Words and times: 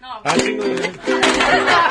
Ah, 0.00 0.34
sí, 0.38 0.54
no, 0.54 0.64
no. 0.64 1.88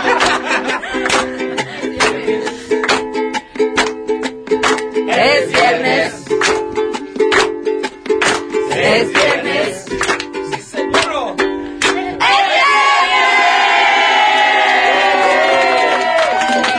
Es 5.10 5.52
viernes. 5.52 6.14
Es 8.72 9.14
viernes. 9.14 9.86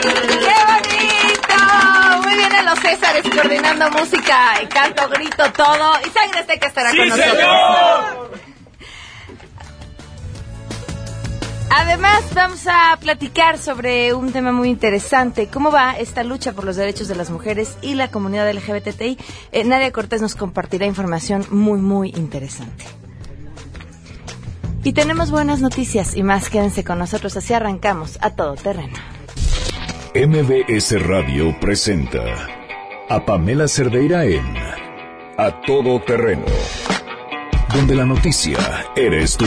¡Qué 0.01 0.55
bonito! 0.67 2.23
Muy 2.23 2.35
bien 2.37 2.55
en 2.55 2.65
los 2.65 2.79
Césares 2.81 3.23
coordinando 3.35 3.91
música, 3.91 4.53
canto, 4.73 5.09
grito, 5.09 5.53
todo. 5.53 5.93
Y 6.07 6.11
Sangre 6.11 6.41
Azteca 6.41 6.67
estará 6.69 6.91
con 6.91 7.09
nosotros. 7.09 7.58
Vamos 12.39 12.69
a 12.69 12.97
platicar 13.01 13.59
sobre 13.59 14.15
un 14.15 14.31
tema 14.31 14.53
muy 14.53 14.69
interesante. 14.69 15.49
¿Cómo 15.49 15.73
va 15.73 15.99
esta 15.99 16.23
lucha 16.23 16.53
por 16.53 16.65
los 16.65 16.77
derechos 16.77 17.09
de 17.09 17.17
las 17.17 17.31
mujeres 17.31 17.77
y 17.83 17.95
la 17.95 18.13
comunidad 18.13 18.49
LGBTI? 18.53 19.19
Eh, 19.51 19.65
Nadia 19.65 19.91
Cortés 19.91 20.23
nos 20.23 20.37
compartirá 20.37 20.87
información 20.87 21.45
muy, 21.51 21.81
muy 21.81 22.11
interesante. 22.11 22.85
Y 24.85 24.93
tenemos 24.93 25.33
buenas 25.33 25.61
noticias 25.61 26.17
y 26.17 26.23
más. 26.23 26.49
Quédense 26.49 26.85
con 26.85 27.01
nosotros. 27.01 27.37
Así 27.37 27.55
arrancamos 27.55 28.19
a 28.21 28.31
todo 28.31 28.55
terreno. 28.55 28.97
MBS 30.15 31.03
Radio 31.07 31.59
presenta 31.61 32.23
a 33.09 33.25
Pamela 33.27 33.67
Cerdeira 33.67 34.25
en 34.25 34.45
A 35.37 35.61
Todo 35.67 36.01
Terreno, 36.03 36.47
donde 37.75 37.97
la 37.97 38.05
noticia 38.07 38.59
eres 38.95 39.37
tú. 39.37 39.47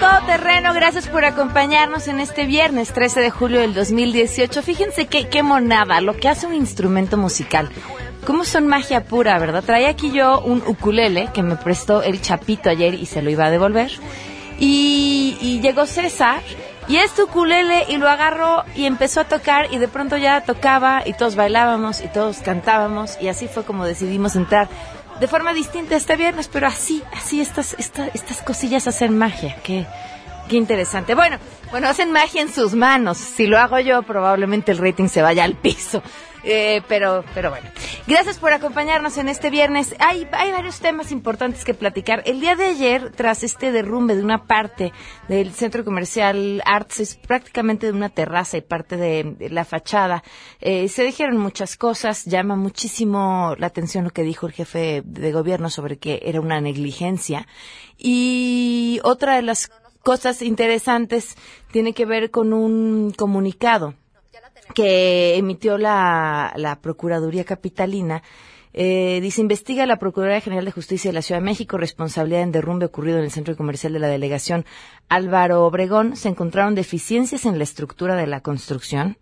Todo 0.00 0.26
Terreno, 0.26 0.74
gracias 0.74 1.08
por 1.08 1.24
acompañarnos 1.24 2.06
en 2.06 2.20
este 2.20 2.44
viernes 2.44 2.92
13 2.92 3.20
de 3.20 3.30
julio 3.30 3.60
del 3.60 3.72
2018. 3.72 4.62
Fíjense 4.62 5.06
qué, 5.06 5.42
monada, 5.42 6.02
lo 6.02 6.16
que 6.16 6.28
hace 6.28 6.46
un 6.46 6.54
instrumento 6.54 7.16
musical. 7.16 7.70
Cómo 8.26 8.44
son 8.44 8.66
magia 8.66 9.04
pura, 9.04 9.38
¿verdad? 9.38 9.64
Traía 9.64 9.88
aquí 9.88 10.12
yo 10.12 10.40
un 10.40 10.62
ukulele 10.66 11.30
que 11.32 11.42
me 11.42 11.56
prestó 11.56 12.02
el 12.02 12.20
Chapito 12.20 12.68
ayer 12.68 12.92
y 12.92 13.06
se 13.06 13.22
lo 13.22 13.30
iba 13.30 13.46
a 13.46 13.50
devolver. 13.50 13.90
Y, 14.58 15.38
y 15.40 15.60
llegó 15.60 15.86
César 15.86 16.42
y 16.88 16.96
este 16.96 17.22
ukulele 17.22 17.86
y 17.88 17.96
lo 17.96 18.08
agarró 18.08 18.64
y 18.74 18.84
empezó 18.84 19.20
a 19.20 19.24
tocar 19.24 19.72
y 19.72 19.78
de 19.78 19.88
pronto 19.88 20.16
ya 20.16 20.42
tocaba 20.42 21.02
y 21.04 21.14
todos 21.14 21.36
bailábamos 21.36 22.02
y 22.02 22.08
todos 22.08 22.38
cantábamos 22.38 23.18
y 23.20 23.28
así 23.28 23.48
fue 23.48 23.64
como 23.64 23.84
decidimos 23.84 24.36
entrar 24.36 24.68
de 25.20 25.26
forma 25.28 25.52
distinta 25.54 25.96
este 25.96 26.16
viernes, 26.16 26.48
pero 26.52 26.66
así, 26.66 27.02
así 27.14 27.40
estas, 27.40 27.74
esta- 27.78 28.08
estas 28.08 28.42
cosillas 28.42 28.86
hacen 28.86 29.16
magia. 29.16 29.56
Qué, 29.62 29.86
qué 30.48 30.56
interesante. 30.56 31.14
Bueno, 31.14 31.38
bueno, 31.70 31.88
hacen 31.88 32.12
magia 32.12 32.42
en 32.42 32.52
sus 32.52 32.74
manos. 32.74 33.18
Si 33.18 33.46
lo 33.46 33.58
hago 33.58 33.78
yo, 33.80 34.02
probablemente 34.02 34.72
el 34.72 34.78
rating 34.78 35.08
se 35.08 35.22
vaya 35.22 35.44
al 35.44 35.54
piso. 35.54 36.02
Eh, 36.48 36.80
pero, 36.86 37.24
pero 37.34 37.50
bueno. 37.50 37.68
Gracias 38.06 38.38
por 38.38 38.52
acompañarnos 38.52 39.18
en 39.18 39.28
este 39.28 39.50
viernes. 39.50 39.96
Hay, 39.98 40.28
hay 40.30 40.52
varios 40.52 40.78
temas 40.78 41.10
importantes 41.10 41.64
que 41.64 41.74
platicar. 41.74 42.22
El 42.24 42.38
día 42.38 42.54
de 42.54 42.66
ayer, 42.66 43.10
tras 43.10 43.42
este 43.42 43.72
derrumbe 43.72 44.14
de 44.14 44.22
una 44.22 44.44
parte 44.44 44.92
del 45.28 45.52
centro 45.52 45.84
comercial 45.84 46.62
Arts, 46.64 47.00
es 47.00 47.16
prácticamente 47.16 47.86
de 47.86 47.92
una 47.92 48.10
terraza 48.10 48.58
y 48.58 48.60
parte 48.60 48.96
de, 48.96 49.34
de 49.36 49.50
la 49.50 49.64
fachada, 49.64 50.22
eh, 50.60 50.88
se 50.88 51.02
dijeron 51.02 51.36
muchas 51.36 51.76
cosas. 51.76 52.24
Llama 52.24 52.54
muchísimo 52.54 53.56
la 53.58 53.66
atención 53.66 54.04
lo 54.04 54.10
que 54.10 54.22
dijo 54.22 54.46
el 54.46 54.52
jefe 54.52 55.02
de 55.04 55.32
gobierno 55.32 55.68
sobre 55.68 55.98
que 55.98 56.20
era 56.22 56.40
una 56.40 56.60
negligencia. 56.60 57.48
Y 57.98 59.00
otra 59.02 59.34
de 59.34 59.42
las 59.42 59.68
cosas 60.04 60.42
interesantes 60.42 61.34
tiene 61.72 61.92
que 61.92 62.06
ver 62.06 62.30
con 62.30 62.52
un 62.52 63.10
comunicado 63.10 63.94
que 64.74 65.36
emitió 65.36 65.78
la, 65.78 66.52
la 66.56 66.80
Procuraduría 66.80 67.44
Capitalina. 67.44 68.22
Eh, 68.78 69.20
dice, 69.22 69.40
investiga 69.40 69.86
la 69.86 69.98
Procuraduría 69.98 70.42
General 70.42 70.66
de 70.66 70.70
Justicia 70.70 71.08
de 71.08 71.14
la 71.14 71.22
Ciudad 71.22 71.40
de 71.40 71.46
México 71.46 71.78
responsabilidad 71.78 72.42
en 72.42 72.52
derrumbe 72.52 72.84
ocurrido 72.84 73.16
en 73.18 73.24
el 73.24 73.30
centro 73.30 73.56
comercial 73.56 73.94
de 73.94 74.00
la 74.00 74.08
delegación 74.08 74.66
Álvaro 75.08 75.64
Obregón. 75.64 76.14
Se 76.14 76.28
encontraron 76.28 76.74
deficiencias 76.74 77.46
en 77.46 77.56
la 77.56 77.64
estructura 77.64 78.16
de 78.16 78.26
la 78.26 78.42
construcción. 78.42 79.16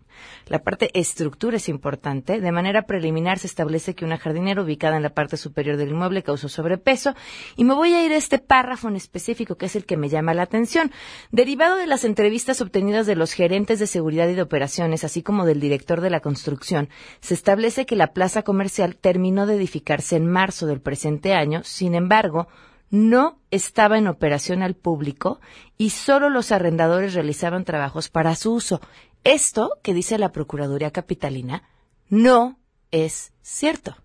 La 0.47 0.59
parte 0.59 0.91
estructura 0.93 1.57
es 1.57 1.69
importante. 1.69 2.39
De 2.39 2.51
manera 2.51 2.83
preliminar 2.83 3.39
se 3.39 3.47
establece 3.47 3.95
que 3.95 4.05
una 4.05 4.17
jardinera 4.17 4.61
ubicada 4.61 4.97
en 4.97 5.03
la 5.03 5.09
parte 5.09 5.37
superior 5.37 5.77
del 5.77 5.89
inmueble 5.89 6.23
causó 6.23 6.49
sobrepeso. 6.49 7.15
Y 7.55 7.63
me 7.63 7.73
voy 7.73 7.93
a 7.93 8.05
ir 8.05 8.11
a 8.11 8.17
este 8.17 8.39
párrafo 8.39 8.87
en 8.87 8.95
específico 8.95 9.55
que 9.55 9.65
es 9.65 9.75
el 9.75 9.85
que 9.85 9.97
me 9.97 10.09
llama 10.09 10.33
la 10.33 10.43
atención. 10.43 10.91
Derivado 11.31 11.77
de 11.77 11.87
las 11.87 12.03
entrevistas 12.03 12.61
obtenidas 12.61 13.07
de 13.07 13.15
los 13.15 13.33
gerentes 13.33 13.79
de 13.79 13.87
seguridad 13.87 14.27
y 14.29 14.35
de 14.35 14.41
operaciones, 14.41 15.03
así 15.03 15.23
como 15.23 15.45
del 15.45 15.59
director 15.59 16.01
de 16.01 16.09
la 16.09 16.19
construcción, 16.19 16.89
se 17.21 17.33
establece 17.33 17.85
que 17.85 17.95
la 17.95 18.13
plaza 18.13 18.43
comercial 18.43 18.95
terminó 18.95 19.45
de 19.45 19.55
edificarse 19.55 20.15
en 20.15 20.27
marzo 20.27 20.67
del 20.67 20.81
presente 20.81 21.33
año. 21.33 21.61
Sin 21.63 21.95
embargo, 21.95 22.47
no 22.89 23.39
estaba 23.51 23.97
en 23.97 24.07
operación 24.07 24.61
al 24.61 24.75
público 24.75 25.39
y 25.77 25.89
solo 25.89 26.29
los 26.29 26.51
arrendadores 26.51 27.13
realizaban 27.13 27.65
trabajos 27.65 28.09
para 28.09 28.35
su 28.35 28.53
uso. 28.53 28.81
Esto 29.25 29.79
que 29.83 29.93
dice 29.93 30.17
la 30.17 30.31
Procuraduría 30.31 30.91
Capitalina 30.91 31.63
no 32.09 32.57
es 32.91 33.33
cierto. 33.41 33.97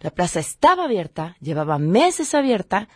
La 0.00 0.10
plaza 0.10 0.40
estaba 0.40 0.84
abierta, 0.84 1.36
llevaba 1.40 1.78
meses 1.78 2.34
abierta, 2.34 2.88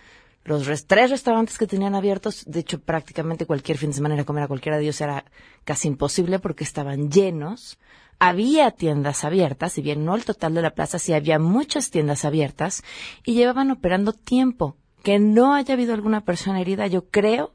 los 0.45 0.67
res- 0.67 0.87
tres 0.87 1.11
restaurantes 1.11 1.57
que 1.57 1.67
tenían 1.69 1.95
abiertos, 1.95 2.45
de 2.47 2.61
hecho 2.61 2.81
prácticamente 2.81 3.47
cualquier 3.47 3.79
fin 3.79 3.91
de 3.91 3.97
semana 3.97 4.17
ir 4.17 4.21
a 4.21 4.25
comer 4.25 4.45
a 4.45 4.49
cualquiera 4.49 4.77
de 4.77 4.83
ellos 4.85 5.01
era 5.01 5.25
casi 5.65 5.89
imposible 5.89 6.41
porque 6.41 6.65
estaban 6.65 7.11
llenos. 7.11 7.79
Había 8.19 8.73
tiendas 8.73 9.23
abiertas, 9.25 9.75
si 9.75 9.81
bien 9.83 10.05
no 10.05 10.17
el 10.17 10.25
total 10.25 10.55
de 10.55 10.63
la 10.63 10.75
plaza, 10.75 10.99
sí 10.99 11.13
había 11.13 11.39
muchas 11.39 11.91
tiendas 11.93 12.25
abiertas 12.25 12.83
y 13.25 13.35
llevaban 13.35 13.71
operando 13.71 14.13
tiempo. 14.13 14.77
Que 15.05 15.21
no 15.21 15.55
haya 15.55 15.75
habido 15.75 15.95
alguna 15.95 16.25
persona 16.25 16.61
herida, 16.61 16.89
yo 16.89 17.09
creo 17.09 17.55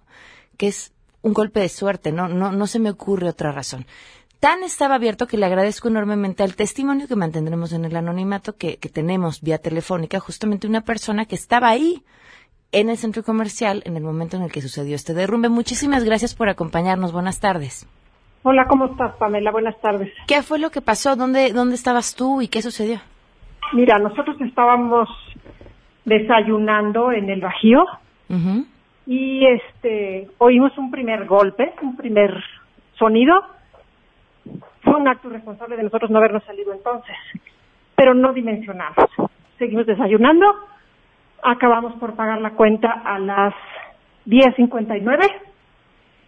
que 0.56 0.68
es 0.68 0.93
un 1.24 1.34
golpe 1.34 1.62
de 1.62 1.70
suerte, 1.70 2.12
no, 2.12 2.28
no, 2.28 2.52
no 2.52 2.68
se 2.68 2.80
me 2.80 2.92
ocurre 2.92 3.30
otra 3.30 3.52
razón. 3.52 3.86
Tan 4.40 4.62
estaba 4.62 4.96
abierto 4.96 5.26
que 5.26 5.38
le 5.38 5.46
agradezco 5.46 5.88
enormemente 5.88 6.44
al 6.44 6.56
testimonio 6.56 7.08
que 7.08 7.16
mantendremos 7.16 7.72
en 7.72 7.86
el 7.86 7.96
anonimato 7.96 8.58
que, 8.58 8.78
que 8.78 8.90
tenemos 8.90 9.42
vía 9.42 9.58
telefónica, 9.58 10.20
justamente 10.20 10.68
una 10.68 10.82
persona 10.82 11.26
que 11.26 11.36
estaba 11.36 11.70
ahí 11.70 12.04
en 12.74 12.90
el 12.90 12.98
centro 12.98 13.24
comercial 13.24 13.82
en 13.86 13.96
el 13.96 14.04
momento 14.04 14.36
en 14.36 14.44
el 14.44 14.52
que 14.52 14.62
sucedió 14.62 14.96
este 14.96 15.14
derrumbe. 15.14 15.48
Muchísimas 15.48 16.04
gracias 16.04 16.36
por 16.36 16.50
acompañarnos. 16.50 17.14
Buenas 17.14 17.40
tardes. 17.40 17.88
Hola, 18.42 18.66
¿cómo 18.68 18.88
estás, 18.88 19.16
Pamela? 19.16 19.52
Buenas 19.52 19.80
tardes. 19.80 20.12
¿Qué 20.28 20.42
fue 20.42 20.60
lo 20.60 20.70
que 20.70 20.82
pasó? 20.82 21.16
¿Dónde, 21.16 21.54
dónde 21.54 21.76
estabas 21.76 22.14
tú 22.14 22.42
y 22.42 22.50
qué 22.50 22.62
sucedió? 22.62 23.00
Mira, 23.72 23.98
nosotros 23.98 24.36
estábamos 24.42 25.08
desayunando 26.04 27.14
en 27.14 27.30
el 27.30 27.40
Bajío 27.40 27.86
Ujú. 28.30 28.66
Y 29.06 29.46
este 29.46 30.30
oímos 30.38 30.78
un 30.78 30.92
primer 30.92 31.26
golpe, 31.26 31.74
un 31.82 31.96
primer 31.96 32.44
sonido. 32.98 33.34
Fue 34.82 34.96
un 34.96 35.08
acto 35.08 35.30
responsable 35.30 35.78
de 35.78 35.84
nosotros 35.84 36.12
no 36.12 36.18
habernos 36.20 36.44
salido 36.44 36.74
entonces, 36.74 37.16
pero 37.96 38.14
no 38.14 38.34
dimensionamos. 38.34 39.10
Seguimos 39.58 39.86
desayunando, 39.86 40.46
acabamos 41.42 41.94
por 41.94 42.16
pagar 42.16 42.42
la 42.42 42.52
cuenta 42.52 42.92
a 42.92 43.20
las 43.20 43.54
10.59 44.26 45.20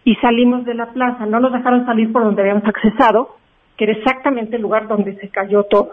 y 0.04 0.14
salimos 0.16 0.64
de 0.64 0.74
la 0.74 0.86
plaza. 0.92 1.26
No 1.26 1.40
nos 1.40 1.52
dejaron 1.52 1.84
salir 1.84 2.12
por 2.12 2.24
donde 2.24 2.42
habíamos 2.42 2.64
accesado, 2.64 3.36
que 3.76 3.84
era 3.84 3.94
exactamente 3.94 4.56
el 4.56 4.62
lugar 4.62 4.88
donde 4.88 5.16
se 5.16 5.28
cayó 5.28 5.64
todo. 5.64 5.92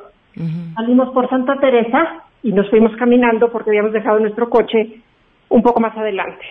Salimos 0.75 1.13
por 1.13 1.29
Santa 1.29 1.59
Teresa 1.59 2.23
y 2.41 2.51
nos 2.53 2.69
fuimos 2.69 2.95
caminando 2.97 3.51
porque 3.51 3.69
habíamos 3.69 3.93
dejado 3.93 4.19
nuestro 4.19 4.49
coche 4.49 5.01
un 5.53 5.61
poco 5.61 5.79
más 5.79 5.95
adelante. 5.95 6.43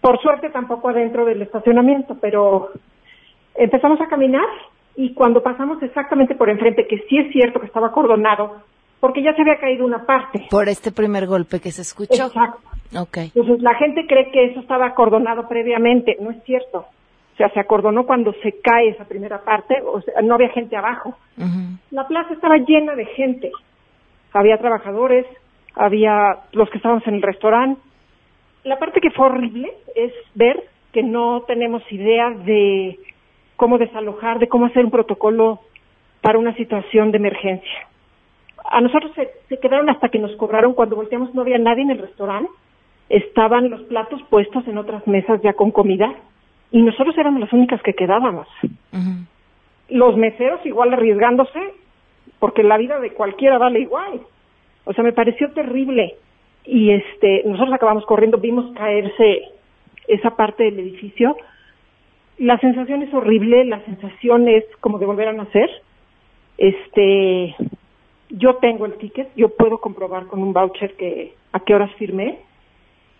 Por 0.00 0.20
suerte 0.22 0.50
tampoco 0.50 0.88
adentro 0.88 1.24
del 1.24 1.42
estacionamiento, 1.42 2.16
pero 2.20 2.70
empezamos 3.56 4.00
a 4.00 4.06
caminar 4.06 4.46
y 4.94 5.12
cuando 5.14 5.42
pasamos 5.42 5.82
exactamente 5.82 6.36
por 6.36 6.48
enfrente, 6.48 6.86
que 6.86 6.98
sí 7.08 7.18
es 7.18 7.32
cierto 7.32 7.58
que 7.58 7.66
estaba 7.66 7.88
acordonado, 7.88 8.62
porque 9.00 9.20
ya 9.20 9.34
se 9.34 9.42
había 9.42 9.58
caído 9.58 9.84
una 9.84 10.06
parte. 10.06 10.46
Por 10.48 10.68
este 10.68 10.92
primer 10.92 11.26
golpe 11.26 11.58
que 11.58 11.72
se 11.72 11.82
escuchó. 11.82 12.26
Exacto. 12.26 12.60
Ok. 12.96 13.18
Entonces 13.34 13.60
la 13.60 13.74
gente 13.74 14.06
cree 14.06 14.30
que 14.30 14.44
eso 14.44 14.60
estaba 14.60 14.86
acordonado 14.86 15.48
previamente, 15.48 16.16
no 16.20 16.30
es 16.30 16.40
cierto. 16.44 16.86
O 17.34 17.36
sea, 17.36 17.48
se 17.48 17.58
acordonó 17.58 18.06
cuando 18.06 18.32
se 18.44 18.60
cae 18.60 18.90
esa 18.90 19.06
primera 19.06 19.42
parte, 19.42 19.82
o 19.84 20.00
sea, 20.02 20.22
no 20.22 20.34
había 20.34 20.50
gente 20.50 20.76
abajo. 20.76 21.16
Ujú. 21.36 21.78
La 21.90 22.06
plaza 22.06 22.32
estaba 22.32 22.58
llena 22.58 22.94
de 22.94 23.06
gente. 23.06 23.50
Había 24.32 24.58
trabajadores, 24.58 25.26
había 25.74 26.38
los 26.52 26.68
que 26.70 26.78
estábamos 26.78 27.06
en 27.06 27.14
el 27.14 27.22
restaurante. 27.22 27.80
La 28.64 28.78
parte 28.78 29.00
que 29.00 29.10
fue 29.10 29.26
horrible 29.26 29.72
es 29.94 30.12
ver 30.34 30.62
que 30.92 31.02
no 31.02 31.42
tenemos 31.46 31.82
idea 31.90 32.30
de 32.30 32.98
cómo 33.56 33.78
desalojar, 33.78 34.38
de 34.38 34.48
cómo 34.48 34.66
hacer 34.66 34.84
un 34.84 34.90
protocolo 34.90 35.60
para 36.20 36.38
una 36.38 36.54
situación 36.54 37.10
de 37.10 37.18
emergencia. 37.18 37.88
A 38.64 38.80
nosotros 38.80 39.12
se, 39.14 39.30
se 39.48 39.58
quedaron 39.58 39.90
hasta 39.90 40.08
que 40.08 40.18
nos 40.18 40.34
cobraron, 40.36 40.74
cuando 40.74 40.96
volteamos 40.96 41.34
no 41.34 41.42
había 41.42 41.58
nadie 41.58 41.82
en 41.82 41.90
el 41.90 41.98
restaurante, 41.98 42.50
estaban 43.08 43.70
los 43.70 43.82
platos 43.82 44.22
puestos 44.30 44.66
en 44.68 44.78
otras 44.78 45.06
mesas 45.06 45.40
ya 45.42 45.52
con 45.52 45.70
comida 45.70 46.14
y 46.72 46.80
nosotros 46.82 47.16
éramos 47.18 47.40
las 47.40 47.52
únicas 47.52 47.82
que 47.82 47.92
quedábamos. 47.92 48.48
Los 49.90 50.16
meseros 50.16 50.64
igual 50.64 50.94
arriesgándose, 50.94 51.74
porque 52.38 52.62
la 52.62 52.78
vida 52.78 52.98
de 52.98 53.12
cualquiera 53.12 53.58
vale 53.58 53.80
igual. 53.80 54.22
O 54.84 54.92
sea, 54.92 55.04
me 55.04 55.12
pareció 55.12 55.50
terrible. 55.52 56.16
Y 56.64 56.90
este, 56.90 57.42
nosotros 57.44 57.74
acabamos 57.74 58.06
corriendo, 58.06 58.38
vimos 58.38 58.72
caerse 58.74 59.42
esa 60.08 60.36
parte 60.36 60.64
del 60.64 60.78
edificio. 60.80 61.36
La 62.38 62.58
sensación 62.58 63.02
es 63.02 63.12
horrible, 63.12 63.64
la 63.64 63.80
sensación 63.84 64.48
es 64.48 64.64
como 64.80 64.98
de 64.98 65.06
volver 65.06 65.28
a 65.28 65.32
nacer. 65.32 65.70
Este, 66.58 67.54
yo 68.30 68.56
tengo 68.56 68.86
el 68.86 68.94
ticket, 68.94 69.28
yo 69.36 69.50
puedo 69.50 69.78
comprobar 69.78 70.26
con 70.26 70.42
un 70.42 70.52
voucher 70.52 70.94
que 70.94 71.34
a 71.52 71.60
qué 71.60 71.74
horas 71.74 71.92
firmé. 71.94 72.38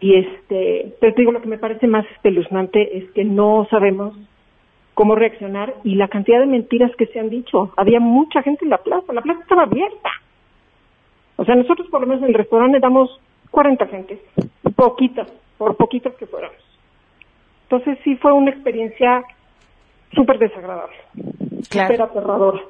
Y 0.00 0.16
este, 0.16 0.94
pero 1.00 1.14
te 1.14 1.22
digo, 1.22 1.32
lo 1.32 1.42
que 1.42 1.48
me 1.48 1.58
parece 1.58 1.86
más 1.86 2.04
espeluznante 2.12 2.98
es 2.98 3.10
que 3.12 3.24
no 3.24 3.66
sabemos 3.70 4.16
cómo 4.94 5.14
reaccionar 5.14 5.74
y 5.84 5.94
la 5.94 6.08
cantidad 6.08 6.40
de 6.40 6.46
mentiras 6.46 6.90
que 6.96 7.06
se 7.06 7.20
han 7.20 7.30
dicho. 7.30 7.72
Había 7.76 8.00
mucha 8.00 8.42
gente 8.42 8.64
en 8.64 8.70
la 8.70 8.78
plaza, 8.78 9.12
la 9.12 9.22
plaza 9.22 9.40
estaba 9.40 9.62
abierta. 9.62 10.10
O 11.42 11.44
sea, 11.44 11.56
nosotros 11.56 11.88
por 11.90 12.02
lo 12.02 12.06
menos 12.06 12.22
en 12.22 12.28
el 12.28 12.34
restaurante 12.34 12.78
damos 12.78 13.10
40 13.50 13.84
gentes, 13.88 14.20
poquitas, 14.76 15.28
por 15.58 15.76
poquitas 15.76 16.14
que 16.14 16.24
fuéramos. 16.26 16.56
Entonces 17.64 17.98
sí 18.04 18.14
fue 18.14 18.32
una 18.32 18.52
experiencia 18.52 19.24
súper 20.14 20.38
desagradable, 20.38 20.94
Claro. 21.68 21.88
súper 21.88 22.02
aterradora. 22.02 22.60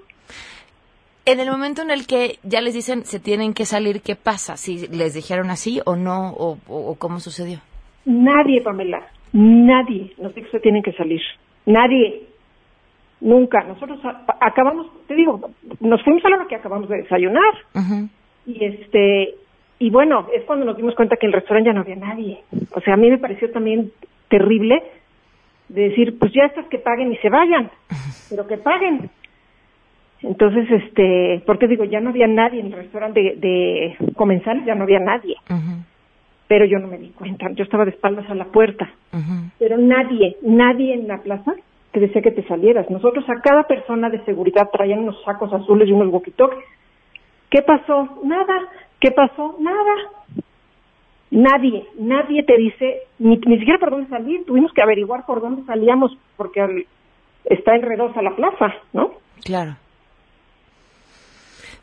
En 1.27 1.39
el 1.39 1.51
momento 1.51 1.83
en 1.83 1.91
el 1.91 2.07
que 2.07 2.39
ya 2.45 2.63
les 2.63 2.73
dicen 2.73 3.05
se 3.05 3.21
tienen 3.21 3.53
que 3.53 3.67
salir, 3.67 4.01
¿qué 4.01 4.17
pasa? 4.17 4.57
¿Si 4.57 4.89
les 4.89 5.13
dijeron 5.13 5.51
así 5.51 5.83
o 5.85 5.95
no? 5.95 6.31
¿O, 6.33 6.97
cómo 6.99 7.21
sucedió? 7.21 7.59
Nadie, 8.07 8.63
Pamela, 8.63 9.07
nadie 9.35 10.15
nos 10.17 10.35
dijo 10.35 10.47
que 10.47 10.53
se 10.53 10.61
tienen 10.61 10.83
que 10.83 10.93
salir. 10.95 11.21
Nadie. 11.67 12.27
Nunca. 13.21 13.63
Nosotros 13.65 14.01
acabamos, 14.41 14.87
te 15.07 15.15
digo, 15.15 15.51
nos 15.81 16.03
fuimos 16.03 16.25
a 16.25 16.31
la 16.31 16.37
hora 16.37 16.47
que 16.49 16.57
acabamos 16.57 16.89
de 16.89 17.03
desayunar. 17.03 17.53
Ujú. 17.75 18.09
Y 18.47 18.65
este, 18.65 19.35
y 19.79 19.91
bueno, 19.91 20.29
es 20.35 20.45
cuando 20.45 20.65
nos 20.65 20.77
dimos 20.77 20.95
cuenta 20.95 21.17
que 21.17 21.27
en 21.27 21.31
el 21.31 21.41
restaurante 21.41 21.71
ya 21.71 21.75
no 21.75 21.81
había 21.81 21.97
nadie. 21.97 22.43
O 22.75 22.81
sea, 22.81 22.95
a 22.95 22.97
mí 22.97 23.11
me 23.11 23.19
pareció 23.19 23.51
también 23.51 23.91
terrible 24.29 24.83
de 25.69 25.89
decir, 25.89 26.19
pues 26.19 26.33
ya 26.33 26.45
estas 26.45 26.67
que 26.67 26.79
paguen 26.79 27.13
y 27.13 27.17
se 27.17 27.29
vayan, 27.29 27.71
pero 28.31 28.47
que 28.47 28.59
paguen. 28.59 29.11
Entonces, 30.23 30.71
este, 30.71 31.43
porque 31.47 31.67
digo, 31.67 31.85
ya 31.85 32.01
no 32.01 32.11
había 32.11 32.29
nadie 32.29 32.61
en 32.61 32.67
el 32.67 32.75
restaurante 32.75 33.21
de, 33.21 33.37
de 33.37 34.13
comensales, 34.15 34.65
ya 34.65 34.75
no 34.75 34.85
había 34.85 35.01
nadie. 35.01 35.35
Pero 36.47 36.65
yo 36.65 36.79
no 36.79 36.87
me 36.87 36.99
di 36.99 37.09
cuenta, 37.09 37.51
yo 37.51 37.65
estaba 37.65 37.85
de 37.85 37.91
espaldas 37.91 38.29
a 38.31 38.35
la 38.35 38.45
puerta. 38.45 38.89
Pero 39.59 39.79
nadie, 39.79 40.37
nadie 40.43 40.95
en 40.95 41.09
la 41.09 41.19
plaza 41.19 41.55
te 41.91 42.01
decía 42.01 42.23
que 42.23 42.31
te 42.31 42.47
salieras. 42.47 42.89
Nosotros 42.89 43.25
a 43.29 43.41
cada 43.41 43.65
persona 43.65 44.11
de 44.11 44.25
seguridad 44.25 44.69
traían 44.73 45.01
unos 45.01 45.23
sacos 45.25 45.53
azules 45.53 45.89
y 45.89 45.93
unos 45.93 46.13
walkie-talkies. 46.13 46.63
¿Qué 47.53 47.61
pasó? 47.61 48.09
Nada. 48.25 48.55
¿Qué 48.99 49.11
pasó? 49.11 49.57
Nada. 49.61 49.95
Nadie, 51.31 51.87
nadie 51.99 52.43
te 52.45 52.57
dice, 52.57 53.03
ni, 53.19 53.37
ni 53.37 53.59
siquiera 53.59 53.79
por 53.79 53.91
dónde 53.91 54.09
salir. 54.09 54.45
Tuvimos 54.47 54.73
que 54.73 54.81
averiguar 54.83 55.27
por 55.27 55.43
dónde 55.43 55.63
salíamos 55.65 56.17
porque 56.39 56.87
está 57.45 57.75
enredosa 57.75 58.23
la 58.23 58.35
plaza, 58.35 58.75
¿no? 58.95 59.13
Claro. 59.45 59.77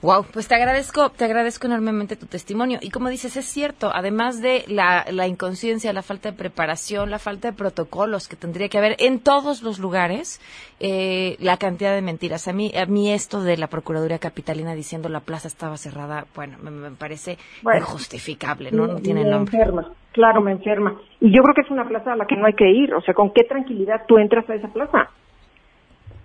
Wow, 0.01 0.25
pues 0.31 0.47
te 0.47 0.55
agradezco, 0.55 1.09
te 1.09 1.25
agradezco 1.25 1.67
enormemente 1.67 2.15
tu 2.15 2.25
testimonio. 2.25 2.79
Y 2.81 2.89
como 2.89 3.09
dices, 3.09 3.35
es 3.35 3.43
cierto, 3.45 3.91
además 3.93 4.41
de 4.41 4.63
la, 4.69 5.05
la 5.11 5.27
inconsciencia, 5.27 5.91
la 5.91 6.03
falta 6.03 6.31
de 6.31 6.37
preparación, 6.37 7.09
la 7.11 7.19
falta 7.19 7.51
de 7.51 7.57
protocolos 7.57 8.29
que 8.29 8.37
tendría 8.37 8.69
que 8.69 8.77
haber 8.77 8.95
en 8.99 9.19
todos 9.19 9.61
los 9.61 9.77
lugares, 9.77 10.39
eh, 10.79 11.35
la 11.41 11.57
cantidad 11.57 11.93
de 11.93 12.01
mentiras. 12.01 12.47
A 12.47 12.53
mí, 12.53 12.71
a 12.77 12.85
mí 12.85 13.11
esto 13.11 13.43
de 13.43 13.57
la 13.57 13.67
Procuraduría 13.67 14.19
Capitalina 14.19 14.73
diciendo 14.73 15.09
la 15.09 15.19
plaza 15.19 15.49
estaba 15.49 15.75
cerrada, 15.75 16.25
bueno, 16.33 16.57
me, 16.63 16.71
me 16.71 16.91
parece 16.91 17.37
Bueno. 17.61 17.81
injustificable, 17.81 18.71
¿no? 18.71 18.87
No 18.87 19.01
tiene 19.01 19.25
me 19.25 19.29
nombre. 19.31 19.57
enferma, 19.57 19.91
claro, 20.13 20.39
me 20.39 20.53
enferma. 20.53 20.97
Y 21.19 21.35
yo 21.35 21.41
creo 21.43 21.53
que 21.53 21.61
es 21.61 21.71
una 21.71 21.85
plaza 21.89 22.13
a 22.13 22.15
la 22.15 22.25
que 22.25 22.37
no 22.37 22.45
hay 22.45 22.53
que 22.53 22.69
ir. 22.71 22.93
O 22.93 23.01
sea, 23.01 23.13
¿con 23.13 23.33
qué 23.33 23.43
tranquilidad 23.43 24.05
tú 24.07 24.17
entras 24.17 24.49
a 24.49 24.55
esa 24.55 24.69
plaza? 24.69 25.09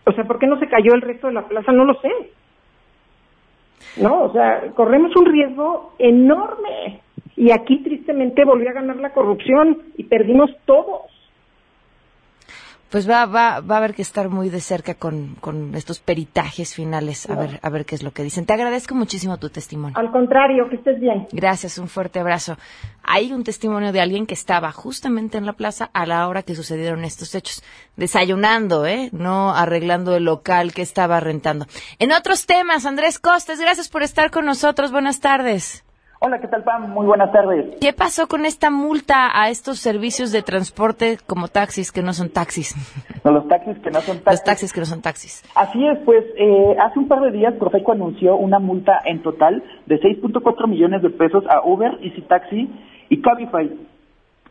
O 0.07 0.13
sea, 0.13 0.23
¿por 0.23 0.39
qué 0.39 0.47
no 0.47 0.61
se 0.61 0.69
cayó 0.69 0.95
el 0.95 1.03
resto 1.03 1.27
de 1.27 1.33
la 1.33 1.49
plaza? 1.49 1.73
No 1.73 1.85
lo 1.85 1.95
sé. 2.01 2.09
No, 3.97 4.25
o 4.25 4.33
sea, 4.33 4.73
corremos 4.75 5.15
un 5.17 5.27
riesgo 5.27 5.93
enorme. 5.99 7.01
Y 7.37 7.51
aquí 7.51 7.83
tristemente 7.83 8.45
volvió 8.45 8.71
a 8.71 8.75
ganar 8.75 8.97
la 8.97 9.13
corrupción 9.13 9.79
y 9.97 10.05
perdimos 10.05 10.51
todos. 10.67 11.14
Pues 12.95 13.11
va, 13.11 13.27
va, 13.27 13.59
va 13.59 13.75
a 13.75 13.79
haber 13.79 13.93
que 13.93 14.03
estar 14.03 14.29
muy 14.29 14.51
de 14.51 14.61
cerca 14.61 14.95
con, 14.95 15.35
con 15.41 15.75
estos 15.75 15.99
peritajes 15.99 16.77
finales, 16.77 17.29
a 17.29 17.35
ver, 17.35 17.59
a 17.61 17.69
ver 17.69 17.87
qué 17.87 17.97
es 17.97 18.05
lo 18.05 18.13
que 18.13 18.23
dicen. 18.23 18.47
Te 18.47 18.53
agradezco 18.53 18.95
muchísimo 18.95 19.37
tu 19.37 19.51
testimonio. 19.51 19.99
Al 19.99 20.13
contrario, 20.13 20.69
que 20.69 20.77
estés 20.77 21.01
bien. 21.01 21.27
Gracias, 21.33 21.79
un 21.79 21.89
fuerte 21.89 22.21
abrazo. 22.21 22.57
Hay 23.03 23.33
un 23.33 23.43
testimonio 23.43 23.91
de 23.91 24.01
alguien 24.01 24.27
que 24.27 24.35
estaba 24.35 24.71
justamente 24.71 25.39
en 25.39 25.45
la 25.45 25.55
plaza 25.55 25.91
a 25.93 26.07
la 26.07 26.29
hora 26.29 26.45
que 26.45 26.55
sucedieron 26.55 27.05
estos 27.05 27.35
hechos, 27.35 27.65
desayunando, 27.97 28.87
¿eh? 28.87 29.09
No 29.11 29.53
arreglando 29.53 30.15
el 30.15 30.27
local 30.27 30.73
que 30.73 30.83
estaba 30.83 31.19
rentando. 31.19 31.67
En 31.99 32.13
otros 32.13 32.47
temas, 32.47 32.87
Andrés 32.87 33.19
Costes, 33.19 33.59
gracias 33.59 33.89
por 33.89 34.05
estar 34.05 34.31
con 34.31 34.45
nosotros. 34.45 34.93
Buenas 34.93 35.19
tardes. 35.19 35.85
Hola, 36.21 36.41
¿qué 36.41 36.49
tal, 36.49 36.63
Pam? 36.63 36.91
Muy 36.91 37.07
buenas 37.07 37.33
tardes. 37.33 37.77
¿Qué 37.81 37.93
pasó 37.93 38.29
con 38.29 38.47
esta 38.47 38.71
multa 38.71 39.31
a 39.35 39.51
estos 39.51 39.79
servicios 39.79 40.33
de 40.33 40.43
transporte 40.43 41.19
como 41.27 41.49
taxis 41.49 41.93
que 41.93 42.03
no 42.03 42.13
son 42.13 42.31
taxis? 42.31 42.75
No, 43.25 43.33
los 43.33 43.49
taxis 43.49 43.79
que 43.79 43.91
no 43.91 44.01
son 44.01 44.19
taxis. 44.19 44.33
Los 44.33 44.45
taxis 44.45 44.73
que 44.73 44.81
no 44.81 44.87
son 44.87 45.03
taxis. 45.03 45.43
Así 45.55 45.87
es, 45.87 45.99
pues 46.05 46.25
eh, 46.37 46.77
hace 46.81 46.99
un 46.99 47.09
par 47.09 47.21
de 47.21 47.31
días 47.31 47.55
Profeco 47.55 47.93
anunció 47.93 48.37
una 48.37 48.59
multa 48.59 49.01
en 49.05 49.23
total 49.23 49.63
de 49.87 50.01
6.4 50.01 50.69
millones 50.69 51.03
de 51.03 51.11
pesos 51.11 51.45
a 51.49 51.61
Uber, 51.67 51.99
Easy 52.03 52.23
Taxi 52.23 52.71
y 53.09 53.21
Cabify. 53.21 53.71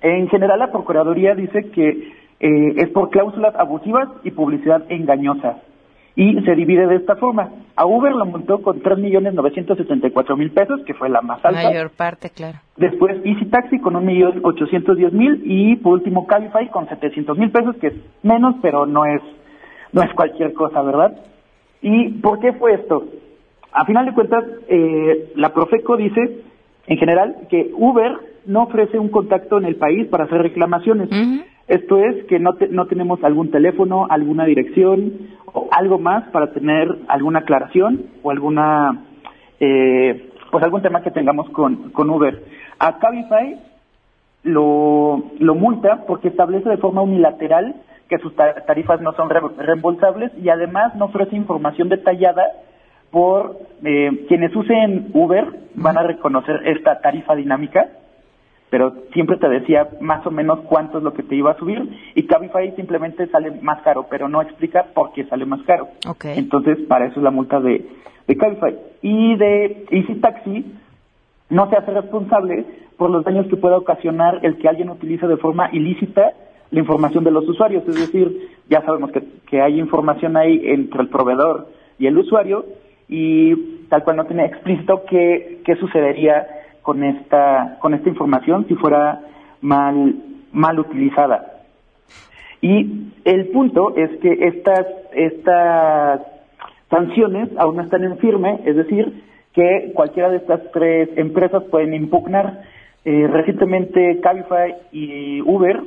En 0.01 0.27
general, 0.27 0.59
la 0.59 0.71
Procuraduría 0.71 1.33
dice 1.33 1.71
que 1.71 1.89
eh, 2.39 2.73
es 2.77 2.89
por 2.89 3.09
cláusulas 3.09 3.55
abusivas 3.55 4.09
y 4.23 4.31
publicidad 4.31 4.83
engañosa. 4.89 5.61
Y 6.15 6.39
se 6.41 6.55
divide 6.55 6.85
de 6.87 6.97
esta 6.97 7.15
forma. 7.15 7.49
A 7.75 7.85
Uber 7.85 8.11
lo 8.11 8.25
multó 8.25 8.61
con 8.61 8.81
3.974.000 8.83 10.53
pesos, 10.53 10.81
que 10.85 10.93
fue 10.93 11.09
la 11.09 11.21
más 11.21 11.43
alta. 11.43 11.63
Mayor 11.63 11.89
parte, 11.89 12.29
claro. 12.29 12.59
Después 12.77 13.17
Easy 13.25 13.45
Taxi 13.45 13.79
con 13.79 13.95
1.810.000 13.95 15.41
y 15.43 15.75
por 15.77 15.93
último 15.93 16.27
Cabify 16.27 16.69
con 16.69 16.85
700.000 16.87 17.51
pesos, 17.51 17.75
que 17.77 17.87
es 17.87 17.93
menos, 18.21 18.55
pero 18.61 18.85
no 18.85 19.05
es, 19.05 19.21
no 19.91 20.03
es 20.03 20.13
cualquier 20.13 20.53
cosa, 20.53 20.83
¿verdad? 20.83 21.17
¿Y 21.81 22.09
por 22.19 22.39
qué 22.39 22.53
fue 22.53 22.75
esto? 22.75 23.05
A 23.71 23.85
final 23.85 24.05
de 24.05 24.13
cuentas, 24.13 24.43
eh, 24.67 25.31
la 25.35 25.51
Profeco 25.51 25.97
dice, 25.97 26.43
en 26.85 26.97
general, 26.97 27.47
que 27.49 27.71
Uber 27.73 28.11
no 28.45 28.63
ofrece 28.63 28.99
un 28.99 29.09
contacto 29.09 29.57
en 29.57 29.65
el 29.65 29.77
país 29.77 30.07
para 30.07 30.25
hacer 30.25 30.41
reclamaciones. 30.41 31.09
Esto 31.67 31.97
es 31.99 32.25
que 32.25 32.39
no, 32.39 32.53
te- 32.53 32.67
no 32.67 32.87
tenemos 32.87 33.23
algún 33.23 33.49
teléfono, 33.51 34.05
alguna 34.09 34.45
dirección 34.45 35.13
o 35.45 35.67
algo 35.71 35.97
más 35.97 36.25
para 36.29 36.51
tener 36.51 36.87
alguna 37.07 37.39
aclaración 37.39 38.05
o 38.21 38.31
alguna, 38.31 39.03
eh, 39.59 40.29
pues 40.51 40.63
algún 40.63 40.81
tema 40.81 41.01
que 41.01 41.11
tengamos 41.11 41.49
con, 41.51 41.91
con 41.91 42.09
Uber. 42.09 42.43
A 42.79 42.97
Cabify 42.99 43.57
lo, 44.43 45.31
lo 45.39 45.55
multa 45.55 46.03
porque 46.05 46.27
establece 46.27 46.69
de 46.69 46.77
forma 46.77 47.01
unilateral 47.01 47.75
que 48.09 48.17
sus 48.17 48.35
ta- 48.35 48.65
tarifas 48.65 48.99
no 49.01 49.13
son 49.13 49.29
re- 49.29 49.39
reembolsables 49.57 50.31
y 50.43 50.49
además 50.49 50.95
no 50.95 51.05
ofrece 51.05 51.35
información 51.35 51.87
detallada 51.87 52.43
por 53.09 53.57
eh, 53.85 54.25
quienes 54.27 54.53
usen 54.55 55.11
Uber 55.13 55.45
van 55.75 55.97
a 55.97 56.03
reconocer 56.03 56.61
esta 56.67 56.99
tarifa 56.99 57.35
dinámica 57.35 57.87
pero 58.73 58.91
siempre 59.13 59.37
te 59.37 59.47
decía 59.47 59.87
más 60.01 60.25
o 60.25 60.31
menos 60.31 60.61
cuánto 60.61 60.97
es 60.97 61.03
lo 61.03 61.13
que 61.13 61.21
te 61.21 61.35
iba 61.35 61.51
a 61.51 61.57
subir 61.59 61.87
y 62.15 62.23
Cabify 62.23 62.75
simplemente 62.75 63.27
sale 63.27 63.51
más 63.61 63.83
caro, 63.83 64.07
pero 64.09 64.27
no 64.27 64.41
explica 64.41 64.87
por 64.95 65.13
qué 65.13 65.25
sale 65.25 65.45
más 65.45 65.61
caro. 65.61 65.89
Entonces, 66.23 66.79
para 66.87 67.05
eso 67.05 67.19
es 67.19 67.23
la 67.23 67.29
multa 67.29 67.59
de, 67.59 67.85
de 68.27 68.35
Cabify. 68.35 68.75
Y 69.03 69.35
de 69.35 69.85
Easy 69.91 70.15
Taxi 70.15 70.73
no 71.51 71.69
se 71.69 71.75
hace 71.75 71.91
responsable 71.91 72.65
por 72.97 73.11
los 73.11 73.23
daños 73.23 73.45
que 73.45 73.57
pueda 73.57 73.77
ocasionar 73.77 74.39
el 74.41 74.57
que 74.57 74.67
alguien 74.67 74.89
utilice 74.89 75.27
de 75.27 75.37
forma 75.37 75.69
ilícita 75.71 76.33
la 76.71 76.79
información 76.79 77.23
de 77.23 77.29
los 77.29 77.47
usuarios. 77.47 77.87
Es 77.87 77.93
decir, 77.93 78.49
ya 78.71 78.81
sabemos 78.81 79.11
que, 79.11 79.21
que 79.51 79.61
hay 79.61 79.79
información 79.79 80.35
ahí 80.35 80.59
entre 80.63 81.03
el 81.03 81.09
proveedor 81.09 81.67
y 81.99 82.07
el 82.07 82.17
usuario 82.17 82.65
y 83.07 83.55
tal 83.89 84.03
cual 84.03 84.15
no 84.15 84.25
tiene 84.25 84.45
explícito 84.45 85.03
qué, 85.07 85.61
qué 85.63 85.75
sucedería 85.75 86.47
con 86.83 87.03
esta, 87.03 87.77
con 87.79 87.95
esta 87.95 88.09
información 88.09 88.67
si 88.67 88.75
fuera 88.75 89.21
mal, 89.61 90.15
mal 90.51 90.79
utilizada. 90.79 91.53
Y 92.61 93.11
el 93.25 93.47
punto 93.47 93.95
es 93.95 94.09
que 94.19 94.31
estas, 94.47 94.85
estas 95.13 96.21
sanciones 96.89 97.49
aún 97.57 97.77
no 97.77 97.81
están 97.81 98.03
en 98.03 98.17
firme, 98.19 98.59
es 98.65 98.75
decir, 98.75 99.23
que 99.53 99.91
cualquiera 99.95 100.29
de 100.29 100.37
estas 100.37 100.61
tres 100.71 101.09
empresas 101.15 101.63
pueden 101.71 101.93
impugnar. 101.93 102.61
Eh, 103.05 103.27
recientemente 103.27 104.19
Cabify 104.21 104.75
y 104.91 105.41
Uber 105.41 105.83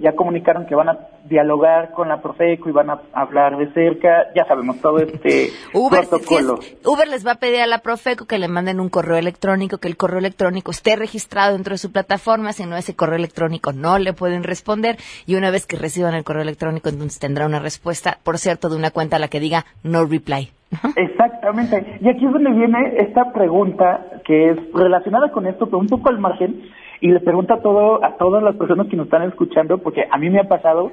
ya 0.00 0.16
comunicaron 0.16 0.66
que 0.66 0.74
van 0.74 0.88
a 0.88 0.98
dialogar 1.24 1.92
con 1.92 2.08
la 2.08 2.20
Profeco 2.20 2.68
y 2.68 2.72
van 2.72 2.90
a 2.90 3.00
hablar 3.12 3.56
de 3.56 3.72
cerca, 3.72 4.28
ya 4.34 4.44
sabemos 4.46 4.80
todo 4.80 4.98
este 4.98 5.50
Uber, 5.74 6.08
protocolo. 6.08 6.58
Uber 6.84 7.08
les 7.08 7.26
va 7.26 7.32
a 7.32 7.34
pedir 7.36 7.60
a 7.60 7.66
la 7.66 7.78
Profeco 7.78 8.26
que 8.26 8.38
le 8.38 8.48
manden 8.48 8.80
un 8.80 8.88
correo 8.88 9.16
electrónico, 9.16 9.78
que 9.78 9.88
el 9.88 9.96
correo 9.96 10.18
electrónico 10.18 10.70
esté 10.70 10.96
registrado 10.96 11.52
dentro 11.52 11.74
de 11.74 11.78
su 11.78 11.92
plataforma, 11.92 12.52
si 12.52 12.66
no 12.66 12.76
ese 12.76 12.96
correo 12.96 13.16
electrónico 13.16 13.72
no 13.72 13.98
le 13.98 14.12
pueden 14.12 14.42
responder 14.42 14.96
y 15.26 15.36
una 15.36 15.50
vez 15.50 15.66
que 15.66 15.76
reciban 15.76 16.14
el 16.14 16.24
correo 16.24 16.42
electrónico 16.42 16.88
entonces 16.88 17.18
tendrá 17.18 17.46
una 17.46 17.58
respuesta, 17.58 18.18
por 18.22 18.38
cierto, 18.38 18.68
de 18.68 18.76
una 18.76 18.90
cuenta 18.90 19.16
a 19.16 19.18
la 19.18 19.28
que 19.28 19.40
diga 19.40 19.64
no 19.82 20.04
reply. 20.04 20.50
Exactamente. 20.96 21.98
Y 22.00 22.08
aquí 22.08 22.24
es 22.24 22.32
donde 22.32 22.50
viene 22.50 22.94
esta 22.98 23.32
pregunta 23.32 24.06
que 24.24 24.50
es 24.50 24.58
relacionada 24.72 25.30
con 25.30 25.46
esto, 25.46 25.66
pero 25.66 25.78
un 25.78 25.88
poco 25.88 26.08
al 26.08 26.18
margen, 26.18 26.62
y 27.00 27.08
le 27.08 27.20
pregunto 27.20 27.54
a, 27.54 27.60
todo, 27.60 28.04
a 28.04 28.16
todas 28.16 28.42
las 28.42 28.56
personas 28.56 28.88
que 28.88 28.96
nos 28.96 29.06
están 29.06 29.22
escuchando, 29.22 29.78
porque 29.78 30.04
a 30.10 30.18
mí 30.18 30.30
me 30.30 30.40
ha 30.40 30.48
pasado 30.48 30.92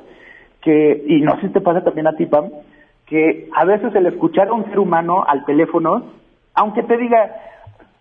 que, 0.61 1.03
y 1.07 1.21
no 1.21 1.35
sé 1.35 1.47
si 1.47 1.53
te 1.53 1.61
pasa 1.61 1.83
también 1.83 2.07
a 2.07 2.15
ti, 2.15 2.25
Pam, 2.25 2.49
que 3.05 3.49
a 3.55 3.65
veces 3.65 3.93
el 3.95 4.05
escuchar 4.07 4.49
a 4.49 4.53
un 4.53 4.65
ser 4.65 4.79
humano 4.79 5.23
al 5.27 5.45
teléfono, 5.45 6.03
aunque 6.53 6.83
te 6.83 6.97
diga, 6.97 7.35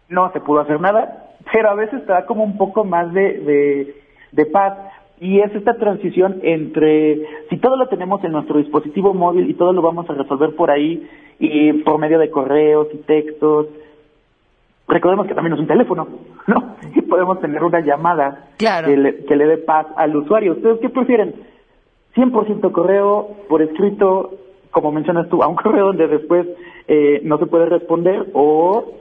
no 0.09 0.31
se 0.33 0.41
pudo 0.41 0.61
hacer 0.61 0.81
nada, 0.81 1.27
pero 1.53 1.71
a 1.71 1.75
veces 1.75 2.05
te 2.07 2.13
da 2.13 2.27
como 2.27 2.45
un 2.45 2.57
poco 2.57 2.85
más 2.85 3.13
de, 3.13 3.39
de, 3.41 3.95
de 4.33 4.47
paz. 4.47 4.79
Y 5.19 5.41
es 5.41 5.55
esta 5.55 5.75
transición 5.75 6.41
entre, 6.43 7.25
si 7.49 7.57
todo 7.57 7.77
lo 7.77 7.89
tenemos 7.89 8.23
en 8.23 8.33
nuestro 8.33 8.59
dispositivo 8.59 9.15
móvil 9.15 9.49
y 9.49 9.55
todo 9.55 9.73
lo 9.73 9.81
vamos 9.81 10.09
a 10.11 10.15
resolver 10.15 10.55
por 10.55 10.71
ahí, 10.71 11.09
y 11.39 11.73
por 11.85 11.99
medio 11.99 12.19
de 12.19 12.31
correos 12.31 12.89
y 12.93 12.99
textos, 12.99 13.67
recordemos 14.89 15.27
que 15.27 15.35
también 15.35 15.55
es 15.55 15.61
un 15.61 15.67
teléfono, 15.67 16.07
¿no? 16.47 16.77
Y 16.95 17.03
podemos 17.03 17.41
tener 17.41 17.63
una 17.63 17.81
llamada 17.81 18.49
Claro. 18.57 18.89
que, 18.89 18.97
le, 18.97 19.25
que 19.25 19.37
le 19.37 19.47
dé 19.47 19.59
paz 19.59 19.87
al 19.97 20.17
usuario. 20.17 20.53
¿Ustedes 20.53 20.79
qué 20.81 20.89
prefieren? 20.89 21.35
¿100% 22.15 22.73
correo, 22.73 23.37
por 23.49 23.63
escrito, 23.63 24.33
como 24.71 24.93
mencionas 24.93 25.29
tú, 25.29 25.43
a 25.43 25.47
un 25.49 25.57
correo 25.63 25.87
donde 25.87 26.07
después 26.09 26.47
eh, 26.89 27.21
no 27.25 27.39
se 27.39 27.47
puede 27.47 27.67
responder 27.67 28.27
o, 28.33 28.93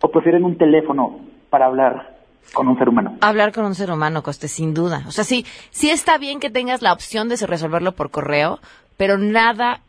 o 0.00 0.08
prefieren 0.10 0.44
un 0.44 0.56
teléfono 0.56 1.20
para 1.50 1.66
hablar 1.66 2.16
con 2.54 2.68
un 2.68 2.78
ser 2.78 2.88
humano? 2.88 3.16
Hablar 3.20 3.52
con 3.52 3.64
un 3.64 3.74
ser 3.74 3.90
humano, 3.90 4.22
Coste, 4.22 4.48
sin 4.48 4.74
duda. 4.74 5.04
O 5.06 5.10
sea, 5.10 5.24
sí, 5.24 5.44
sí 5.70 5.90
está 5.90 6.18
bien 6.18 6.40
que 6.40 6.50
tengas 6.50 6.82
la 6.82 6.92
opción 6.92 7.28
de 7.28 7.36
resolverlo 7.46 7.92
por 7.92 8.10
correo, 8.10 8.58
pero 8.96 9.18
nada 9.18 9.80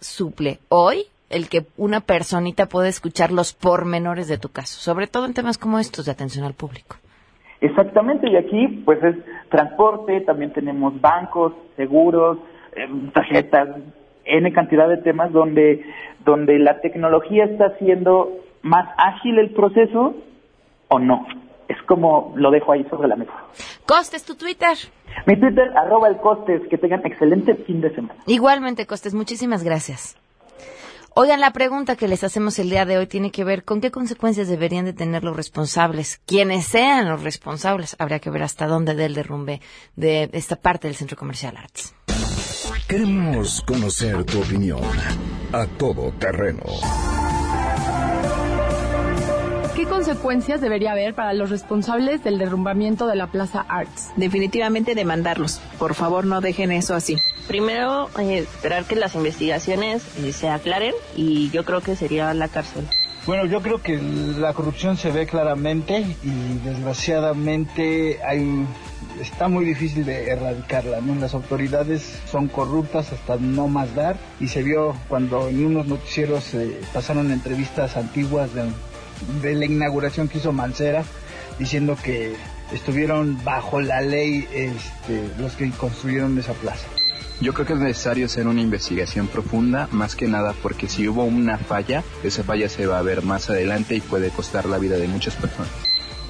suple 0.00 0.60
hoy 0.68 1.04
el 1.30 1.48
que 1.48 1.64
una 1.76 2.00
personita 2.00 2.66
pueda 2.66 2.88
escuchar 2.88 3.30
los 3.30 3.54
pormenores 3.54 4.28
de 4.28 4.36
tu 4.36 4.50
caso, 4.50 4.80
sobre 4.80 5.06
todo 5.06 5.26
en 5.26 5.34
temas 5.34 5.58
como 5.58 5.78
estos 5.78 6.04
de 6.04 6.12
atención 6.12 6.44
al 6.44 6.54
público. 6.54 6.96
Exactamente, 7.60 8.28
y 8.28 8.36
aquí 8.36 8.82
pues 8.84 9.02
es 9.02 9.16
transporte, 9.48 10.20
también 10.22 10.52
tenemos 10.52 11.00
bancos, 11.00 11.52
seguros, 11.76 12.38
eh, 12.74 12.88
tarjetas, 13.14 13.68
N 14.24 14.52
cantidad 14.52 14.88
de 14.88 14.98
temas 14.98 15.32
donde, 15.32 15.84
donde 16.24 16.58
la 16.58 16.80
tecnología 16.80 17.44
está 17.44 17.66
haciendo 17.66 18.30
más 18.62 18.88
ágil 18.96 19.38
el 19.38 19.50
proceso 19.50 20.14
o 20.88 20.98
no. 20.98 21.26
Es 21.68 21.80
como 21.86 22.32
lo 22.36 22.50
dejo 22.50 22.72
ahí 22.72 22.84
sobre 22.90 23.08
la 23.08 23.16
mesa. 23.16 23.32
Costes, 23.86 24.24
tu 24.24 24.34
Twitter. 24.34 24.76
Mi 25.26 25.38
Twitter, 25.38 25.72
arroba 25.76 26.08
el 26.08 26.16
costes, 26.16 26.62
que 26.68 26.78
tengan 26.78 27.06
excelente 27.06 27.54
fin 27.54 27.80
de 27.80 27.94
semana. 27.94 28.16
Igualmente, 28.26 28.86
Costes, 28.86 29.14
muchísimas 29.14 29.62
gracias. 29.62 30.19
Oigan, 31.14 31.40
la 31.40 31.52
pregunta 31.52 31.96
que 31.96 32.06
les 32.06 32.22
hacemos 32.22 32.58
el 32.60 32.70
día 32.70 32.84
de 32.84 32.96
hoy 32.96 33.06
tiene 33.06 33.32
que 33.32 33.42
ver 33.42 33.64
con 33.64 33.80
qué 33.80 33.90
consecuencias 33.90 34.48
deberían 34.48 34.84
de 34.84 34.92
tener 34.92 35.24
los 35.24 35.36
responsables, 35.36 36.20
quienes 36.24 36.66
sean 36.66 37.08
los 37.08 37.22
responsables. 37.22 37.96
Habría 37.98 38.20
que 38.20 38.30
ver 38.30 38.44
hasta 38.44 38.66
dónde 38.66 38.94
del 38.94 39.14
derrumbe 39.14 39.60
de 39.96 40.30
esta 40.32 40.56
parte 40.56 40.86
del 40.86 40.96
Centro 40.96 41.16
Comercial 41.16 41.56
Arts. 41.56 41.94
Queremos 42.86 43.62
conocer 43.62 44.24
tu 44.24 44.40
opinión. 44.40 44.80
A 45.52 45.66
todo 45.66 46.12
terreno. 46.12 46.62
¿Qué 50.00 50.06
consecuencias 50.06 50.62
debería 50.62 50.92
haber 50.92 51.14
para 51.14 51.34
los 51.34 51.50
responsables 51.50 52.24
del 52.24 52.38
derrumbamiento 52.38 53.06
de 53.06 53.16
la 53.16 53.26
Plaza 53.26 53.66
Arts? 53.68 54.12
Definitivamente 54.16 54.94
demandarlos. 54.94 55.60
Por 55.78 55.94
favor, 55.94 56.24
no 56.24 56.40
dejen 56.40 56.72
eso 56.72 56.94
así. 56.94 57.18
Primero, 57.46 58.08
eh, 58.18 58.38
esperar 58.38 58.86
que 58.86 58.96
las 58.96 59.14
investigaciones 59.14 60.02
eh, 60.16 60.32
se 60.32 60.48
aclaren 60.48 60.94
y 61.16 61.50
yo 61.50 61.66
creo 61.66 61.82
que 61.82 61.96
sería 61.96 62.32
la 62.32 62.48
cárcel. 62.48 62.88
Bueno, 63.26 63.44
yo 63.44 63.60
creo 63.60 63.82
que 63.82 63.98
la 63.98 64.54
corrupción 64.54 64.96
se 64.96 65.10
ve 65.10 65.26
claramente 65.26 66.16
y 66.24 66.58
desgraciadamente 66.64 68.20
hay, 68.26 68.64
está 69.20 69.48
muy 69.48 69.66
difícil 69.66 70.06
de 70.06 70.30
erradicarla. 70.30 71.02
¿no? 71.02 71.14
Las 71.16 71.34
autoridades 71.34 72.22
son 72.24 72.48
corruptas 72.48 73.12
hasta 73.12 73.36
no 73.36 73.68
más 73.68 73.94
dar 73.94 74.16
y 74.40 74.48
se 74.48 74.62
vio 74.62 74.96
cuando 75.08 75.50
en 75.50 75.66
unos 75.66 75.86
noticieros 75.86 76.54
eh, 76.54 76.80
pasaron 76.94 77.30
entrevistas 77.30 77.98
antiguas 77.98 78.54
de, 78.54 78.62
de 79.42 79.54
la 79.54 79.66
inauguración 79.66 80.28
que 80.28 80.38
hizo 80.38 80.52
Mancera 80.52 81.04
diciendo 81.58 81.96
que 82.02 82.34
estuvieron 82.72 83.42
bajo 83.44 83.80
la 83.80 84.00
ley 84.00 84.48
este, 84.52 85.28
los 85.38 85.52
que 85.54 85.70
construyeron 85.70 86.38
esa 86.38 86.52
plaza. 86.54 86.86
Yo 87.40 87.54
creo 87.54 87.66
que 87.66 87.72
es 87.72 87.78
necesario 87.78 88.26
hacer 88.26 88.46
una 88.46 88.60
investigación 88.60 89.26
profunda, 89.26 89.88
más 89.92 90.14
que 90.14 90.28
nada 90.28 90.54
porque 90.62 90.88
si 90.88 91.08
hubo 91.08 91.24
una 91.24 91.56
falla, 91.56 92.04
esa 92.22 92.42
falla 92.42 92.68
se 92.68 92.86
va 92.86 92.98
a 92.98 93.02
ver 93.02 93.22
más 93.22 93.48
adelante 93.48 93.94
y 93.94 94.00
puede 94.00 94.28
costar 94.28 94.66
la 94.66 94.76
vida 94.76 94.98
de 94.98 95.08
muchas 95.08 95.36
personas. 95.36 95.70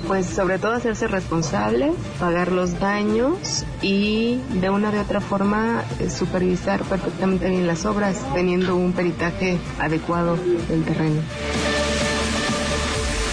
Pues 0.07 0.27
sobre 0.27 0.59
todo 0.59 0.73
hacerse 0.73 1.09
responsable, 1.09 1.93
pagar 2.19 2.53
los 2.53 2.79
daños 2.79 3.65
y 3.83 4.41
de 4.61 4.71
una 4.71 4.91
de 4.93 5.01
otra 5.01 5.21
forma 5.21 5.85
eh, 5.99 6.09
supervisar 6.09 6.83
perfectamente 6.85 7.51
bien 7.51 7.67
las 7.67 7.85
obras, 7.85 8.17
teniendo 8.33 8.77
un 8.77 8.93
peritaje 8.93 9.59
adecuado 9.79 10.39
del 10.69 10.85
terreno. 10.85 11.21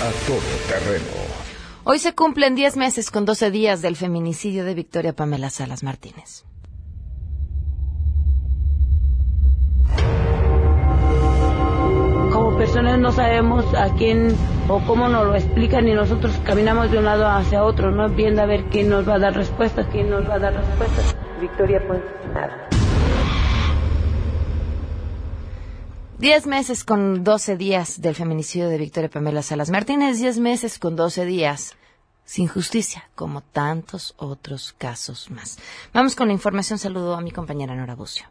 A 0.08 0.12
todo 0.26 0.40
terreno. 0.70 1.06
Hoy 1.84 2.00
se 2.00 2.16
cumplen 2.16 2.56
10 2.56 2.78
meses 2.78 3.12
con 3.12 3.26
12 3.26 3.52
días 3.52 3.82
del 3.82 3.98
feminicidio 3.98 4.64
de 4.64 4.74
Victoria 4.74 5.12
Pamela 5.12 5.50
Salas 5.50 5.84
Martínez. 5.84 6.46
Como 12.32 12.58
personas 12.58 12.98
no 13.00 13.12
sabemos 13.12 13.66
a 13.76 13.94
quién 13.96 14.34
o 14.70 14.80
cómo 14.88 15.10
nos 15.10 15.28
lo 15.28 15.36
explican 15.36 15.90
y 15.90 15.94
nosotros 15.94 16.40
caminamos 16.46 16.90
de 16.90 17.00
un 17.00 17.04
lado 17.04 17.28
hacia 17.28 17.66
otro, 17.66 17.92
¿no? 17.92 18.08
Viendo 18.08 18.42
a 18.42 18.46
ver 18.46 18.64
quién 18.72 18.88
nos 18.88 19.06
va 19.06 19.16
a 19.16 19.20
dar 19.20 19.36
respuestas, 19.36 19.88
quién 19.92 20.10
nos 20.10 20.26
va 20.30 20.36
a 20.36 20.40
dar 20.40 20.54
respuestas. 20.54 21.18
Victoria, 21.42 21.84
pues 21.86 22.00
nada. 22.34 22.77
10 26.20 26.48
meses 26.48 26.84
con 26.84 27.24
12 27.24 27.58
días 27.58 28.02
del 28.02 28.16
feminicidio 28.16 28.70
de 28.70 28.80
Victoria 28.80 29.08
Pamela 29.08 29.44
Salas 29.44 29.70
Martínez, 29.70 30.18
10 30.18 30.40
meses 30.40 30.80
con 30.80 30.96
12 30.96 31.26
días 31.26 31.76
sin 32.26 32.48
justicia, 32.48 33.08
como 33.14 33.42
tantos 33.42 34.16
otros 34.18 34.74
casos 34.80 35.30
más. 35.30 35.60
Vamos 35.94 36.16
con 36.16 36.30
la 36.30 36.34
información. 36.34 36.80
Saludo 36.80 37.14
a 37.14 37.22
mi 37.22 37.30
compañera 37.30 37.76
Nora 37.76 37.94
Bucio. 37.94 38.26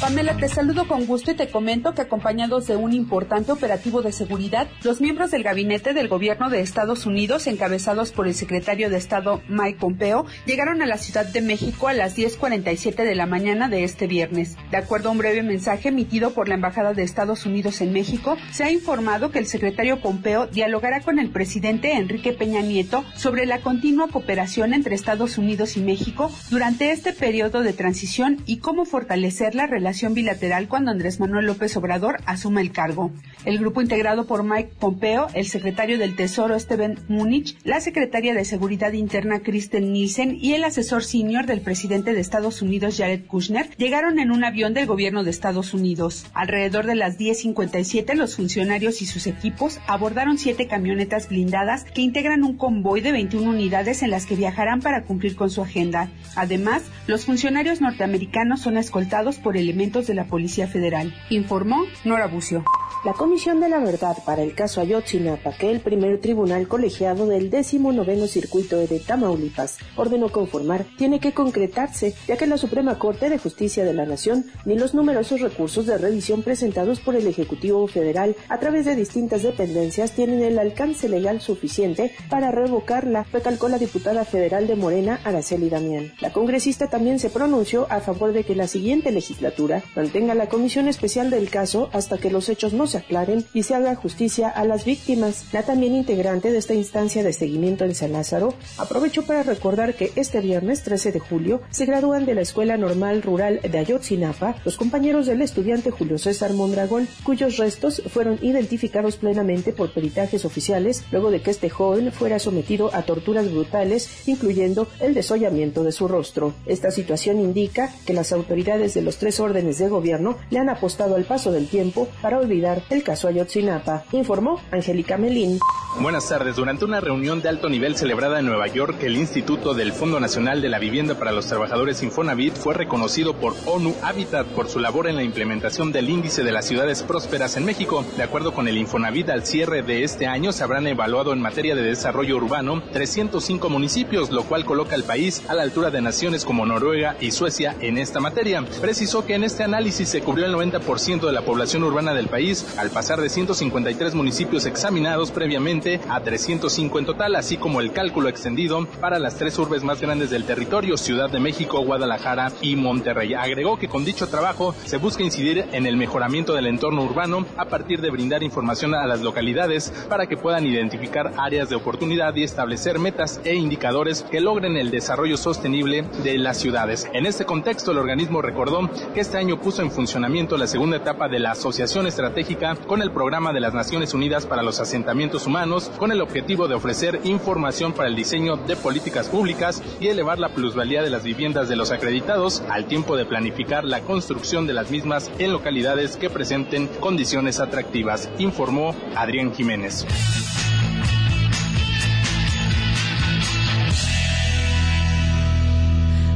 Pamela, 0.00 0.36
te 0.36 0.48
saludo 0.48 0.86
con 0.86 1.06
gusto 1.06 1.30
y 1.30 1.34
te 1.34 1.48
comento 1.48 1.94
que 1.94 2.02
acompañados 2.02 2.66
de 2.66 2.76
un 2.76 2.92
importante 2.92 3.50
operativo 3.50 4.02
de 4.02 4.12
seguridad, 4.12 4.68
los 4.82 5.00
miembros 5.00 5.30
del 5.30 5.42
gabinete 5.42 5.94
del 5.94 6.08
gobierno 6.08 6.50
de 6.50 6.60
Estados 6.60 7.06
Unidos, 7.06 7.46
encabezados 7.46 8.12
por 8.12 8.28
el 8.28 8.34
secretario 8.34 8.90
de 8.90 8.98
Estado 8.98 9.40
Mike 9.48 9.78
Pompeo, 9.80 10.26
llegaron 10.44 10.82
a 10.82 10.86
la 10.86 10.98
Ciudad 10.98 11.24
de 11.24 11.40
México 11.40 11.88
a 11.88 11.94
las 11.94 12.14
10.47 12.14 12.94
de 13.04 13.14
la 13.14 13.24
mañana 13.24 13.70
de 13.70 13.84
este 13.84 14.06
viernes. 14.06 14.58
De 14.70 14.76
acuerdo 14.76 15.08
a 15.08 15.12
un 15.12 15.18
breve 15.18 15.42
mensaje 15.42 15.88
emitido 15.88 16.32
por 16.32 16.46
la 16.48 16.56
Embajada 16.56 16.92
de 16.92 17.02
Estados 17.02 17.46
Unidos 17.46 17.80
en 17.80 17.94
México, 17.94 18.36
se 18.52 18.64
ha 18.64 18.70
informado 18.70 19.30
que 19.30 19.38
el 19.38 19.46
secretario 19.46 20.02
Pompeo 20.02 20.46
dialogará 20.46 21.00
con 21.00 21.18
el 21.18 21.30
presidente 21.30 21.94
Enrique 21.94 22.34
Peña 22.34 22.60
Nieto 22.60 23.02
sobre 23.14 23.46
la 23.46 23.60
continua 23.60 24.08
cooperación 24.08 24.74
entre 24.74 24.94
Estados 24.94 25.38
Unidos 25.38 25.78
y 25.78 25.80
México 25.80 26.30
durante 26.50 26.92
este 26.92 27.14
periodo 27.14 27.62
de 27.62 27.72
transición 27.72 28.42
y 28.44 28.58
cómo 28.58 28.84
fortalecer 28.84 29.54
la 29.54 29.66
relación 29.66 29.85
relación 29.86 30.14
bilateral 30.14 30.66
cuando 30.66 30.90
Andrés 30.90 31.20
Manuel 31.20 31.46
López 31.46 31.76
Obrador 31.76 32.16
asuma 32.26 32.60
el 32.60 32.72
cargo. 32.72 33.12
El 33.44 33.60
grupo 33.60 33.80
integrado 33.80 34.26
por 34.26 34.42
Mike 34.42 34.72
Pompeo, 34.80 35.28
el 35.32 35.46
secretario 35.46 35.96
del 35.96 36.16
Tesoro 36.16 36.58
Steven 36.58 36.98
Múnich, 37.06 37.56
la 37.62 37.80
secretaria 37.80 38.34
de 38.34 38.44
Seguridad 38.44 38.94
Interna 38.94 39.44
Kristen 39.44 39.92
Nielsen 39.92 40.38
y 40.42 40.54
el 40.54 40.64
asesor 40.64 41.04
senior 41.04 41.46
del 41.46 41.60
presidente 41.60 42.14
de 42.14 42.20
Estados 42.20 42.62
Unidos 42.62 42.96
Jared 42.98 43.26
Kushner 43.26 43.70
llegaron 43.76 44.18
en 44.18 44.32
un 44.32 44.42
avión 44.42 44.74
del 44.74 44.86
gobierno 44.86 45.22
de 45.22 45.30
Estados 45.30 45.72
Unidos. 45.72 46.26
Alrededor 46.34 46.86
de 46.86 46.96
las 46.96 47.16
10.57 47.16 48.14
los 48.14 48.34
funcionarios 48.34 49.02
y 49.02 49.06
sus 49.06 49.28
equipos 49.28 49.78
abordaron 49.86 50.36
siete 50.36 50.66
camionetas 50.66 51.28
blindadas 51.28 51.84
que 51.84 52.02
integran 52.02 52.42
un 52.42 52.56
convoy 52.56 53.02
de 53.02 53.12
21 53.12 53.48
unidades 53.48 54.02
en 54.02 54.10
las 54.10 54.26
que 54.26 54.34
viajarán 54.34 54.80
para 54.80 55.04
cumplir 55.04 55.36
con 55.36 55.48
su 55.48 55.62
agenda. 55.62 56.10
Además, 56.34 56.82
los 57.06 57.24
funcionarios 57.24 57.80
norteamericanos 57.80 58.62
son 58.62 58.78
escoltados 58.78 59.38
por 59.38 59.56
elementos 59.76 60.06
de 60.06 60.14
la 60.14 60.24
Policía 60.24 60.66
Federal, 60.66 61.12
informó 61.28 61.84
Nora 62.06 62.28
Bucio. 62.28 62.64
La 63.04 63.12
Comisión 63.12 63.60
de 63.60 63.68
la 63.68 63.78
Verdad 63.78 64.16
para 64.24 64.42
el 64.42 64.54
caso 64.54 64.80
Ayotzinapa, 64.80 65.52
que 65.56 65.70
el 65.70 65.80
primer 65.80 66.20
tribunal 66.20 66.66
colegiado 66.66 67.26
del 67.26 67.50
19 67.50 68.26
Circuito 68.26 68.78
de 68.78 69.00
Tamaulipas 69.00 69.78
ordenó 69.96 70.30
conformar, 70.30 70.84
tiene 70.96 71.20
que 71.20 71.32
concretarse, 71.32 72.14
ya 72.26 72.36
que 72.36 72.46
la 72.46 72.58
Suprema 72.58 72.98
Corte 72.98 73.30
de 73.30 73.38
Justicia 73.38 73.84
de 73.84 73.94
la 73.94 74.06
Nación 74.06 74.46
ni 74.64 74.76
los 74.76 74.94
numerosos 74.94 75.40
recursos 75.40 75.86
de 75.86 75.98
revisión 75.98 76.42
presentados 76.42 77.00
por 77.00 77.14
el 77.14 77.26
Ejecutivo 77.26 77.86
Federal 77.86 78.36
a 78.48 78.58
través 78.58 78.84
de 78.84 78.96
distintas 78.96 79.42
dependencias 79.42 80.12
tienen 80.12 80.42
el 80.42 80.58
alcance 80.58 81.08
legal 81.08 81.40
suficiente 81.40 82.12
para 82.28 82.50
revocarla, 82.50 83.26
recalcó 83.32 83.68
la 83.68 83.78
diputada 83.78 84.24
federal 84.24 84.66
de 84.66 84.76
Morena, 84.76 85.20
Araceli 85.24 85.68
Damián. 85.68 86.12
La 86.20 86.32
congresista 86.32 86.88
también 86.88 87.18
se 87.18 87.30
pronunció 87.30 87.86
a 87.90 88.00
favor 88.00 88.32
de 88.32 88.44
que 88.44 88.54
la 88.54 88.66
siguiente 88.66 89.12
legislatura 89.12 89.82
mantenga 89.94 90.34
la 90.34 90.48
comisión 90.48 90.88
especial 90.88 91.30
del 91.30 91.50
caso 91.50 91.90
hasta 91.92 92.18
que 92.18 92.30
los 92.30 92.48
hechos 92.48 92.72
no 92.76 92.86
se 92.86 92.98
aclaren 92.98 93.44
y 93.52 93.62
se 93.62 93.74
haga 93.74 93.94
justicia 93.94 94.48
a 94.48 94.64
las 94.64 94.84
víctimas. 94.84 95.46
La 95.52 95.62
también 95.62 95.94
integrante 95.94 96.52
de 96.52 96.58
esta 96.58 96.74
instancia 96.74 97.24
de 97.24 97.32
seguimiento 97.32 97.84
en 97.84 97.94
San 97.94 98.12
Lázaro 98.12 98.54
aprovechó 98.78 99.24
para 99.24 99.42
recordar 99.42 99.94
que 99.94 100.12
este 100.16 100.40
viernes 100.40 100.82
13 100.82 101.12
de 101.12 101.18
julio 101.18 101.60
se 101.70 101.86
gradúan 101.86 102.26
de 102.26 102.34
la 102.34 102.42
Escuela 102.42 102.76
Normal 102.76 103.22
Rural 103.22 103.60
de 103.62 103.78
Ayotzinapa 103.78 104.56
los 104.64 104.76
compañeros 104.76 105.26
del 105.26 105.42
estudiante 105.42 105.90
Julio 105.90 106.18
César 106.18 106.52
Mondragón, 106.52 107.08
cuyos 107.24 107.56
restos 107.56 108.02
fueron 108.08 108.38
identificados 108.42 109.16
plenamente 109.16 109.72
por 109.72 109.92
peritajes 109.92 110.44
oficiales 110.44 111.04
luego 111.10 111.30
de 111.30 111.40
que 111.40 111.50
este 111.50 111.70
joven 111.70 112.12
fuera 112.12 112.38
sometido 112.38 112.94
a 112.94 113.02
torturas 113.02 113.50
brutales, 113.50 114.28
incluyendo 114.28 114.88
el 115.00 115.14
desollamiento 115.14 115.84
de 115.84 115.92
su 115.92 116.08
rostro. 116.08 116.54
Esta 116.66 116.90
situación 116.90 117.40
indica 117.40 117.92
que 118.04 118.12
las 118.12 118.32
autoridades 118.32 118.94
de 118.94 119.02
los 119.02 119.16
tres 119.16 119.40
órdenes 119.40 119.78
de 119.78 119.88
gobierno 119.88 120.36
le 120.50 120.58
han 120.58 120.68
apostado 120.68 121.16
al 121.16 121.24
paso 121.24 121.52
del 121.52 121.68
tiempo 121.68 122.08
para 122.20 122.38
olvidar 122.38 122.65
el 122.90 123.02
caso 123.02 123.28
Ayotzinapa, 123.28 124.04
informó 124.12 124.60
Angélica 124.70 125.16
Melín. 125.16 125.58
Buenas 126.00 126.28
tardes. 126.28 126.56
Durante 126.56 126.84
una 126.84 127.00
reunión 127.00 127.40
de 127.40 127.48
alto 127.48 127.70
nivel 127.70 127.96
celebrada 127.96 128.38
en 128.38 128.46
Nueva 128.46 128.66
York, 128.66 129.02
el 129.02 129.16
Instituto 129.16 129.72
del 129.72 129.92
Fondo 129.92 130.20
Nacional 130.20 130.60
de 130.60 130.68
la 130.68 130.78
Vivienda 130.78 131.14
para 131.14 131.32
los 131.32 131.46
Trabajadores 131.46 132.02
Infonavit 132.02 132.54
fue 132.54 132.74
reconocido 132.74 133.34
por 133.34 133.54
ONU 133.64 133.94
Habitat 134.02 134.46
por 134.48 134.68
su 134.68 134.78
labor 134.78 135.08
en 135.08 135.16
la 135.16 135.22
implementación 135.22 135.92
del 135.92 136.10
índice 136.10 136.44
de 136.44 136.52
las 136.52 136.66
ciudades 136.66 137.02
prósperas 137.02 137.56
en 137.56 137.64
México. 137.64 138.04
De 138.18 138.22
acuerdo 138.22 138.52
con 138.52 138.68
el 138.68 138.76
Infonavit, 138.76 139.30
al 139.30 139.46
cierre 139.46 139.82
de 139.82 140.04
este 140.04 140.26
año 140.26 140.52
se 140.52 140.64
habrán 140.64 140.86
evaluado 140.86 141.32
en 141.32 141.40
materia 141.40 141.74
de 141.74 141.82
desarrollo 141.82 142.36
urbano 142.36 142.82
305 142.92 143.70
municipios, 143.70 144.30
lo 144.30 144.42
cual 144.42 144.66
coloca 144.66 144.94
al 144.94 145.04
país 145.04 145.42
a 145.48 145.54
la 145.54 145.62
altura 145.62 145.90
de 145.90 146.02
naciones 146.02 146.44
como 146.44 146.66
Noruega 146.66 147.16
y 147.20 147.30
Suecia 147.30 147.74
en 147.80 147.96
esta 147.96 148.20
materia. 148.20 148.62
Precisó 148.82 149.24
que 149.24 149.34
en 149.34 149.44
este 149.44 149.64
análisis 149.64 150.10
se 150.10 150.20
cubrió 150.20 150.44
el 150.44 150.54
90% 150.54 151.26
de 151.26 151.32
la 151.32 151.42
población 151.42 151.84
urbana 151.84 152.12
del 152.12 152.28
país, 152.28 152.55
al 152.78 152.90
pasar 152.90 153.20
de 153.20 153.28
153 153.28 154.14
municipios 154.14 154.66
examinados 154.66 155.30
previamente 155.30 156.00
a 156.08 156.20
305 156.20 156.98
en 156.98 157.06
total, 157.06 157.36
así 157.36 157.56
como 157.56 157.80
el 157.80 157.92
cálculo 157.92 158.28
extendido 158.28 158.86
para 159.00 159.18
las 159.18 159.36
tres 159.36 159.58
urbes 159.58 159.82
más 159.82 160.00
grandes 160.00 160.30
del 160.30 160.44
territorio, 160.44 160.96
Ciudad 160.96 161.30
de 161.30 161.40
México, 161.40 161.80
Guadalajara 161.80 162.52
y 162.60 162.76
Monterrey. 162.76 163.34
Agregó 163.34 163.78
que 163.78 163.88
con 163.88 164.04
dicho 164.04 164.28
trabajo 164.28 164.74
se 164.84 164.98
busca 164.98 165.22
incidir 165.22 165.66
en 165.72 165.86
el 165.86 165.96
mejoramiento 165.96 166.54
del 166.54 166.66
entorno 166.66 167.02
urbano 167.02 167.44
a 167.56 167.66
partir 167.66 168.00
de 168.00 168.10
brindar 168.10 168.42
información 168.42 168.94
a 168.94 169.06
las 169.06 169.20
localidades 169.20 169.92
para 170.08 170.26
que 170.26 170.36
puedan 170.36 170.66
identificar 170.66 171.32
áreas 171.36 171.68
de 171.68 171.76
oportunidad 171.76 172.34
y 172.36 172.44
establecer 172.44 172.98
metas 172.98 173.40
e 173.44 173.54
indicadores 173.54 174.22
que 174.22 174.40
logren 174.40 174.76
el 174.76 174.90
desarrollo 174.90 175.36
sostenible 175.36 176.02
de 176.22 176.38
las 176.38 176.58
ciudades. 176.58 177.08
En 177.12 177.26
este 177.26 177.44
contexto, 177.44 177.92
el 177.92 177.98
organismo 177.98 178.42
recordó 178.42 178.88
que 179.14 179.20
este 179.20 179.38
año 179.38 179.60
puso 179.60 179.82
en 179.82 179.90
funcionamiento 179.90 180.56
la 180.56 180.66
segunda 180.66 180.96
etapa 180.96 181.28
de 181.28 181.38
la 181.38 181.52
Asociación 181.52 182.06
Estratégica 182.06 182.45
con 182.86 183.02
el 183.02 183.10
Programa 183.10 183.52
de 183.52 183.58
las 183.58 183.74
Naciones 183.74 184.14
Unidas 184.14 184.46
para 184.46 184.62
los 184.62 184.78
Asentamientos 184.78 185.48
Humanos, 185.48 185.90
con 185.98 186.12
el 186.12 186.20
objetivo 186.20 186.68
de 186.68 186.76
ofrecer 186.76 187.20
información 187.24 187.92
para 187.92 188.08
el 188.08 188.14
diseño 188.14 188.56
de 188.56 188.76
políticas 188.76 189.28
públicas 189.28 189.82
y 189.98 190.06
elevar 190.08 190.38
la 190.38 190.50
plusvalía 190.50 191.02
de 191.02 191.10
las 191.10 191.24
viviendas 191.24 191.68
de 191.68 191.74
los 191.74 191.90
acreditados, 191.90 192.62
al 192.70 192.86
tiempo 192.86 193.16
de 193.16 193.26
planificar 193.26 193.84
la 193.84 194.00
construcción 194.00 194.66
de 194.68 194.74
las 194.74 194.92
mismas 194.92 195.28
en 195.40 195.52
localidades 195.52 196.16
que 196.16 196.30
presenten 196.30 196.86
condiciones 197.00 197.58
atractivas, 197.58 198.30
informó 198.38 198.94
Adrián 199.16 199.52
Jiménez. 199.52 200.06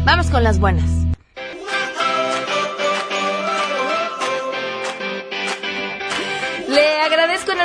Vamos 0.04 0.28
con 0.28 0.42
las 0.42 0.58
buenas. 0.58 0.99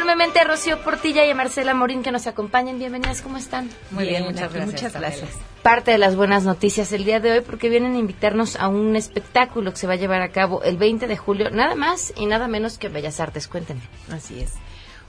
Enormemente 0.06 0.39
a 0.39 0.44
Rocío 0.44 0.84
Portilla 0.84 1.26
y 1.26 1.32
a 1.32 1.36
Marcela 1.36 1.74
Morín 1.74 2.04
que 2.04 2.12
nos 2.12 2.28
acompañen. 2.28 2.78
Bienvenidas, 2.78 3.24
¿cómo 3.24 3.38
están? 3.38 3.72
Muy 3.89 4.08
bien, 4.08 4.24
muchas 4.24 4.54
gracias. 4.54 4.74
Muchas 4.84 4.94
gracias. 4.94 5.30
Parte 5.63 5.89
de 5.89 5.98
las 5.98 6.15
buenas 6.15 6.44
noticias 6.44 6.91
el 6.91 7.06
día 7.06 7.20
de 7.20 7.32
hoy 7.32 7.41
porque 7.41 7.70
vienen 7.70 7.96
a 7.96 7.98
invitarnos 7.98 8.56
a 8.56 8.68
un 8.68 8.96
espectáculo 8.96 9.72
que 9.72 9.78
se 9.78 9.88
va 9.88 9.94
a 9.94 9.96
llevar 9.96 10.22
a 10.22 10.30
cabo 10.30 10.62
el 10.62 10.78
20 10.78 11.08
de 11.08 11.18
julio, 11.18 11.50
nada 11.50 11.74
más 11.74 12.13
y 12.15 12.28
nada 12.28 12.48
menos 12.48 12.78
que 12.78 12.88
Bellas 12.88 13.20
Artes. 13.20 13.48
Cuéntenme. 13.48 13.82
Así 14.12 14.39
es. 14.41 14.54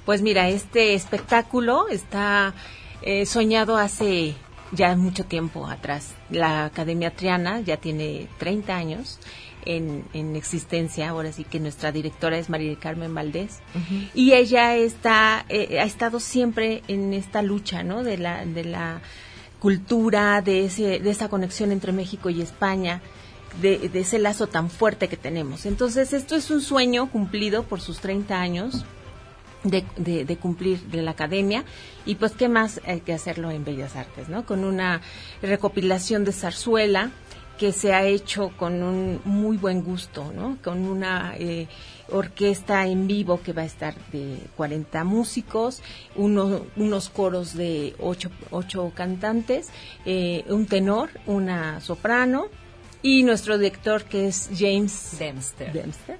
Pues 0.07 0.23
mira, 0.23 0.49
este 0.49 0.95
espectáculo 0.95 1.89
está 1.89 2.55
eh, 3.03 3.27
soñado 3.27 3.77
hace 3.77 4.35
ya 4.73 4.97
mucho 4.97 5.27
tiempo 5.27 5.67
atrás. 5.67 6.15
La 6.31 6.65
Academia 6.65 7.11
Triana 7.11 7.61
ya 7.61 7.77
tiene 7.77 8.29
30 8.39 8.75
años 8.75 9.19
en, 9.67 10.37
existencia, 10.37 11.09
ahora 11.09 11.33
sí 11.33 11.45
que 11.45 11.61
nuestra 11.61 11.93
directora 11.93 12.39
es 12.39 12.49
María 12.49 12.77
Carmen 12.79 13.15
Valdés, 13.15 13.61
y 14.15 14.33
ella 14.33 14.77
está, 14.77 15.45
eh, 15.49 15.79
ha 15.81 15.85
estado 15.85 16.21
siempre 16.21 16.83
en 16.89 17.13
esta 17.13 17.43
lucha, 17.43 17.83
¿no? 17.83 18.03
De 18.03 18.19
la, 18.19 18.45
de 18.45 18.65
la 18.65 19.01
cultura, 19.61 20.41
de, 20.43 20.67
ese, 20.67 21.01
de 21.01 21.11
esa 21.11 21.29
conexión 21.29 21.73
entre 21.73 21.93
México 21.93 22.31
y 22.31 22.41
España. 22.41 23.03
De, 23.61 23.89
de, 23.89 24.01
ese 24.01 24.19
lazo 24.19 24.49
tan 24.49 24.69
fuerte 24.69 25.09
que 25.09 25.17
tenemos. 25.17 25.65
Entonces, 25.65 26.13
esto 26.13 26.37
es 26.37 26.51
un 26.51 26.61
sueño 26.61 27.11
cumplido 27.11 27.63
por 27.63 27.81
sus 27.81 28.01
30 28.01 28.39
años 28.39 28.85
de, 29.65 29.85
de, 29.97 30.25
de, 30.25 30.37
cumplir 30.37 30.81
de 30.83 31.03
la 31.03 31.13
academia 31.13 31.65
y 32.05 32.17
pues 32.17 32.33
qué 32.33 32.49
más 32.49 32.81
hay 32.87 33.01
que 33.01 33.13
hacerlo 33.13 33.51
en 33.51 33.65
Bellas 33.65 33.97
Artes, 33.97 34.29
¿no? 34.29 34.47
Con 34.47 34.65
una 34.65 35.01
recopilación 35.43 36.25
de 36.25 36.33
zarzuela, 36.33 37.11
que 37.59 37.73
se 37.73 37.93
ha 37.95 38.05
hecho 38.05 38.51
con 38.57 38.83
un 38.83 39.21
muy 39.25 39.57
buen 39.57 39.83
gusto, 39.83 40.33
¿no? 40.35 40.59
Con 40.63 40.87
una 40.87 41.35
eh, 41.39 41.69
orquesta 42.11 42.87
en 42.87 43.07
vivo 43.07 43.41
que 43.43 43.53
va 43.53 43.63
a 43.63 43.67
estar 43.67 43.95
de 44.13 44.39
40 44.57 45.05
músicos, 45.05 45.83
unos 46.17 47.09
coros 47.11 47.55
de 47.55 47.95
8, 47.99 48.31
ocho 48.51 48.93
cantantes, 48.95 49.71
eh, 50.05 50.45
un 50.49 50.67
tenor, 50.67 51.11
una 51.27 51.81
soprano, 51.81 52.49
y 53.03 53.23
nuestro 53.23 53.59
director 53.59 54.05
que 54.05 54.27
es 54.27 54.51
James 54.57 55.17
Dempster, 55.19 55.73
Dempster 55.73 56.19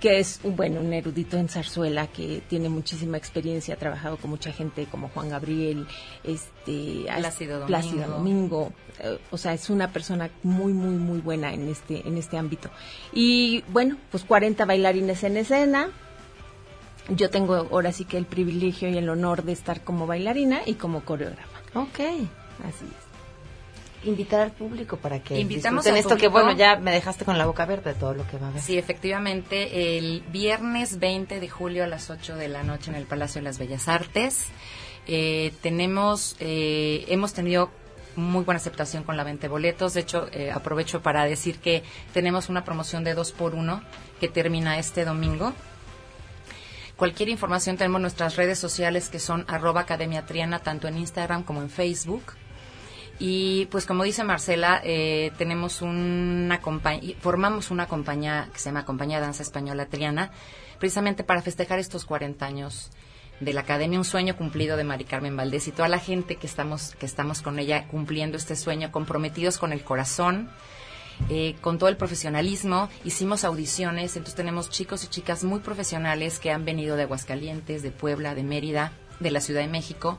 que 0.00 0.18
es 0.18 0.40
bueno 0.42 0.80
un 0.80 0.92
erudito 0.92 1.36
en 1.36 1.48
zarzuela 1.48 2.06
que 2.08 2.42
tiene 2.48 2.68
muchísima 2.68 3.16
experiencia 3.16 3.74
ha 3.74 3.78
trabajado 3.78 4.16
con 4.16 4.30
mucha 4.30 4.52
gente 4.52 4.86
como 4.86 5.08
Juan 5.08 5.28
Gabriel 5.28 5.86
este 6.24 7.06
Plácido 7.66 8.08
Domingo, 8.08 8.72
eh, 8.98 9.18
o 9.30 9.38
sea 9.38 9.54
es 9.54 9.70
una 9.70 9.92
persona 9.92 10.30
muy 10.42 10.72
muy 10.72 10.94
muy 10.94 11.20
buena 11.20 11.52
en 11.52 11.68
este 11.68 12.06
en 12.06 12.16
este 12.16 12.36
ámbito. 12.36 12.70
Y 13.12 13.62
bueno 13.68 13.96
pues 14.10 14.24
40 14.24 14.64
bailarines 14.64 15.24
en 15.24 15.36
escena. 15.36 15.90
Yo 17.08 17.30
tengo 17.30 17.54
ahora 17.56 17.92
sí 17.92 18.04
que 18.04 18.18
el 18.18 18.26
privilegio 18.26 18.88
y 18.88 18.96
el 18.96 19.08
honor 19.08 19.42
de 19.42 19.52
estar 19.52 19.82
como 19.82 20.06
bailarina 20.06 20.60
y 20.66 20.74
como 20.74 21.04
coreógrafa. 21.04 21.58
Ok. 21.74 21.98
así 22.62 22.84
es 22.84 23.09
invitar 24.04 24.40
al 24.40 24.52
público 24.52 24.96
para 24.96 25.22
que 25.22 25.38
Invitamos 25.38 25.84
disfruten 25.84 26.00
esto 26.00 26.16
que 26.16 26.28
bueno 26.28 26.52
ya 26.52 26.76
me 26.76 26.90
dejaste 26.90 27.24
con 27.24 27.36
la 27.36 27.46
boca 27.46 27.64
abierta 27.64 27.92
de 27.92 27.98
todo 27.98 28.14
lo 28.14 28.26
que 28.26 28.38
va 28.38 28.46
a 28.46 28.50
haber. 28.50 28.62
Sí, 28.62 28.78
efectivamente, 28.78 29.98
el 29.98 30.22
viernes 30.32 30.98
20 30.98 31.40
de 31.40 31.48
julio 31.48 31.84
a 31.84 31.86
las 31.86 32.10
8 32.10 32.36
de 32.36 32.48
la 32.48 32.62
noche 32.62 32.90
en 32.90 32.96
el 32.96 33.04
Palacio 33.04 33.40
de 33.40 33.44
las 33.44 33.58
Bellas 33.58 33.88
Artes. 33.88 34.46
Eh, 35.06 35.52
tenemos, 35.60 36.36
eh, 36.40 37.04
hemos 37.08 37.32
tenido 37.32 37.70
muy 38.16 38.44
buena 38.44 38.58
aceptación 38.58 39.02
con 39.02 39.16
la 39.16 39.24
venta 39.24 39.42
de 39.42 39.48
boletos. 39.48 39.94
De 39.94 40.00
hecho, 40.00 40.28
eh, 40.32 40.50
aprovecho 40.50 41.02
para 41.02 41.24
decir 41.24 41.58
que 41.58 41.82
tenemos 42.12 42.48
una 42.48 42.64
promoción 42.64 43.04
de 43.04 43.14
dos 43.14 43.32
por 43.32 43.54
uno 43.54 43.82
que 44.20 44.28
termina 44.28 44.78
este 44.78 45.04
domingo. 45.04 45.52
Cualquier 46.96 47.30
información 47.30 47.78
tenemos 47.78 48.00
nuestras 48.00 48.36
redes 48.36 48.58
sociales 48.58 49.08
que 49.08 49.18
son 49.18 49.46
arroba 49.48 49.80
Academia 49.80 50.26
Triana, 50.26 50.58
tanto 50.58 50.86
en 50.86 50.98
Instagram 50.98 51.44
como 51.44 51.62
en 51.62 51.70
Facebook. 51.70 52.34
Y 53.22 53.66
pues 53.66 53.84
como 53.84 54.02
dice 54.02 54.24
Marcela, 54.24 54.80
eh, 54.82 55.30
tenemos 55.36 55.82
una 55.82 56.58
formamos 57.20 57.70
una 57.70 57.86
compañía 57.86 58.48
que 58.50 58.58
se 58.58 58.70
llama 58.70 58.86
Compañía 58.86 59.20
Danza 59.20 59.42
Española 59.42 59.86
Triana, 59.86 60.30
precisamente 60.78 61.22
para 61.22 61.42
festejar 61.42 61.78
estos 61.78 62.06
40 62.06 62.46
años 62.46 62.90
de 63.40 63.52
la 63.52 63.60
Academia, 63.60 63.98
un 63.98 64.06
sueño 64.06 64.36
cumplido 64.36 64.78
de 64.78 64.84
Mari 64.84 65.04
Carmen 65.04 65.36
Valdés 65.36 65.68
y 65.68 65.72
toda 65.72 65.88
la 65.88 65.98
gente 65.98 66.36
que 66.36 66.46
estamos, 66.46 66.94
que 66.98 67.04
estamos 67.04 67.42
con 67.42 67.58
ella 67.58 67.88
cumpliendo 67.88 68.38
este 68.38 68.56
sueño, 68.56 68.90
comprometidos 68.90 69.58
con 69.58 69.74
el 69.74 69.84
corazón, 69.84 70.48
eh, 71.28 71.56
con 71.60 71.76
todo 71.76 71.90
el 71.90 71.98
profesionalismo. 71.98 72.88
Hicimos 73.04 73.44
audiciones, 73.44 74.16
entonces 74.16 74.34
tenemos 74.34 74.70
chicos 74.70 75.04
y 75.04 75.08
chicas 75.08 75.44
muy 75.44 75.60
profesionales 75.60 76.38
que 76.38 76.52
han 76.52 76.64
venido 76.64 76.96
de 76.96 77.02
Aguascalientes, 77.02 77.82
de 77.82 77.90
Puebla, 77.90 78.34
de 78.34 78.44
Mérida, 78.44 78.92
de 79.20 79.30
la 79.30 79.40
Ciudad 79.42 79.60
de 79.60 79.68
México. 79.68 80.18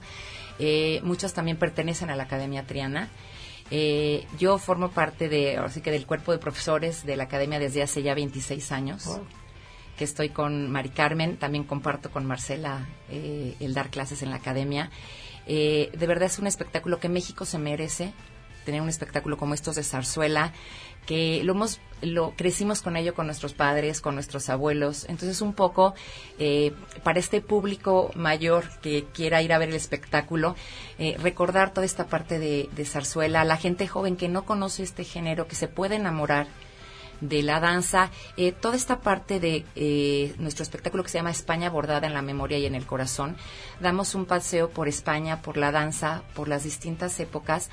Eh, 0.64 1.02
muchos 1.04 1.34
también 1.34 1.58
pertenecen 1.58 2.12
a 2.12 2.16
la 2.16 2.24
Academia 2.24 2.68
Triana. 2.68 3.10
Eh, 3.72 4.28
yo 4.38 4.60
formo 4.60 4.92
parte 4.92 5.28
de, 5.28 5.58
ahora 5.58 5.72
sí 5.72 5.82
que 5.82 5.92
del 5.92 6.06
cuerpo 6.06 6.32
de 6.32 6.38
profesores 6.38 7.06
de 7.06 7.16
la 7.16 7.24
Academia 7.24 7.58
desde 7.58 7.82
hace 7.82 8.04
ya 8.04 8.14
26 8.14 8.72
años 8.72 9.20
que 10.02 10.06
estoy 10.06 10.30
con 10.30 10.72
Mari 10.72 10.90
Carmen, 10.90 11.38
también 11.38 11.64
comparto 11.64 12.10
con 12.10 12.26
Marcela 12.26 12.88
eh, 13.12 13.56
el 13.60 13.76
dar 13.76 13.92
clases 13.92 14.24
en 14.24 14.32
la 14.32 14.38
academia. 14.38 14.90
Eh, 15.46 15.92
de 15.96 16.08
verdad 16.08 16.26
es 16.26 16.40
un 16.40 16.48
espectáculo 16.48 17.00
que 17.00 17.08
México 17.08 17.46
se 17.46 17.60
merece, 17.60 18.12
tener 18.66 18.82
un 18.82 18.90
espectáculo 18.90 19.38
como 19.38 19.54
estos 19.54 19.76
de 19.76 19.84
zarzuela, 19.84 20.54
que 21.06 21.44
lo 21.44 21.54
hemos 21.54 21.80
lo 22.02 22.34
crecimos 22.36 22.82
con 22.82 22.98
ello 22.98 23.14
con 23.14 23.28
nuestros 23.28 23.54
padres, 23.54 24.02
con 24.02 24.16
nuestros 24.16 24.50
abuelos. 24.50 25.06
Entonces, 25.08 25.42
un 25.42 25.54
poco 25.54 25.94
eh, 26.40 26.74
para 27.04 27.20
este 27.20 27.42
público 27.42 28.12
mayor 28.16 28.66
que 28.82 29.06
quiera 29.14 29.42
ir 29.44 29.54
a 29.54 29.60
ver 29.60 29.70
el 29.70 29.76
espectáculo, 29.76 30.56
recordar 31.20 31.74
toda 31.74 31.86
esta 31.86 32.08
parte 32.08 32.40
de, 32.40 32.70
de 32.76 32.86
zarzuela, 32.86 33.44
la 33.44 33.58
gente 33.58 33.88
joven 33.88 34.16
que 34.16 34.30
no 34.30 34.46
conoce 34.46 34.82
este 34.82 35.04
género, 35.04 35.48
que 35.48 35.56
se 35.56 35.68
puede 35.68 35.96
enamorar 35.96 36.48
de 37.22 37.44
la 37.44 37.60
danza, 37.60 38.12
eh, 38.36 38.52
toda 38.52 38.76
esta 38.76 39.00
parte 39.00 39.40
de 39.40 39.66
eh, 39.76 40.36
nuestro 40.40 40.64
espectáculo 40.64 41.04
que 41.04 41.10
se 41.10 41.20
llama 41.20 41.32
España 41.32 41.70
bordada 41.70 42.08
en 42.08 42.14
la 42.14 42.22
memoria 42.22 42.58
y 42.58 42.66
en 42.66 42.76
el 42.76 42.86
corazón. 42.86 43.38
Damos 43.80 44.16
un 44.16 44.26
paseo 44.26 44.70
por 44.70 44.88
España, 44.88 45.42
por 45.42 45.58
la 45.58 45.72
danza, 45.72 46.24
por 46.36 46.48
las 46.48 46.64
distintas 46.64 47.20
épocas. 47.20 47.70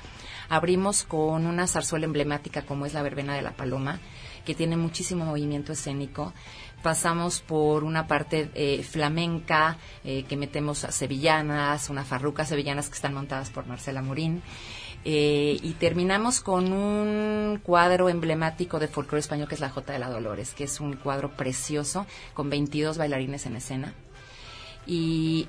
Abrimos 0.47 1.03
con 1.03 1.45
una 1.45 1.67
zarzuela 1.67 2.05
emblemática 2.05 2.61
como 2.61 2.85
es 2.85 2.93
la 2.93 3.01
Verbena 3.01 3.35
de 3.35 3.41
la 3.41 3.51
Paloma, 3.51 3.99
que 4.45 4.55
tiene 4.55 4.77
muchísimo 4.77 5.25
movimiento 5.25 5.73
escénico 5.73 6.33
pasamos 6.81 7.41
por 7.41 7.83
una 7.83 8.07
parte 8.07 8.49
eh, 8.55 8.83
flamenca, 8.83 9.75
que 10.01 10.37
metemos 10.37 10.85
a 10.85 10.93
sevillanas, 10.93 11.89
una 11.89 12.05
farruca 12.05 12.45
sevillanas 12.45 12.87
que 12.87 12.95
están 12.95 13.13
montadas 13.13 13.49
por 13.49 13.67
Marcela 13.67 14.01
Morín. 14.01 14.41
Eh, 15.05 15.57
y 15.61 15.73
terminamos 15.73 16.41
con 16.41 16.73
un 16.73 17.59
cuadro 17.63 18.09
emblemático 18.09 18.79
de 18.79 18.87
folclore 18.87 19.21
español 19.21 19.47
que 19.47 19.55
es 19.55 19.61
la 19.61 19.69
Jota 19.69 19.93
de 19.93 19.99
la 19.99 20.09
Dolores, 20.09 20.53
que 20.53 20.65
es 20.65 20.79
un 20.79 20.93
cuadro 20.93 21.31
precioso 21.31 22.05
con 22.33 22.49
22 22.49 22.97
bailarines 22.97 23.45
en 23.45 23.55
escena. 23.55 23.93
Y 24.85 25.47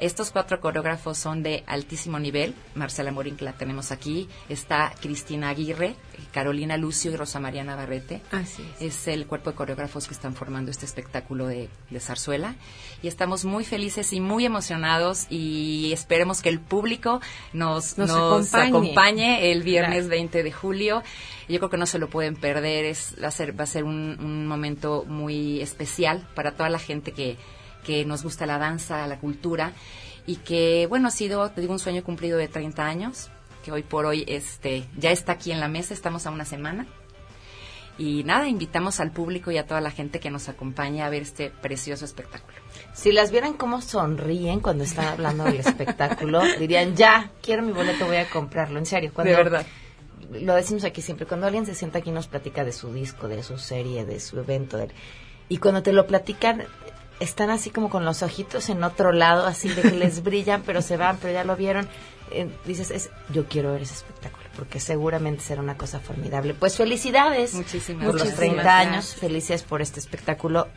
estos 0.00 0.30
cuatro 0.30 0.60
coreógrafos 0.60 1.18
son 1.18 1.42
de 1.42 1.62
altísimo 1.66 2.18
nivel. 2.18 2.54
Marcela 2.74 3.12
Morín, 3.12 3.36
que 3.36 3.44
la 3.44 3.52
tenemos 3.52 3.92
aquí. 3.92 4.28
Está 4.48 4.92
Cristina 5.00 5.50
Aguirre, 5.50 5.94
Carolina 6.32 6.76
Lucio 6.76 7.12
y 7.12 7.16
Rosa 7.16 7.40
María 7.40 7.64
Navarrete. 7.64 8.20
Así 8.32 8.64
es. 8.80 9.08
el 9.08 9.26
cuerpo 9.26 9.50
de 9.50 9.56
coreógrafos 9.56 10.06
que 10.06 10.14
están 10.14 10.34
formando 10.34 10.70
este 10.70 10.86
espectáculo 10.86 11.46
de, 11.46 11.68
zarzuela. 12.00 12.54
Y 13.02 13.08
estamos 13.08 13.44
muy 13.44 13.64
felices 13.64 14.12
y 14.12 14.20
muy 14.20 14.44
emocionados 14.44 15.26
y 15.30 15.90
esperemos 15.92 16.42
que 16.42 16.48
el 16.48 16.60
público 16.60 17.20
nos, 17.52 17.98
nos, 17.98 18.54
acompañe. 18.54 19.52
el 19.52 19.62
viernes 19.62 20.08
20 20.08 20.42
de 20.42 20.52
julio. 20.52 21.02
Yo 21.48 21.58
creo 21.58 21.70
que 21.70 21.78
no 21.78 21.86
se 21.86 21.98
lo 21.98 22.08
pueden 22.08 22.36
perder. 22.36 22.84
Es, 22.84 23.14
va 23.22 23.28
a 23.28 23.32
ser, 23.32 23.58
va 23.58 23.64
a 23.64 23.66
ser 23.66 23.84
un 23.84 24.46
momento 24.46 25.04
muy 25.06 25.60
especial 25.60 26.26
para 26.34 26.52
toda 26.52 26.68
la 26.68 26.78
gente 26.78 27.12
que 27.12 27.36
que 27.84 28.04
nos 28.04 28.22
gusta 28.22 28.46
la 28.46 28.58
danza, 28.58 29.06
la 29.06 29.18
cultura 29.18 29.72
y 30.26 30.36
que, 30.36 30.86
bueno, 30.88 31.08
ha 31.08 31.10
sido, 31.10 31.50
te 31.50 31.60
digo, 31.60 31.72
un 31.72 31.78
sueño 31.78 32.04
cumplido 32.04 32.36
de 32.36 32.48
30 32.48 32.84
años, 32.84 33.30
que 33.64 33.72
hoy 33.72 33.82
por 33.82 34.06
hoy 34.06 34.24
este, 34.28 34.84
ya 34.96 35.10
está 35.10 35.32
aquí 35.32 35.52
en 35.52 35.60
la 35.60 35.68
mesa, 35.68 35.94
estamos 35.94 36.26
a 36.26 36.30
una 36.30 36.44
semana. 36.44 36.86
Y 37.96 38.22
nada, 38.22 38.46
invitamos 38.46 39.00
al 39.00 39.10
público 39.10 39.50
y 39.50 39.58
a 39.58 39.66
toda 39.66 39.80
la 39.80 39.90
gente 39.90 40.20
que 40.20 40.30
nos 40.30 40.48
acompaña 40.48 41.06
a 41.06 41.10
ver 41.10 41.22
este 41.22 41.50
precioso 41.50 42.04
espectáculo. 42.04 42.56
Si 42.92 43.10
las 43.10 43.32
vieran 43.32 43.54
cómo 43.54 43.80
sonríen 43.80 44.60
cuando 44.60 44.84
están 44.84 45.06
hablando 45.06 45.44
del 45.44 45.58
espectáculo, 45.58 46.42
dirían, 46.58 46.94
ya, 46.94 47.32
quiero 47.42 47.62
mi 47.62 47.72
boleto, 47.72 48.06
voy 48.06 48.16
a 48.16 48.30
comprarlo. 48.30 48.78
En 48.78 48.86
serio, 48.86 49.10
cuando... 49.12 49.32
De 49.32 49.36
verdad 49.36 49.66
lo 50.30 50.54
decimos 50.54 50.84
aquí 50.84 51.00
siempre, 51.00 51.26
cuando 51.26 51.46
alguien 51.46 51.66
se 51.66 51.74
sienta 51.74 51.98
aquí 51.98 52.10
y 52.10 52.12
nos 52.12 52.28
platica 52.28 52.64
de 52.64 52.72
su 52.72 52.92
disco, 52.92 53.28
de 53.28 53.42
su 53.42 53.58
serie, 53.58 54.04
de 54.04 54.20
su 54.20 54.38
evento, 54.38 54.78
y 55.48 55.56
cuando 55.58 55.82
te 55.82 55.92
lo 55.92 56.06
platican, 56.06 56.64
están 57.20 57.50
así 57.50 57.70
como 57.70 57.90
con 57.90 58.04
los 58.04 58.22
ojitos 58.22 58.68
en 58.68 58.82
otro 58.84 59.12
lado, 59.12 59.46
así 59.46 59.68
de 59.68 59.82
que 59.82 59.90
les 59.92 60.22
brillan, 60.22 60.62
pero 60.62 60.82
se 60.82 60.96
van, 60.96 61.18
pero 61.18 61.32
ya 61.32 61.44
lo 61.44 61.56
vieron. 61.56 61.88
Eh, 62.30 62.48
dices, 62.66 62.90
es, 62.90 63.10
yo 63.32 63.46
quiero 63.46 63.72
ver 63.72 63.82
ese 63.82 63.94
espectáculo, 63.94 64.44
porque 64.54 64.80
seguramente 64.80 65.42
será 65.42 65.62
una 65.62 65.76
cosa 65.76 66.00
formidable. 66.00 66.54
Pues 66.54 66.76
felicidades 66.76 67.54
Muchísimas 67.54 68.06
por 68.06 68.14
los 68.14 68.34
30 68.34 68.78
años, 68.78 69.14
felicidades 69.14 69.62
por 69.62 69.80
este 69.80 70.00
espectáculo 70.00 70.68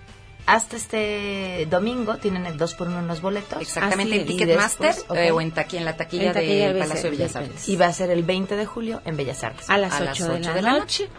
hasta 0.45 0.75
este 0.75 1.67
domingo 1.69 2.17
tienen 2.17 2.45
el 2.45 2.57
2 2.57 2.73
por 2.75 2.87
1 2.87 2.99
en 2.99 3.07
los 3.07 3.21
boletos. 3.21 3.61
Exactamente, 3.61 4.21
en 4.21 4.25
Ticketmaster 4.25 4.95
eh, 5.15 5.31
o 5.31 5.41
en, 5.41 5.53
en 5.71 5.85
la 5.85 5.95
taquilla, 5.95 6.33
del 6.33 6.77
Palacio 6.77 7.03
de 7.03 7.17
Bellas 7.17 7.35
Artes. 7.35 7.69
Y 7.69 7.75
va 7.75 7.87
a 7.87 7.93
ser 7.93 8.09
el 8.09 8.23
20 8.23 8.55
de 8.55 8.65
julio 8.65 9.01
en 9.05 9.17
Bellas 9.17 9.43
Artes. 9.43 9.69
A 9.69 9.77
las 9.77 9.99
8, 9.99 10.33
de, 10.33 10.61
la 10.61 10.71
noche. 10.71 11.09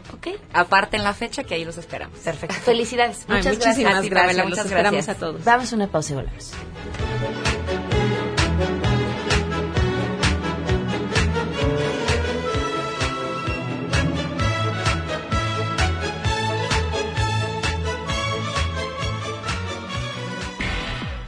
Aparte 0.52 0.96
en 0.96 1.04
la 1.04 1.14
fecha 1.14 1.44
que 1.44 1.54
ahí 1.54 1.64
los 1.64 1.78
esperamos. 1.78 2.18
Perfecto. 2.18 2.56
Felicidades. 2.56 3.24
Muchas 3.28 3.58
gracias. 3.58 4.10
gracias. 4.10 4.46
muchas 4.46 4.70
gracias 4.70 5.08
a 5.08 5.14
todos. 5.14 5.44
Damos 5.44 5.72
una 5.72 5.86
pausa 5.88 6.12
y 6.12 6.16
volvemos. 6.16 6.52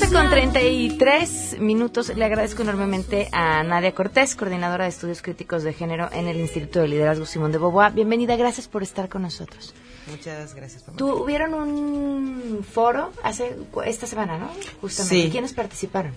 12 0.00 0.12
con 0.12 0.28
33 0.28 1.60
minutos. 1.60 2.10
Le 2.16 2.24
agradezco 2.24 2.62
enormemente 2.62 3.28
a 3.30 3.62
Nadia 3.62 3.94
Cortés, 3.94 4.34
coordinadora 4.34 4.82
de 4.82 4.90
estudios 4.90 5.22
críticos 5.22 5.62
de 5.62 5.72
género 5.72 6.08
en 6.12 6.26
el 6.26 6.40
Instituto 6.40 6.80
de 6.80 6.88
Liderazgo 6.88 7.26
Simón 7.26 7.52
de 7.52 7.58
Boboa. 7.58 7.90
Bienvenida, 7.90 8.34
gracias 8.34 8.66
por 8.66 8.82
estar 8.82 9.08
con 9.08 9.22
nosotros. 9.22 9.72
Muchas 10.08 10.52
gracias. 10.56 10.84
Tuvieron 10.96 11.54
un 11.54 12.66
foro 12.68 13.12
hace 13.22 13.56
esta 13.86 14.08
semana, 14.08 14.36
¿no? 14.36 14.50
Justamente. 14.80 15.30
¿Quiénes 15.30 15.52
participaron? 15.52 16.12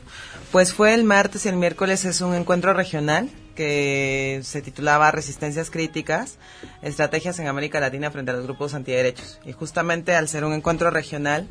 Pues 0.51 0.73
fue 0.73 0.95
el 0.95 1.03
martes 1.03 1.45
y 1.45 1.49
el 1.49 1.57
miércoles 1.57 2.03
es 2.03 2.21
un 2.21 2.33
encuentro 2.33 2.73
regional 2.73 3.29
que 3.55 4.39
se 4.43 4.63
titulaba 4.63 5.11
Resistencias 5.11 5.69
Críticas, 5.69 6.39
Estrategias 6.81 7.37
en 7.37 7.47
América 7.47 7.79
Latina 7.79 8.09
frente 8.09 8.31
a 8.31 8.33
los 8.33 8.43
grupos 8.43 8.73
antiderechos. 8.73 9.39
Y 9.45 9.51
justamente 9.51 10.15
al 10.15 10.27
ser 10.27 10.45
un 10.45 10.53
encuentro 10.53 10.89
regional, 10.89 11.47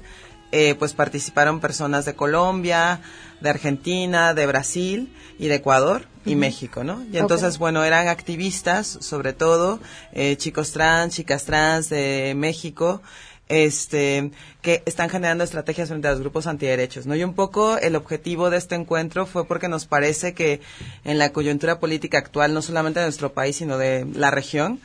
eh, 0.52 0.74
pues 0.78 0.92
participaron 0.92 1.60
personas 1.60 2.04
de 2.04 2.14
Colombia, 2.14 3.00
de 3.40 3.50
Argentina, 3.50 4.34
de 4.34 4.46
Brasil 4.46 5.12
y 5.38 5.48
de 5.48 5.56
Ecuador 5.56 6.06
y 6.24 6.34
México, 6.34 6.82
¿no? 6.82 7.04
Y 7.12 7.18
entonces, 7.18 7.58
bueno, 7.58 7.84
eran 7.84 8.08
activistas, 8.08 8.98
sobre 9.00 9.32
todo, 9.32 9.80
eh, 10.12 10.36
chicos 10.36 10.72
trans, 10.72 11.14
chicas 11.14 11.44
trans 11.44 11.88
de 11.88 12.34
México, 12.36 13.00
este, 13.48 14.32
que 14.60 14.82
están 14.86 15.08
generando 15.08 15.44
estrategias 15.44 15.88
frente 15.88 16.08
a 16.08 16.12
los 16.12 16.20
grupos 16.20 16.46
antiderechos, 16.46 17.06
¿no? 17.06 17.14
Y 17.14 17.22
un 17.22 17.34
poco 17.34 17.78
el 17.78 17.94
objetivo 17.94 18.50
de 18.50 18.56
este 18.56 18.74
encuentro 18.74 19.26
fue 19.26 19.46
porque 19.46 19.68
nos 19.68 19.86
parece 19.86 20.34
que 20.34 20.60
en 21.04 21.18
la 21.18 21.32
coyuntura 21.32 21.78
política 21.78 22.18
actual, 22.18 22.54
no 22.54 22.62
solamente 22.62 23.00
de 23.00 23.06
nuestro 23.06 23.32
país, 23.32 23.56
sino 23.56 23.78
de 23.78 24.04
la 24.14 24.30
región, 24.30 24.80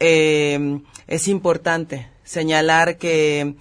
eh, 0.00 0.80
es 1.08 1.28
importante 1.28 2.08
señalar 2.24 2.96
que 2.96 3.54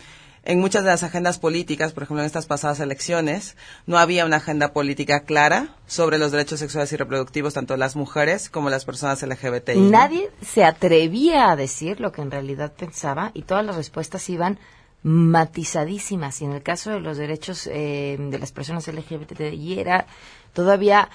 en 0.45 0.59
muchas 0.59 0.83
de 0.83 0.91
las 0.91 1.03
agendas 1.03 1.39
políticas, 1.39 1.91
por 1.91 2.03
ejemplo 2.03 2.21
en 2.21 2.27
estas 2.27 2.45
pasadas 2.45 2.79
elecciones, 2.79 3.57
no 3.87 3.97
había 3.97 4.25
una 4.25 4.37
agenda 4.37 4.71
política 4.73 5.21
clara 5.21 5.75
sobre 5.87 6.17
los 6.17 6.31
derechos 6.31 6.59
sexuales 6.59 6.93
y 6.93 6.97
reproductivos 6.97 7.55
tanto 7.55 7.73
de 7.73 7.79
las 7.79 7.95
mujeres 7.95 8.49
como 8.49 8.69
las 8.69 8.85
personas 8.85 9.21
LGBTI. 9.21 9.79
Nadie 9.79 10.29
se 10.41 10.63
atrevía 10.63 11.51
a 11.51 11.55
decir 11.55 11.99
lo 11.99 12.11
que 12.11 12.21
en 12.21 12.31
realidad 12.31 12.73
pensaba 12.73 13.31
y 13.33 13.41
todas 13.41 13.65
las 13.65 13.75
respuestas 13.75 14.29
iban 14.29 14.59
matizadísimas. 15.01 16.41
Y 16.41 16.45
en 16.45 16.53
el 16.53 16.63
caso 16.63 16.91
de 16.91 16.99
los 16.99 17.17
derechos 17.17 17.67
eh, 17.71 18.17
de 18.19 18.39
las 18.39 18.51
personas 18.51 18.87
LGBTI 18.87 19.79
era 19.79 20.05
todavía 20.53 21.09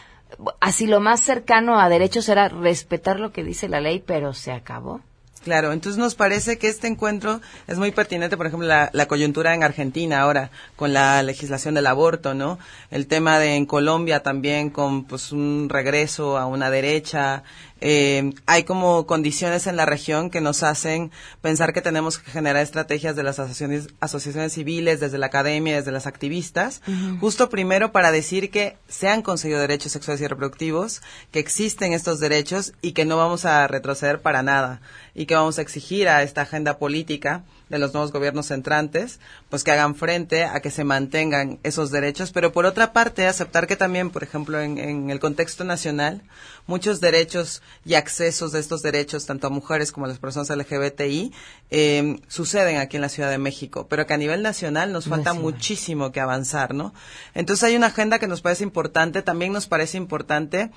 así 0.61 0.87
lo 0.87 1.01
más 1.01 1.21
cercano 1.21 1.79
a 1.79 1.89
derechos 1.89 2.29
era 2.29 2.49
respetar 2.49 3.19
lo 3.19 3.33
que 3.33 3.45
dice 3.45 3.69
la 3.69 3.81
ley, 3.81 4.03
pero 4.05 4.33
se 4.35 4.53
acabó. 4.53 5.01
Claro, 5.43 5.73
entonces 5.73 5.99
nos 5.99 6.15
parece 6.15 6.59
que 6.59 6.69
este 6.69 6.87
encuentro 6.87 7.41
es 7.67 7.79
muy 7.79 7.93
pertinente, 7.93 8.37
por 8.37 8.47
ejemplo, 8.47 8.69
la, 8.69 9.07
coyuntura 9.07 9.55
en 9.55 9.63
Argentina 9.63 10.21
ahora 10.21 10.51
con 10.77 10.93
la 10.93 11.23
legislación 11.23 11.75
del 11.75 11.87
aborto, 11.87 12.35
¿no? 12.35 12.59
El 12.91 13.07
tema 13.07 13.39
de 13.39 13.57
en 13.57 13.65
Colombia 13.65 14.23
también 14.23 14.69
con 14.69 15.05
pues 15.05 15.33
un 15.33 15.69
regreso 15.71 16.37
a 16.37 16.45
una 16.45 16.71
derecha, 16.71 17.43
eh, 17.81 18.33
hay 18.47 18.65
como 18.65 19.07
condiciones 19.07 19.67
en 19.67 19.77
la 19.77 19.87
región 19.87 20.31
que 20.31 20.41
nos 20.41 20.63
hacen 20.63 21.11
pensar 21.41 21.73
que 21.73 21.81
tenemos 21.81 22.19
que 22.19 22.31
generar 22.31 22.63
estrategias 22.63 23.17
de 23.17 23.23
las 23.23 23.39
asociaciones, 23.39 23.89
asociaciones 24.01 24.53
civiles, 24.53 25.01
desde 25.01 25.19
la 25.19 25.27
academia, 25.27 25.77
desde 25.77 25.93
las 25.93 26.07
activistas, 26.07 26.83
justo 27.21 27.49
primero 27.49 27.93
para 27.93 28.13
decir 28.13 28.51
que 28.51 28.77
se 28.89 29.09
han 29.09 29.23
conseguido 29.23 29.61
derechos 29.61 29.93
sexuales 29.93 30.21
y 30.21 30.27
reproductivos, 30.27 31.03
que 31.31 31.39
existen 31.39 31.93
estos 31.93 32.21
derechos 32.21 32.73
y 32.83 32.93
que 32.93 33.05
no 33.05 33.17
vamos 33.17 33.45
a 33.45 33.67
retroceder 33.67 34.21
para 34.21 34.43
nada 34.43 34.81
y 35.15 35.27
que 35.27 35.35
vamos 35.35 35.59
a 35.59 35.63
exigir 35.63 36.09
a 36.09 36.23
esta 36.23 36.43
agenda 36.43 36.79
política 36.79 37.45
de 37.71 37.79
los 37.79 37.95
nuevos 37.95 38.13
gobiernos 38.13 38.51
entrantes, 38.51 39.21
pues 39.49 39.65
que 39.65 39.71
hagan 39.71 39.95
frente 39.95 40.45
a 40.45 40.61
que 40.61 40.71
se 40.71 40.85
mantengan 40.85 41.59
esos 41.63 41.91
derechos, 41.91 42.33
pero 42.33 42.53
por 42.53 42.67
otra 42.67 42.93
parte 42.93 43.27
aceptar 43.27 43.67
que 43.67 43.77
también, 43.77 44.11
por 44.11 44.23
ejemplo, 44.23 44.61
en, 44.61 44.77
en 44.77 45.09
el 45.09 45.21
contexto 45.21 45.65
nacional, 45.65 46.23
muchos 46.67 47.01
derechos 47.01 47.63
y 47.85 47.95
accesos 47.95 48.53
de 48.53 48.61
estos 48.61 48.83
derechos, 48.83 49.27
tanto 49.27 49.47
a 49.47 49.51
mujeres 49.51 49.93
como 49.93 50.07
a 50.07 50.09
las 50.09 50.19
personas 50.19 50.51
LGBTI, 50.51 51.33
eh, 51.71 52.21
suceden 52.29 52.79
aquí 52.79 52.97
en 52.97 53.03
la 53.03 53.09
Ciudad 53.09 53.31
de 53.31 53.39
México, 53.39 53.87
pero 53.89 54.07
que 54.07 54.15
a 54.15 54.17
nivel 54.17 54.43
nacional 54.43 54.93
nos 54.93 55.07
falta 55.07 55.33
muchísimo 55.33 56.13
que 56.13 56.21
avanzar, 56.21 56.75
¿no? 56.75 56.93
Entonces 57.35 57.65
hay 57.65 57.77
una 57.77 57.89
agenda 57.89 58.19
que 58.19 58.27
nos 58.27 58.41
parece 58.41 58.65
importante, 58.65 59.23
también 59.23 59.53
nos 59.53 59.67
parece 59.67 59.97
importante 59.97 60.71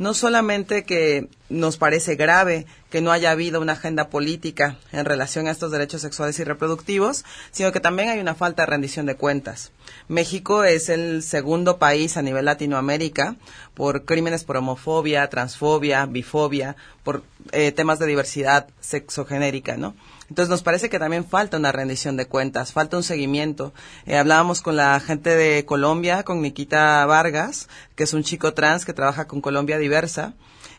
no 0.00 0.14
solamente 0.14 0.84
que 0.84 1.28
nos 1.50 1.76
parece 1.76 2.16
grave 2.16 2.66
que 2.88 3.02
no 3.02 3.12
haya 3.12 3.30
habido 3.30 3.60
una 3.60 3.74
agenda 3.74 4.08
política 4.08 4.78
en 4.92 5.04
relación 5.04 5.46
a 5.46 5.50
estos 5.50 5.70
derechos 5.70 6.00
sexuales 6.00 6.39
y 6.40 6.44
reproductivos, 6.44 7.24
sino 7.50 7.70
que 7.72 7.80
también 7.80 8.08
hay 8.08 8.18
una 8.18 8.34
falta 8.34 8.62
de 8.62 8.66
rendición 8.66 9.06
de 9.06 9.16
cuentas. 9.16 9.70
México 10.08 10.64
es 10.64 10.88
el 10.88 11.22
segundo 11.22 11.78
país 11.78 12.16
a 12.16 12.22
nivel 12.22 12.46
Latinoamérica 12.46 13.36
por 13.74 14.04
crímenes 14.04 14.44
por 14.44 14.56
homofobia, 14.56 15.28
transfobia, 15.30 16.06
bifobia, 16.06 16.76
por 17.04 17.22
eh, 17.52 17.72
temas 17.72 17.98
de 17.98 18.06
diversidad 18.06 18.66
sexogenérica, 18.80 19.76
¿no? 19.76 19.94
Entonces 20.28 20.48
nos 20.48 20.62
parece 20.62 20.88
que 20.88 21.00
también 21.00 21.24
falta 21.24 21.56
una 21.56 21.72
rendición 21.72 22.16
de 22.16 22.26
cuentas, 22.26 22.72
falta 22.72 22.96
un 22.96 23.02
seguimiento. 23.02 23.72
Eh, 24.06 24.16
hablábamos 24.16 24.62
con 24.62 24.76
la 24.76 24.98
gente 25.00 25.34
de 25.34 25.64
Colombia, 25.64 26.22
con 26.22 26.40
Nikita 26.40 27.04
Vargas, 27.06 27.68
que 27.96 28.04
es 28.04 28.14
un 28.14 28.22
chico 28.22 28.54
trans 28.54 28.84
que 28.84 28.92
trabaja 28.92 29.26
con 29.26 29.40
Colombia 29.40 29.76
Diversa, 29.78 30.34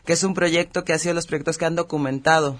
que 0.06 0.14
es 0.14 0.24
un 0.24 0.32
proyecto 0.32 0.84
que 0.84 0.94
ha 0.94 0.98
sido 0.98 1.14
los 1.14 1.26
proyectos 1.26 1.58
que 1.58 1.66
han 1.66 1.76
documentado 1.76 2.58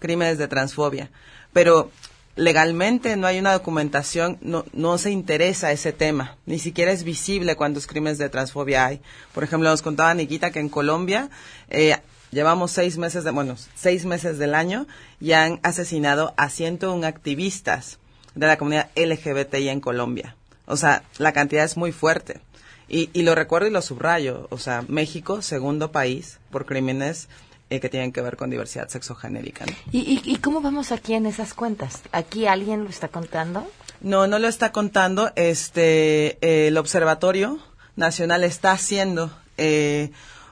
crímenes 0.00 0.36
de 0.36 0.48
transfobia. 0.48 1.10
Pero 1.52 1.92
legalmente 2.36 3.16
no 3.16 3.26
hay 3.26 3.38
una 3.38 3.52
documentación, 3.52 4.38
no, 4.40 4.64
no 4.72 4.98
se 4.98 5.10
interesa 5.10 5.72
ese 5.72 5.92
tema, 5.92 6.36
ni 6.46 6.58
siquiera 6.58 6.92
es 6.92 7.04
visible 7.04 7.56
cuántos 7.56 7.86
crímenes 7.86 8.18
de 8.18 8.28
transfobia 8.28 8.86
hay. 8.86 9.00
Por 9.34 9.44
ejemplo, 9.44 9.68
nos 9.68 9.82
contaba 9.82 10.14
Nikita 10.14 10.50
que 10.50 10.60
en 10.60 10.68
Colombia 10.68 11.30
eh, 11.68 11.96
Llevamos 12.32 12.70
seis 12.70 12.96
meses, 12.96 13.24
de, 13.24 13.30
bueno, 13.30 13.56
seis 13.74 14.06
meses 14.06 14.38
del 14.38 14.54
año 14.54 14.86
y 15.20 15.32
han 15.32 15.60
asesinado 15.62 16.32
a 16.38 16.48
101 16.48 17.06
activistas 17.06 17.98
de 18.34 18.46
la 18.46 18.56
comunidad 18.56 18.88
LGBTI 18.96 19.68
en 19.68 19.82
Colombia. 19.82 20.34
O 20.64 20.78
sea, 20.78 21.02
la 21.18 21.34
cantidad 21.34 21.62
es 21.62 21.76
muy 21.76 21.92
fuerte. 21.92 22.40
Y, 22.88 23.10
y 23.12 23.22
lo 23.22 23.34
recuerdo 23.34 23.68
y 23.68 23.70
lo 23.70 23.82
subrayo. 23.82 24.46
O 24.50 24.56
sea, 24.56 24.82
México, 24.88 25.42
segundo 25.42 25.92
país 25.92 26.38
por 26.50 26.64
crímenes 26.64 27.28
eh, 27.72 27.80
que 27.80 27.88
tienen 27.88 28.12
que 28.12 28.20
ver 28.20 28.36
con 28.36 28.50
diversidad 28.50 28.88
sexogenérica. 28.88 29.64
¿no? 29.64 29.72
¿Y, 29.92 29.98
y, 29.98 30.22
y 30.24 30.36
cómo 30.36 30.60
vamos 30.60 30.92
aquí 30.92 31.14
en 31.14 31.26
esas 31.26 31.54
cuentas? 31.54 32.02
¿Aquí 32.12 32.46
alguien 32.46 32.84
lo 32.84 32.90
está 32.90 33.08
contando? 33.08 33.66
No, 34.00 34.26
no 34.26 34.38
lo 34.38 34.48
está 34.48 34.72
contando. 34.72 35.32
Este, 35.36 36.38
eh, 36.40 36.68
el 36.68 36.76
Observatorio 36.76 37.58
Nacional 37.96 38.44
está 38.44 38.72
haciendo 38.72 39.30
eh, 39.56 40.10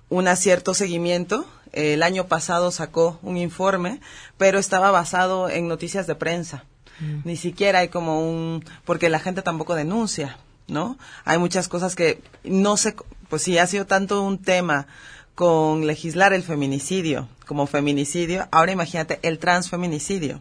un 0.08 0.34
cierto 0.36 0.72
seguimiento 0.72 1.46
el 1.72 2.02
año 2.02 2.26
pasado 2.26 2.70
sacó 2.70 3.18
un 3.22 3.36
informe, 3.36 4.00
pero 4.36 4.58
estaba 4.58 4.90
basado 4.90 5.48
en 5.48 5.68
noticias 5.68 6.06
de 6.06 6.14
prensa. 6.14 6.64
Mm. 7.00 7.20
Ni 7.24 7.36
siquiera 7.36 7.80
hay 7.80 7.88
como 7.88 8.28
un, 8.28 8.64
porque 8.84 9.08
la 9.08 9.20
gente 9.20 9.42
tampoco 9.42 9.74
denuncia, 9.74 10.38
¿no? 10.66 10.98
Hay 11.24 11.38
muchas 11.38 11.68
cosas 11.68 11.94
que 11.94 12.22
no 12.44 12.76
se, 12.76 12.96
pues 13.28 13.42
si 13.42 13.58
ha 13.58 13.66
sido 13.66 13.86
tanto 13.86 14.22
un 14.22 14.38
tema 14.38 14.86
con 15.34 15.86
legislar 15.86 16.32
el 16.32 16.42
feminicidio 16.42 17.28
como 17.50 17.66
feminicidio, 17.66 18.46
ahora 18.52 18.70
imagínate 18.70 19.18
el 19.24 19.40
transfeminicidio. 19.40 20.40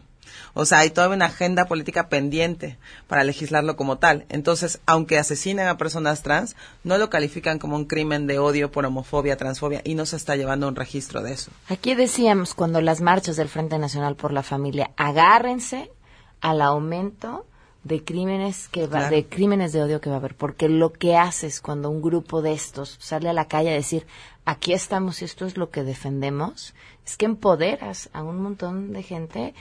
O 0.54 0.64
sea, 0.64 0.78
hay 0.78 0.90
toda 0.90 1.08
una 1.08 1.24
agenda 1.24 1.64
política 1.64 2.08
pendiente 2.08 2.78
para 3.08 3.24
legislarlo 3.24 3.74
como 3.74 3.98
tal. 3.98 4.26
Entonces, 4.28 4.78
aunque 4.86 5.18
asesinen 5.18 5.66
a 5.66 5.76
personas 5.76 6.22
trans, 6.22 6.54
no 6.84 6.98
lo 6.98 7.10
califican 7.10 7.58
como 7.58 7.74
un 7.74 7.86
crimen 7.86 8.28
de 8.28 8.38
odio 8.38 8.70
por 8.70 8.86
homofobia, 8.86 9.36
transfobia 9.36 9.80
y 9.82 9.96
no 9.96 10.06
se 10.06 10.14
está 10.14 10.36
llevando 10.36 10.68
un 10.68 10.76
registro 10.76 11.20
de 11.20 11.32
eso. 11.32 11.50
Aquí 11.68 11.96
decíamos 11.96 12.54
cuando 12.54 12.80
las 12.80 13.00
marchas 13.00 13.34
del 13.34 13.48
Frente 13.48 13.76
Nacional 13.76 14.14
por 14.14 14.32
la 14.32 14.44
Familia, 14.44 14.92
agárrense 14.96 15.90
al 16.40 16.62
aumento 16.62 17.44
de 17.82 18.04
crímenes 18.04 18.68
que 18.68 18.82
va, 18.82 18.98
claro. 18.98 19.16
de 19.16 19.26
crímenes 19.26 19.72
de 19.72 19.82
odio 19.82 20.00
que 20.00 20.10
va 20.10 20.16
a 20.16 20.18
haber, 20.18 20.36
porque 20.36 20.68
lo 20.68 20.92
que 20.92 21.16
haces 21.16 21.60
cuando 21.60 21.90
un 21.90 22.02
grupo 22.02 22.42
de 22.42 22.52
estos 22.52 22.96
sale 23.00 23.28
a 23.28 23.32
la 23.32 23.48
calle 23.48 23.70
a 23.70 23.74
decir 23.74 24.06
aquí 24.44 24.72
estamos 24.72 25.22
y 25.22 25.24
esto 25.24 25.46
es 25.46 25.56
lo 25.56 25.70
que 25.70 25.84
defendemos, 25.84 26.74
es 27.06 27.16
que 27.16 27.26
empoderas 27.26 28.10
a 28.12 28.22
un 28.22 28.42
montón 28.42 28.92
de 28.92 29.02
gente 29.02 29.54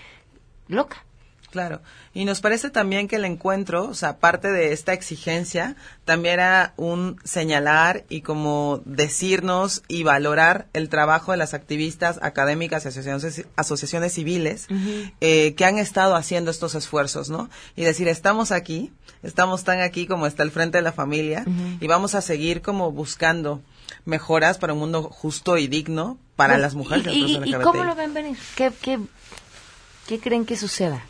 loca. 0.67 1.05
Claro. 1.51 1.81
Y 2.13 2.25
nos 2.25 2.41
parece 2.41 2.69
también 2.69 3.07
que 3.07 3.15
el 3.15 3.25
encuentro, 3.25 3.85
o 3.85 3.93
sea, 3.95 4.17
parte 4.17 4.51
de 4.51 4.71
esta 4.71 4.93
exigencia, 4.93 5.75
también 6.05 6.35
era 6.35 6.73
un 6.77 7.19
señalar 7.23 8.05
y 8.07 8.21
como 8.21 8.81
decirnos 8.85 9.81
y 9.87 10.03
valorar 10.03 10.67
el 10.73 10.89
trabajo 10.89 11.31
de 11.31 11.37
las 11.37 11.55
activistas 11.55 12.19
académicas 12.21 12.85
y 12.85 12.89
asociaciones, 12.89 13.45
asociaciones 13.55 14.13
civiles 14.13 14.67
uh 14.69 14.73
-huh. 14.73 15.13
eh, 15.21 15.55
que 15.55 15.65
han 15.65 15.79
estado 15.79 16.15
haciendo 16.15 16.51
estos 16.51 16.75
esfuerzos, 16.75 17.29
¿no? 17.29 17.49
Y 17.75 17.83
decir, 17.83 18.07
estamos 18.07 18.51
aquí, 18.51 18.91
estamos 19.23 19.63
tan 19.63 19.81
aquí 19.81 20.05
como 20.05 20.27
está 20.27 20.43
el 20.43 20.51
frente 20.51 20.77
de 20.77 20.83
la 20.83 20.91
familia 20.91 21.43
uh 21.47 21.49
-huh. 21.49 21.77
y 21.81 21.87
vamos 21.87 22.13
a 22.13 22.21
seguir 22.21 22.61
como 22.61 22.91
buscando 22.91 23.61
mejoras 24.09 24.57
para 24.57 24.73
un 24.73 24.79
mundo 24.79 25.03
justo 25.03 25.57
y 25.57 25.67
digno 25.67 26.17
para 26.35 26.53
bueno, 26.55 26.61
las 26.63 26.75
mujeres. 26.75 27.07
¿Y, 27.13 27.37
y, 27.37 27.49
y 27.49 27.53
cómo 27.53 27.83
lo 27.85 27.95
ven 27.95 28.13
venir? 28.13 28.37
¿Qué, 28.55 28.71
qué, 28.81 28.99
¿Qué 30.07 30.19
creen 30.19 30.45
que 30.45 30.57
suceda? 30.57 31.05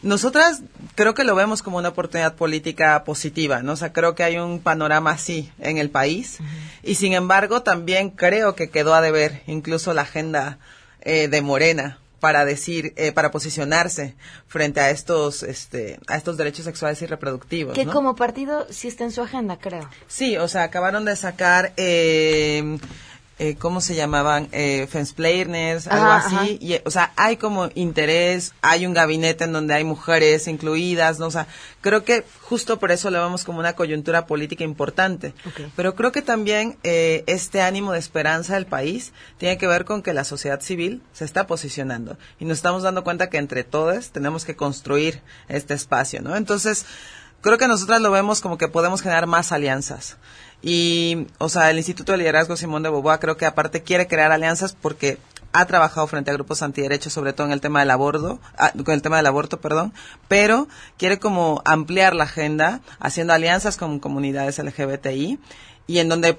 Nosotras 0.00 0.62
creo 0.94 1.12
que 1.12 1.24
lo 1.24 1.34
vemos 1.34 1.62
como 1.62 1.78
una 1.78 1.88
oportunidad 1.88 2.36
política 2.36 3.02
positiva, 3.02 3.62
¿no? 3.62 3.72
O 3.72 3.76
sea, 3.76 3.92
creo 3.92 4.14
que 4.14 4.22
hay 4.22 4.38
un 4.38 4.60
panorama 4.60 5.10
así 5.10 5.50
en 5.58 5.76
el 5.76 5.90
país 5.90 6.38
uh 6.38 6.44
-huh. 6.44 6.90
y 6.90 6.94
sin 6.94 7.14
embargo 7.14 7.62
también 7.62 8.10
creo 8.10 8.54
que 8.54 8.70
quedó 8.70 8.94
a 8.94 9.00
deber 9.00 9.42
incluso 9.48 9.92
la 9.94 10.02
agenda 10.02 10.58
eh, 11.00 11.26
de 11.26 11.42
Morena 11.42 11.98
para 12.20 12.44
decir, 12.44 12.92
eh, 12.96 13.12
para 13.12 13.30
posicionarse 13.30 14.14
frente 14.46 14.80
a 14.80 14.90
estos, 14.90 15.42
este, 15.42 15.98
a 16.06 16.16
estos 16.16 16.36
derechos 16.36 16.64
sexuales 16.64 17.00
y 17.02 17.06
reproductivos. 17.06 17.74
Que 17.74 17.84
¿no? 17.84 17.92
como 17.92 18.16
partido 18.16 18.66
sí 18.70 18.88
está 18.88 19.04
en 19.04 19.12
su 19.12 19.22
agenda, 19.22 19.58
creo. 19.58 19.88
Sí, 20.06 20.36
o 20.36 20.48
sea, 20.48 20.64
acabaron 20.64 21.04
de 21.04 21.16
sacar 21.16 21.72
eh, 21.76 22.78
eh, 23.38 23.54
¿cómo 23.56 23.80
se 23.80 23.94
llamaban? 23.94 24.48
Eh, 24.52 24.88
Fensplainers, 24.90 25.86
algo 25.86 26.06
así. 26.06 26.34
ajá. 26.34 26.46
Y, 26.46 26.80
o 26.84 26.90
sea, 26.90 27.12
hay 27.16 27.36
como 27.36 27.68
interés, 27.74 28.52
hay 28.62 28.84
un 28.84 28.94
gabinete 28.94 29.44
en 29.44 29.52
donde 29.52 29.74
hay 29.74 29.84
mujeres 29.84 30.48
incluidas, 30.48 31.18
¿no? 31.20 31.26
O 31.26 31.30
sea, 31.30 31.46
creo 31.80 32.02
que 32.04 32.24
justo 32.42 32.78
por 32.78 32.90
eso 32.90 33.10
le 33.10 33.18
vemos 33.18 33.44
como 33.44 33.60
una 33.60 33.74
coyuntura 33.74 34.26
política 34.26 34.64
importante. 34.64 35.34
Pero 35.76 35.94
creo 35.94 36.10
que 36.10 36.22
también 36.22 36.78
eh, 36.82 37.22
este 37.26 37.62
ánimo 37.62 37.92
de 37.92 38.00
esperanza 38.00 38.54
del 38.54 38.66
país 38.66 39.12
tiene 39.36 39.56
que 39.56 39.66
ver 39.66 39.84
con 39.84 40.02
que 40.02 40.12
la 40.12 40.24
sociedad 40.24 40.60
civil 40.60 41.02
se 41.12 41.24
está 41.24 41.46
posicionando 41.46 42.18
y 42.40 42.44
nos 42.44 42.58
estamos 42.58 42.82
dando 42.82 43.04
cuenta 43.04 43.30
que 43.30 43.38
entre 43.38 43.62
todos 43.62 44.10
tenemos 44.10 44.44
que 44.44 44.56
construir 44.56 45.22
este 45.48 45.74
espacio, 45.74 46.22
¿no? 46.22 46.36
Entonces, 46.36 46.86
creo 47.40 47.58
que 47.58 47.68
nosotras 47.68 48.00
lo 48.00 48.10
vemos 48.10 48.40
como 48.40 48.58
que 48.58 48.68
podemos 48.68 49.02
generar 49.02 49.26
más 49.26 49.52
alianzas. 49.52 50.16
Y, 50.62 51.26
o 51.38 51.48
sea, 51.48 51.70
el 51.70 51.76
Instituto 51.76 52.12
de 52.12 52.18
Liderazgo 52.18 52.56
Simón 52.56 52.82
de 52.82 52.88
Boboa 52.88 53.20
creo 53.20 53.36
que 53.36 53.46
aparte 53.46 53.82
quiere 53.82 54.08
crear 54.08 54.32
alianzas 54.32 54.76
porque 54.80 55.18
ha 55.52 55.66
trabajado 55.66 56.06
frente 56.06 56.30
a 56.30 56.34
grupos 56.34 56.62
antiderechos, 56.62 57.12
sobre 57.12 57.32
todo 57.32 57.46
en 57.46 57.52
el 57.52 57.60
tema 57.60 57.80
del 57.80 57.90
aborto, 57.90 58.38
ah, 58.56 58.72
con 58.84 58.94
el 58.94 59.02
tema 59.02 59.16
del 59.16 59.26
aborto, 59.26 59.60
perdón, 59.60 59.92
pero 60.26 60.68
quiere 60.98 61.18
como 61.18 61.62
ampliar 61.64 62.14
la 62.14 62.24
agenda, 62.24 62.80
haciendo 63.00 63.32
alianzas 63.32 63.76
con 63.76 63.98
comunidades 63.98 64.58
LGBTI 64.58 65.38
y 65.86 65.98
en 65.98 66.08
donde, 66.08 66.38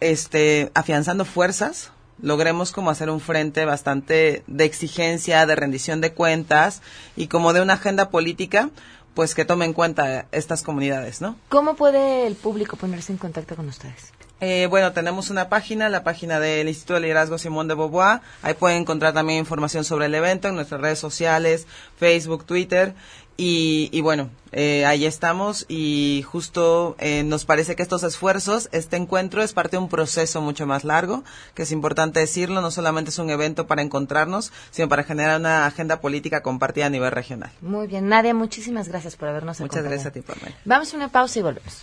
este, 0.00 0.70
afianzando 0.74 1.24
fuerzas, 1.24 1.90
logremos 2.22 2.72
como 2.72 2.90
hacer 2.90 3.10
un 3.10 3.20
frente 3.20 3.64
bastante 3.64 4.42
de 4.46 4.64
exigencia, 4.64 5.46
de 5.46 5.56
rendición 5.56 6.00
de 6.00 6.12
cuentas 6.12 6.82
y 7.16 7.26
como 7.26 7.52
de 7.52 7.62
una 7.62 7.74
agenda 7.74 8.10
política, 8.10 8.70
pues 9.14 9.34
que 9.34 9.44
tome 9.44 9.64
en 9.64 9.72
cuenta 9.72 10.26
estas 10.32 10.62
comunidades, 10.62 11.20
¿no? 11.20 11.36
¿Cómo 11.48 11.74
puede 11.74 12.26
el 12.26 12.34
público 12.36 12.76
ponerse 12.76 13.12
en 13.12 13.18
contacto 13.18 13.56
con 13.56 13.68
ustedes? 13.68 14.12
Eh, 14.42 14.68
bueno, 14.70 14.92
tenemos 14.92 15.28
una 15.28 15.50
página, 15.50 15.90
la 15.90 16.02
página 16.02 16.40
del 16.40 16.66
Instituto 16.66 16.94
de 16.94 17.00
Liderazgo 17.00 17.36
Simón 17.36 17.68
de 17.68 17.74
Beauvoir. 17.74 18.22
Ahí 18.40 18.54
pueden 18.54 18.78
encontrar 18.78 19.12
también 19.12 19.38
información 19.38 19.84
sobre 19.84 20.06
el 20.06 20.14
evento 20.14 20.48
en 20.48 20.54
nuestras 20.54 20.80
redes 20.80 20.98
sociales, 20.98 21.66
Facebook, 21.98 22.46
Twitter. 22.46 22.94
Y, 23.42 23.88
y 23.90 24.02
bueno, 24.02 24.28
eh, 24.52 24.84
ahí 24.84 25.06
estamos 25.06 25.64
y 25.66 26.22
justo 26.30 26.94
eh, 26.98 27.22
nos 27.22 27.46
parece 27.46 27.74
que 27.74 27.82
estos 27.82 28.02
esfuerzos, 28.02 28.68
este 28.70 28.98
encuentro 28.98 29.42
es 29.42 29.54
parte 29.54 29.78
de 29.78 29.82
un 29.82 29.88
proceso 29.88 30.42
mucho 30.42 30.66
más 30.66 30.84
largo, 30.84 31.24
que 31.54 31.62
es 31.62 31.72
importante 31.72 32.20
decirlo, 32.20 32.60
no 32.60 32.70
solamente 32.70 33.08
es 33.08 33.18
un 33.18 33.30
evento 33.30 33.66
para 33.66 33.80
encontrarnos, 33.80 34.52
sino 34.70 34.90
para 34.90 35.04
generar 35.04 35.40
una 35.40 35.64
agenda 35.64 36.02
política 36.02 36.42
compartida 36.42 36.84
a 36.84 36.90
nivel 36.90 37.12
regional. 37.12 37.50
Muy 37.62 37.86
bien, 37.86 38.08
Nadia, 38.08 38.34
muchísimas 38.34 38.88
gracias 38.88 39.16
por 39.16 39.28
habernos 39.28 39.58
Muchas 39.58 39.78
acompañado. 39.78 39.88
gracias 39.88 40.06
a 40.06 40.12
ti 40.12 40.20
por 40.20 40.38
venir. 40.38 40.56
Vamos 40.66 40.92
a 40.92 40.96
una 40.98 41.08
pausa 41.08 41.38
y 41.38 41.42
volvemos. 41.42 41.82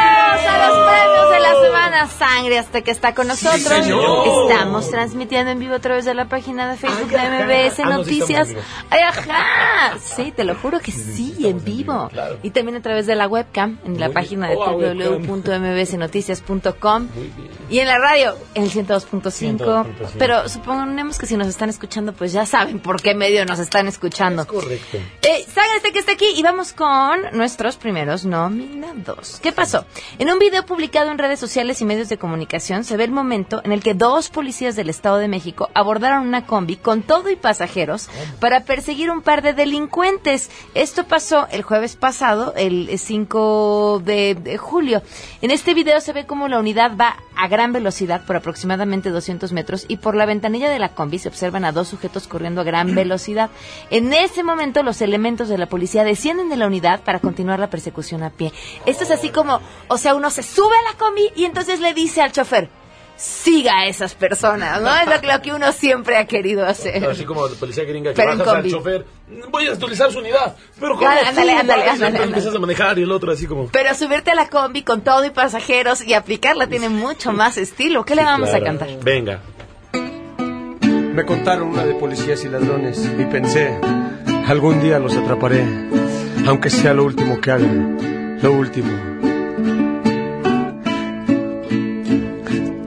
a 0.51 0.67
los 0.67 0.77
premios 0.89 1.29
de 1.31 1.39
la 1.39 1.53
semana 1.63 2.07
Sangre 2.07 2.59
hasta 2.59 2.81
que 2.81 2.91
está 2.91 3.13
con 3.13 3.27
nosotros. 3.27 3.61
Estamos 3.65 4.89
transmitiendo 4.89 5.51
en 5.51 5.59
vivo 5.59 5.75
a 5.75 5.79
través 5.79 6.05
de 6.05 6.13
la 6.13 6.25
página 6.25 6.69
de 6.71 6.77
Facebook 6.77 7.09
de 7.09 7.17
MBS 7.17 7.79
Ah, 7.79 7.89
Noticias. 7.89 8.49
Ay, 8.89 9.01
ajá. 9.01 9.97
Sí, 9.99 10.31
te 10.35 10.43
lo 10.43 10.55
juro 10.55 10.79
que 10.79 10.91
sí, 10.91 11.35
en 11.47 11.63
vivo. 11.63 12.09
Y 12.43 12.51
también 12.51 12.77
a 12.77 12.81
través 12.81 13.07
de 13.07 13.15
la 13.15 13.27
webcam 13.27 13.79
en 13.85 13.99
la 13.99 14.09
página 14.09 14.47
de 14.49 14.55
Oh, 14.55 14.71
www.mbsnoticias.com 14.77 17.07
y 17.69 17.79
en 17.79 17.87
la 17.87 17.97
radio 17.97 18.35
en 18.53 18.63
el 18.63 18.71
102.5. 18.71 19.57
102.5. 19.57 19.85
Pero 20.17 20.47
suponemos 20.49 21.17
que 21.17 21.25
si 21.25 21.37
nos 21.37 21.47
están 21.47 21.69
escuchando, 21.69 22.13
pues 22.13 22.31
ya 22.33 22.45
saben 22.45 22.79
por 22.79 23.01
qué 23.01 23.15
medio 23.15 23.45
nos 23.45 23.59
están 23.59 23.87
escuchando. 23.87 24.45
Correcto. 24.45 24.97
Eh, 25.21 25.45
Sangre 25.53 25.77
este 25.77 25.91
que 25.91 25.99
está 25.99 26.11
aquí 26.13 26.25
y 26.35 26.41
vamos 26.43 26.73
con 26.73 27.21
nuestros 27.33 27.77
primeros 27.77 28.25
nominados. 28.25 29.39
¿Qué 29.41 29.51
pasó? 29.51 29.85
En 30.19 30.29
un 30.31 30.39
video 30.41 30.65
publicado 30.65 31.11
en 31.11 31.19
redes 31.19 31.39
sociales 31.39 31.81
y 31.81 31.85
medios 31.85 32.09
de 32.09 32.17
comunicación 32.17 32.83
se 32.83 32.97
ve 32.97 33.03
el 33.03 33.11
momento 33.11 33.61
en 33.63 33.71
el 33.73 33.83
que 33.83 33.93
dos 33.93 34.31
policías 34.31 34.75
del 34.75 34.89
Estado 34.89 35.17
de 35.17 35.27
México 35.27 35.69
abordaron 35.75 36.27
una 36.27 36.47
combi 36.47 36.77
con 36.77 37.03
todo 37.03 37.29
y 37.29 37.35
pasajeros 37.35 38.09
para 38.39 38.61
perseguir 38.61 39.11
un 39.11 39.21
par 39.21 39.43
de 39.43 39.53
delincuentes. 39.53 40.49
Esto 40.73 41.03
pasó 41.03 41.47
el 41.51 41.61
jueves 41.61 41.95
pasado, 41.95 42.55
el 42.57 42.97
5 42.97 44.01
de, 44.03 44.57
julio. 44.59 45.03
En 45.43 45.51
este 45.51 45.75
video 45.75 46.01
se 46.01 46.11
ve 46.11 46.25
como 46.25 46.47
la 46.47 46.57
unidad 46.57 46.97
va 46.99 47.17
a 47.35 47.47
gran 47.47 47.71
velocidad 47.71 48.25
por 48.25 48.35
aproximadamente 48.35 49.11
200 49.11 49.51
metros 49.51 49.85
y 49.87 49.97
por 49.97 50.15
la 50.15 50.25
ventanilla 50.25 50.69
de 50.71 50.79
la 50.79 50.89
combi 50.89 51.19
se 51.19 51.29
observan 51.29 51.65
a 51.65 51.71
dos 51.71 51.87
sujetos 51.87 52.27
corriendo 52.27 52.61
a 52.61 52.63
gran 52.63 52.95
velocidad. 52.95 53.51
En 53.91 54.11
ese 54.11 54.43
momento 54.43 54.81
los 54.81 55.01
elementos 55.01 55.49
de 55.49 55.59
la 55.59 55.67
policía 55.67 56.03
descienden 56.03 56.49
de 56.49 56.57
la 56.57 56.65
unidad 56.65 57.01
para 57.01 57.19
continuar 57.19 57.59
la 57.59 57.69
persecución 57.69 58.23
a 58.23 58.31
pie. 58.31 58.51
Esto 58.87 59.03
es 59.03 59.11
así 59.11 59.29
como, 59.29 59.61
o 59.87 59.97
sea, 59.99 60.15
uno 60.15 60.30
se 60.31 60.43
sube 60.43 60.73
a 60.75 60.91
la 60.91 60.97
combi 60.97 61.31
y 61.35 61.45
entonces 61.45 61.79
le 61.79 61.93
dice 61.93 62.21
al 62.21 62.31
chofer, 62.31 62.69
siga 63.17 63.79
a 63.79 63.85
esas 63.85 64.15
personas, 64.15 64.81
¿no? 64.81 64.89
Es 64.95 65.05
lo, 65.05 65.31
lo 65.31 65.41
que 65.41 65.53
uno 65.53 65.71
siempre 65.71 66.17
ha 66.17 66.25
querido 66.25 66.65
hacer. 66.65 67.05
Así 67.05 67.23
como 67.23 67.47
la 67.47 67.55
policía 67.55 67.83
gringa 67.83 68.13
que 68.13 68.25
bajas 68.25 68.47
al 68.47 68.55
combi. 68.55 68.71
chofer, 68.71 69.05
voy 69.51 69.67
a 69.67 69.71
actualizar 69.73 70.11
su 70.11 70.19
unidad. 70.19 70.55
Pero 70.79 70.95
¿cómo? 70.95 71.07
Ah, 71.07 71.29
ándale, 71.29 71.53
ándale, 71.53 71.83
ándale, 71.83 72.23
empiezas 72.23 72.55
a 72.55 72.59
manejar 72.59 72.97
y 72.97 73.03
el 73.03 73.11
otro 73.11 73.31
así 73.31 73.45
como... 73.45 73.67
Pero 73.67 73.93
subirte 73.93 74.31
a 74.31 74.35
la 74.35 74.49
combi 74.49 74.81
con 74.81 75.01
todo 75.01 75.23
y 75.23 75.29
pasajeros 75.29 76.01
y 76.03 76.15
aplicarla 76.15 76.67
tiene 76.67 76.89
mucho 76.89 77.31
más 77.31 77.57
estilo. 77.57 78.05
¿Qué 78.05 78.15
le 78.15 78.23
vamos 78.23 78.53
a 78.53 78.59
cantar? 78.59 78.89
Venga. 79.03 79.39
Me 79.93 81.25
contaron 81.25 81.67
una 81.67 81.83
de 81.83 81.93
policías 81.93 82.43
y 82.45 82.47
ladrones 82.47 83.05
y 83.19 83.25
pensé, 83.25 83.77
algún 84.47 84.81
día 84.81 84.97
los 84.97 85.15
atraparé, 85.15 85.63
aunque 86.47 86.69
sea 86.69 86.93
lo 86.93 87.03
último 87.03 87.39
que 87.41 87.51
hagan, 87.51 88.39
lo 88.41 88.53
último. 88.53 88.89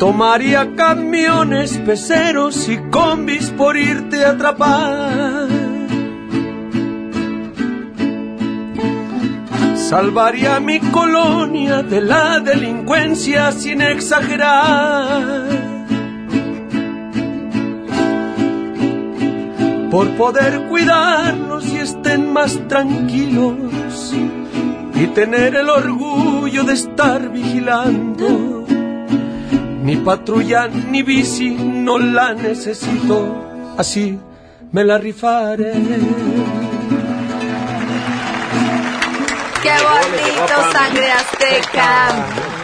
Tomaría 0.05 0.77
camiones, 0.77 1.79
peceros 1.79 2.69
y 2.69 2.77
combis 2.91 3.49
por 3.49 3.75
irte 3.75 4.23
a 4.23 4.33
atrapar. 4.33 5.49
Salvaría 9.77 10.61
mi 10.61 10.79
colonia 10.79 11.83
de 11.83 12.03
la 12.03 12.39
delincuencia 12.41 13.51
sin 13.53 13.81
exagerar. 13.81 15.65
por 19.91 20.11
poder 20.17 20.67
cuidarlos 20.69 21.67
y 21.73 21.79
estén 21.79 22.31
más 22.31 22.61
tranquilos 22.69 24.13
y 24.95 25.07
tener 25.15 25.55
el 25.55 25.71
orgullo 25.71 26.65
de 26.65 26.75
estar 26.75 27.31
vigilando. 27.31 28.54
Ni 29.85 29.97
patrulla 29.97 30.67
ni 30.67 31.03
bici 31.03 31.51
no 31.51 31.99
la 31.99 32.33
necesito, 32.33 33.75
así 33.77 34.19
me 34.73 34.83
la 34.83 34.97
rifaré. 34.97 35.75
¡Qué 39.63 39.75
bonito, 39.91 40.73
sangre 40.73 41.13
azteca! 41.13 42.09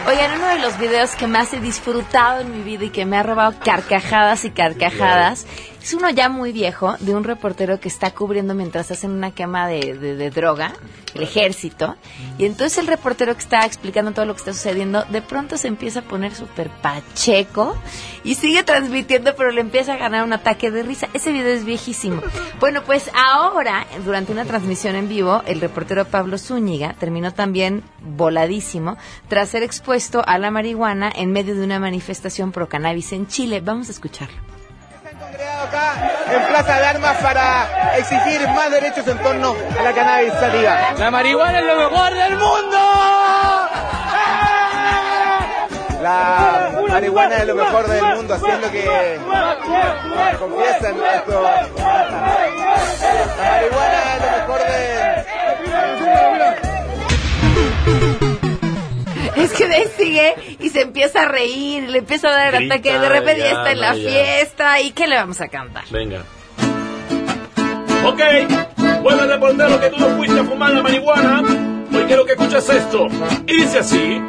Oigan, 0.07 0.31
uno 0.39 0.47
de 0.47 0.59
los 0.61 0.79
videos 0.79 1.15
que 1.15 1.27
más 1.27 1.53
he 1.53 1.59
disfrutado 1.59 2.41
en 2.41 2.57
mi 2.57 2.63
vida 2.63 2.85
y 2.85 2.89
que 2.89 3.05
me 3.05 3.17
ha 3.17 3.23
robado 3.23 3.53
carcajadas 3.63 4.43
y 4.45 4.49
carcajadas 4.49 5.45
es 5.81 5.93
uno 5.93 6.09
ya 6.09 6.29
muy 6.29 6.51
viejo 6.51 6.95
de 6.99 7.15
un 7.15 7.23
reportero 7.23 7.79
que 7.79 7.87
está 7.87 8.11
cubriendo 8.11 8.53
mientras 8.53 8.91
hacen 8.91 9.11
una 9.11 9.31
quema 9.31 9.67
de, 9.67 9.97
de- 9.97 10.15
de 10.15 10.29
droga, 10.29 10.73
el 11.15 11.23
ejército. 11.23 11.95
Y 12.37 12.45
entonces 12.45 12.77
el 12.77 12.87
reportero 12.87 13.33
que 13.33 13.39
está 13.41 13.65
explicando 13.65 14.11
todo 14.11 14.25
lo 14.25 14.33
que 14.33 14.39
está 14.39 14.53
sucediendo, 14.53 15.03
de 15.05 15.21
pronto 15.21 15.57
se 15.57 15.67
empieza 15.67 15.99
a 15.99 16.03
poner 16.03 16.35
súper 16.35 16.69
pacheco 16.69 17.75
y 18.23 18.35
sigue 18.35 18.63
transmitiendo, 18.63 19.35
pero 19.35 19.51
le 19.51 19.61
empieza 19.61 19.93
a 19.93 19.97
ganar 19.97 20.23
un 20.23 20.33
ataque 20.33 20.69
de 20.71 20.83
risa. 20.83 21.09
Ese 21.13 21.31
video 21.31 21.53
es 21.53 21.65
viejísimo. 21.65 22.21
Bueno, 22.59 22.83
pues 22.85 23.09
ahora, 23.15 23.87
durante 24.05 24.31
una 24.31 24.45
transmisión 24.45 24.95
en 24.95 25.09
vivo, 25.09 25.41
el 25.47 25.59
reportero 25.61 26.05
Pablo 26.05 26.37
Zúñiga 26.37 26.93
terminó 26.93 27.33
también 27.33 27.81
voladísimo 28.01 28.97
tras 29.29 29.49
ser 29.49 29.63
expuesto 29.63 30.21
a 30.27 30.37
la 30.37 30.51
marihuana 30.51 31.11
en 31.15 31.31
medio 31.31 31.55
de 31.55 31.63
una 31.63 31.79
manifestación 31.79 32.51
pro 32.51 32.69
cannabis 32.69 33.13
en 33.13 33.25
Chile. 33.25 33.61
Vamos 33.61 33.89
a 33.89 33.93
escucharlo. 33.93 34.37
Acá 35.61 36.11
en 36.31 36.47
Plaza 36.47 36.79
de 36.79 36.85
Armas 36.85 37.17
para 37.17 37.97
exigir 37.97 38.47
más 38.49 38.71
derechos 38.71 39.07
en 39.07 39.17
torno 39.19 39.55
a 39.79 39.83
la 39.83 39.93
cannabis 39.93 40.33
sativa. 40.33 40.93
La 40.97 41.11
marihuana 41.11 41.59
es 41.59 41.65
lo 41.65 41.75
mejor 41.75 42.13
del 42.13 42.37
mundo. 42.37 42.77
La 46.01 46.71
marihuana 46.89 47.37
es 47.37 47.47
lo 47.47 47.55
mejor 47.55 47.87
del 47.87 48.03
mundo, 48.15 48.33
así 48.33 48.45
es 48.47 48.59
lo 48.59 48.71
que 48.71 49.19
confiesan 50.39 50.95
esto. 51.15 51.43
La 51.77 51.91
marihuana 53.51 54.15
es 54.15 54.21
lo 54.21 54.31
mejor 54.37 54.59
de... 54.59 55.20
Es 59.43 59.51
que 59.53 59.67
de 59.67 59.87
sigue 59.97 60.33
y 60.59 60.69
se 60.69 60.81
empieza 60.81 61.23
a 61.23 61.27
reír, 61.27 61.89
le 61.89 61.99
empieza 61.99 62.29
a 62.29 62.31
dar 62.31 62.55
el 62.55 62.71
ataque, 62.71 62.97
de 62.97 63.09
repente 63.09 63.39
ya 63.41 63.49
está 63.51 63.71
en 63.71 63.79
la 63.81 63.95
ya. 63.95 64.09
fiesta. 64.09 64.81
¿Y 64.81 64.91
qué 64.91 65.07
le 65.07 65.15
vamos 65.15 65.41
a 65.41 65.47
cantar? 65.47 65.83
Venga. 65.89 66.23
Ok, 68.03 68.19
bueno 69.03 69.25
reportero 69.27 69.79
que 69.79 69.89
tú 69.89 69.97
no 69.99 70.07
fuiste 70.17 70.39
a 70.39 70.43
fumar 70.43 70.71
la 70.71 70.81
marihuana. 70.81 71.43
Hoy 71.93 72.03
quiero 72.07 72.25
que 72.25 72.31
escuches 72.33 72.67
esto. 72.69 73.07
Y 73.47 73.57
dice 73.57 73.79
así. 73.79 74.21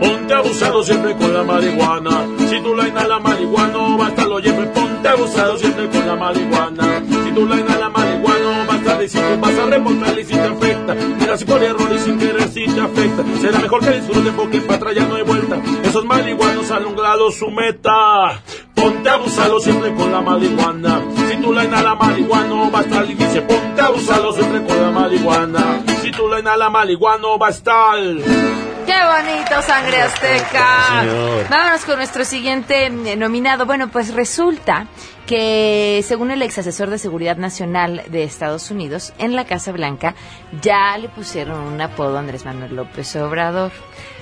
Ponte 0.00 0.34
abusado 0.34 0.82
siempre 0.82 1.14
con 1.16 1.32
la 1.32 1.42
marihuana. 1.42 2.26
Si 2.48 2.60
tú 2.60 2.74
la 2.76 2.88
inhalas 2.88 3.20
marihuana, 3.22 3.96
basta 3.96 4.24
lo 4.26 4.38
lleves. 4.38 4.68
Ponte 4.68 5.08
abusado 5.08 5.56
siempre 5.58 5.88
con 5.88 6.06
la 6.06 6.14
marihuana. 6.16 7.02
Si 7.24 7.32
tú 7.32 7.46
la 7.46 7.56
inhalas 7.56 7.90
marihuana, 7.90 8.43
basta 8.84 8.98
decir 9.00 9.20
que 9.20 9.36
vas 9.36 9.58
a 9.58 9.66
reportar 9.66 10.18
y 10.18 10.24
si 10.24 10.34
te 10.34 10.40
afecta. 10.40 10.94
Mira 10.94 11.36
si 11.36 11.44
por 11.44 11.62
error 11.62 11.88
y 11.94 11.98
sin 11.98 12.18
querer 12.18 12.48
si 12.48 12.66
te 12.66 12.80
afecta. 12.80 13.24
Será 13.40 13.58
mejor 13.58 13.80
que 13.80 13.90
disfruten 13.90 14.34
porque 14.34 14.60
para 14.60 14.76
atrás 14.76 14.94
ya 14.94 15.06
no 15.06 15.16
hay 15.16 15.22
vuelta. 15.22 15.60
Esos 15.82 16.04
marihuanos 16.04 16.70
han 16.70 16.82
logrado 16.82 17.30
su 17.30 17.50
meta. 17.50 18.42
Ponte 18.74 19.08
abusado 19.08 19.60
siempre 19.60 19.94
con 19.94 20.12
la 20.12 20.20
marihuana. 20.20 21.02
Si 21.28 21.36
tú 21.36 21.52
la 21.52 21.64
inhalas 21.64 21.98
marihuana, 21.98 22.70
va 22.70 22.78
a 22.80 22.82
estar 22.82 23.10
y 23.10 23.14
dice 23.14 23.42
ponte 23.42 23.80
abusado 23.80 24.32
siempre 24.32 24.64
con 24.64 24.80
la 24.80 24.90
marihuana. 24.90 25.82
Si 26.02 26.10
tú 26.10 26.28
la 26.28 26.40
inhalas 26.40 26.70
marihuana, 26.70 27.28
va 27.40 27.46
a 27.46 27.50
estar. 27.50 28.73
¡Qué 28.86 28.92
bonito, 28.92 29.62
Sangre 29.62 30.02
Azteca! 30.02 31.04
Vámonos 31.48 31.84
con 31.84 31.96
nuestro 31.96 32.24
siguiente 32.24 32.86
eh, 32.86 33.16
nominado. 33.16 33.64
Bueno, 33.64 33.88
pues 33.88 34.12
resulta 34.12 34.88
que, 35.26 36.04
según 36.06 36.30
el 36.30 36.42
ex 36.42 36.58
asesor 36.58 36.90
de 36.90 36.98
Seguridad 36.98 37.36
Nacional 37.38 38.02
de 38.08 38.24
Estados 38.24 38.70
Unidos, 38.70 39.14
en 39.18 39.36
la 39.36 39.46
Casa 39.46 39.72
Blanca 39.72 40.14
ya 40.60 40.98
le 40.98 41.08
pusieron 41.08 41.60
un 41.60 41.80
apodo 41.80 42.16
a 42.16 42.20
Andrés 42.20 42.44
Manuel 42.44 42.76
López 42.76 43.16
Obrador. 43.16 43.72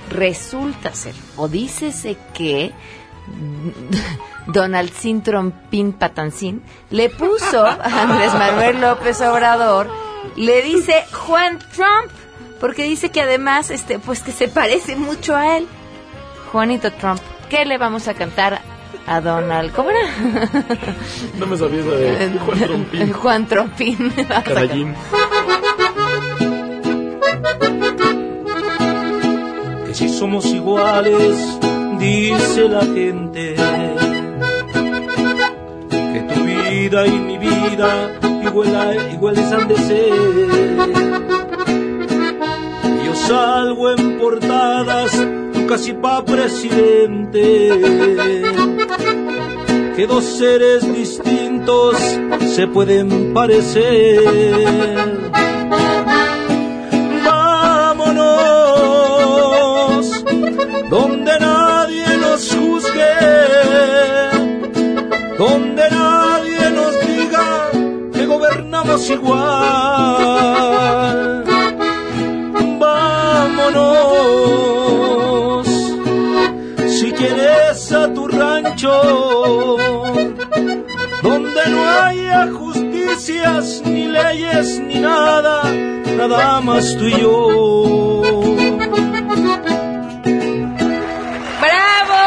Resulta 0.09 0.93
ser, 0.93 1.15
o 1.35 1.47
dícese 1.49 2.17
que 2.33 2.71
mm, 3.27 4.47
Donald 4.51 4.93
Sin 4.93 5.23
Trompín 5.23 5.93
Patancín 5.93 6.63
le 6.89 7.09
puso 7.09 7.65
a 7.65 8.01
Andrés 8.01 8.33
Manuel 8.33 8.79
López 8.79 9.19
Obrador, 9.21 9.89
le 10.37 10.61
dice 10.61 11.03
Juan 11.11 11.59
Trump, 11.73 12.11
porque 12.63 12.83
dice 12.85 13.09
que 13.09 13.19
además, 13.19 13.69
este, 13.71 13.99
pues 13.99 14.21
que 14.21 14.31
se 14.31 14.47
parece 14.47 14.95
mucho 14.95 15.35
a 15.35 15.57
él. 15.57 15.67
Juanito 16.49 16.93
Trump, 16.93 17.19
¿qué 17.49 17.65
le 17.65 17.77
vamos 17.77 18.07
a 18.07 18.13
cantar 18.13 18.61
a 19.05 19.19
Donald? 19.19 19.73
¿Cómo 19.73 19.89
era? 19.89 19.99
No 21.37 21.45
me 21.45 21.57
sabía 21.57 21.81
esa 21.81 21.91
de 21.91 22.39
Juan 22.45 22.59
Trompín. 22.59 23.11
Juan 23.11 23.47
Trompín. 23.47 24.13
Canallín. 24.45 24.95
que 29.85 29.93
si 29.93 30.07
somos 30.07 30.45
iguales, 30.45 31.59
dice 31.99 32.69
la 32.69 32.85
gente, 32.85 33.55
que 35.91 36.33
tu 36.33 36.43
vida 36.45 37.07
y 37.07 37.11
mi 37.11 37.37
vida 37.37 38.09
igual, 38.41 39.09
iguales 39.11 39.51
han 39.51 39.67
de 39.67 39.75
ser. 39.75 41.42
Salgo 43.27 43.91
en 43.91 44.17
portadas, 44.19 45.11
casi 45.67 45.93
pa' 45.93 46.25
presidente, 46.25 47.69
que 49.95 50.07
dos 50.07 50.25
seres 50.25 50.81
distintos 50.93 51.95
se 52.53 52.67
pueden 52.67 53.33
parecer. 53.33 54.19
Vámonos 57.25 58.23
donde 60.89 61.39
nadie 61.39 62.17
nos 62.17 62.53
juzgue, 62.53 63.15
donde 65.37 65.89
nadie 65.89 66.69
nos 66.71 66.93
diga 67.07 67.71
que 68.11 68.25
gobernamos 68.25 69.09
igual. 69.09 70.72
Donde 81.21 81.61
no 81.69 81.89
haya 81.89 82.47
justicias, 82.51 83.81
ni 83.85 84.07
leyes, 84.07 84.79
ni 84.79 84.99
nada, 84.99 85.63
nada 86.17 86.59
más 86.61 86.95
tú 86.97 87.05
y 87.05 87.21
yo. 87.21 88.21
¡Bravo! 91.61 92.19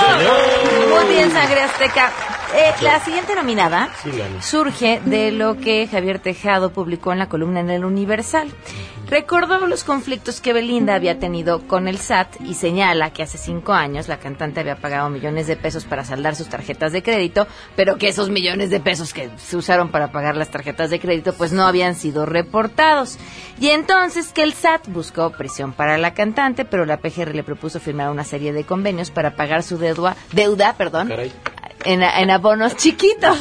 señor. 0.00 1.04
Muy 1.04 1.14
bien, 1.14 1.30
Sangre 1.32 1.62
Azteca. 1.62 2.12
Eh, 2.54 2.74
la 2.82 2.98
siguiente 3.00 3.34
nominada 3.36 3.90
Sí, 4.02 4.10
surge 4.40 5.00
de 5.04 5.30
lo 5.30 5.56
que 5.56 5.86
Javier 5.86 6.18
Tejado 6.18 6.72
publicó 6.72 7.12
en 7.12 7.20
la 7.20 7.28
columna 7.28 7.60
en 7.60 7.70
el 7.70 7.84
Universal. 7.84 8.50
Recordó 9.08 9.66
los 9.66 9.84
conflictos 9.84 10.40
que 10.40 10.52
Belinda 10.52 10.94
había 10.94 11.18
tenido 11.18 11.66
con 11.66 11.88
el 11.88 11.98
SAT 11.98 12.40
y 12.42 12.54
señala 12.54 13.12
que 13.12 13.24
hace 13.24 13.38
cinco 13.38 13.72
años 13.72 14.08
la 14.08 14.18
cantante 14.18 14.60
había 14.60 14.76
pagado 14.76 15.10
millones 15.10 15.48
de 15.48 15.56
pesos 15.56 15.84
para 15.84 16.04
saldar 16.04 16.36
sus 16.36 16.48
tarjetas 16.48 16.92
de 16.92 17.02
crédito, 17.02 17.46
pero 17.74 17.98
que 17.98 18.08
esos 18.08 18.30
millones 18.30 18.70
de 18.70 18.78
pesos 18.78 19.12
que 19.12 19.30
se 19.36 19.56
usaron 19.56 19.90
para 19.90 20.12
pagar 20.12 20.36
las 20.36 20.50
tarjetas 20.50 20.90
de 20.90 21.00
crédito 21.00 21.32
pues 21.32 21.52
no 21.52 21.66
habían 21.66 21.96
sido 21.96 22.24
reportados. 22.24 23.18
Y 23.60 23.70
entonces 23.70 24.32
que 24.32 24.42
el 24.42 24.54
SAT 24.54 24.88
buscó 24.88 25.30
prisión 25.30 25.72
para 25.72 25.98
la 25.98 26.14
cantante, 26.14 26.64
pero 26.64 26.84
la 26.84 26.98
PGR 26.98 27.34
le 27.34 27.42
propuso 27.42 27.80
firmar 27.80 28.10
una 28.10 28.24
serie 28.24 28.52
de 28.52 28.64
convenios 28.64 29.10
para 29.10 29.34
pagar 29.34 29.62
su 29.62 29.76
deuda, 29.78 30.16
deuda 30.32 30.74
perdón, 30.74 31.08
Caray. 31.08 31.32
En, 31.84 32.02
en 32.02 32.30
abonos 32.30 32.76
chiquitos 32.76 33.38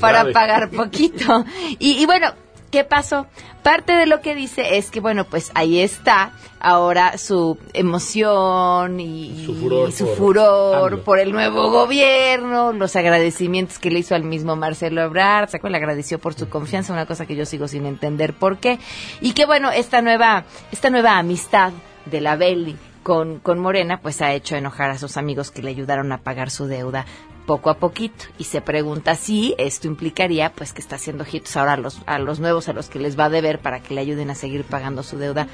para 0.00 0.18
grave. 0.20 0.32
pagar 0.32 0.70
poquito. 0.70 1.44
Y, 1.78 1.92
y 2.02 2.06
bueno, 2.06 2.28
¿qué 2.70 2.84
pasó? 2.84 3.26
Parte 3.62 3.92
de 3.92 4.06
lo 4.06 4.20
que 4.20 4.34
dice 4.34 4.76
es 4.78 4.90
que, 4.90 5.00
bueno, 5.00 5.24
pues 5.24 5.50
ahí 5.54 5.80
está 5.80 6.32
ahora 6.60 7.18
su 7.18 7.58
emoción 7.74 8.98
y 9.00 9.44
Su 9.44 9.54
furor 9.56 9.88
y 9.88 9.92
su 9.92 10.06
por 10.06 10.16
furor 10.16 10.92
AMLO. 10.92 11.04
por 11.04 11.18
el 11.18 11.32
nuevo 11.32 11.70
gobierno, 11.70 12.72
los 12.72 12.94
agradecimientos 12.96 13.78
que 13.78 13.90
le 13.90 13.98
hizo 14.00 14.14
al 14.14 14.22
mismo 14.24 14.56
Marcelo 14.56 15.02
Ebrard, 15.02 15.48
¿se 15.48 15.56
acuerdan? 15.56 15.80
Le 15.80 15.84
agradeció 15.84 16.18
por 16.18 16.34
su 16.34 16.48
confianza, 16.48 16.92
una 16.92 17.06
cosa 17.06 17.26
que 17.26 17.36
yo 17.36 17.44
sigo 17.44 17.66
sin 17.68 17.86
entender 17.86 18.34
por 18.34 18.58
qué. 18.58 18.78
Y 19.20 19.32
que, 19.32 19.46
bueno, 19.46 19.70
esta 19.70 20.00
nueva, 20.00 20.44
esta 20.72 20.88
nueva 20.90 21.18
amistad 21.18 21.72
de 22.06 22.20
la 22.20 22.36
Belli 22.36 22.76
con, 23.02 23.38
con 23.40 23.58
Morena, 23.58 24.00
pues 24.00 24.22
ha 24.22 24.32
hecho 24.32 24.56
enojar 24.56 24.90
a 24.90 24.98
sus 24.98 25.16
amigos 25.16 25.50
que 25.50 25.62
le 25.62 25.70
ayudaron 25.70 26.10
a 26.12 26.18
pagar 26.18 26.50
su 26.50 26.66
deuda 26.66 27.04
poco 27.46 27.70
a 27.70 27.78
poquito 27.78 28.24
y 28.38 28.44
se 28.44 28.60
pregunta 28.60 29.14
si 29.14 29.54
esto 29.56 29.86
implicaría 29.86 30.52
pues 30.52 30.72
que 30.72 30.80
está 30.80 30.96
haciendo 30.96 31.24
hitos 31.30 31.56
ahora 31.56 31.74
a 31.74 31.76
los 31.76 32.00
a 32.06 32.18
los 32.18 32.40
nuevos 32.40 32.68
a 32.68 32.72
los 32.72 32.88
que 32.88 32.98
les 32.98 33.18
va 33.18 33.26
a 33.26 33.30
deber 33.30 33.60
para 33.60 33.80
que 33.80 33.94
le 33.94 34.00
ayuden 34.00 34.30
a 34.30 34.34
seguir 34.34 34.64
pagando 34.64 35.02
su 35.02 35.16
deuda 35.16 35.46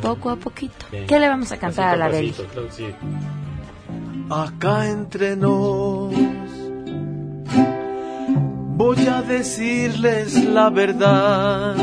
poco 0.00 0.30
a 0.30 0.36
poquito. 0.36 0.86
Bien. 0.90 1.06
¿Qué 1.06 1.18
le 1.18 1.28
vamos 1.28 1.52
a 1.52 1.58
cantar 1.58 1.90
a 1.90 1.96
la 1.96 2.08
Beli? 2.08 2.30
Pasito, 2.30 2.48
claro 2.52 2.68
sí. 2.70 2.86
acá 4.30 4.88
entre 4.88 5.36
nos. 5.36 6.14
Voy 8.74 9.06
a 9.06 9.22
decirles 9.22 10.44
la 10.44 10.70
verdad. 10.70 11.76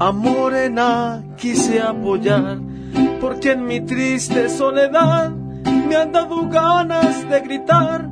A 0.00 0.10
Morena 0.10 1.22
quise 1.36 1.80
apoyar, 1.80 2.58
porque 3.20 3.52
en 3.52 3.66
mi 3.66 3.80
triste 3.80 4.48
soledad 4.48 5.30
me 5.92 5.98
han 5.98 6.12
dado 6.12 6.48
ganas 6.48 7.28
de 7.28 7.40
gritar 7.40 8.08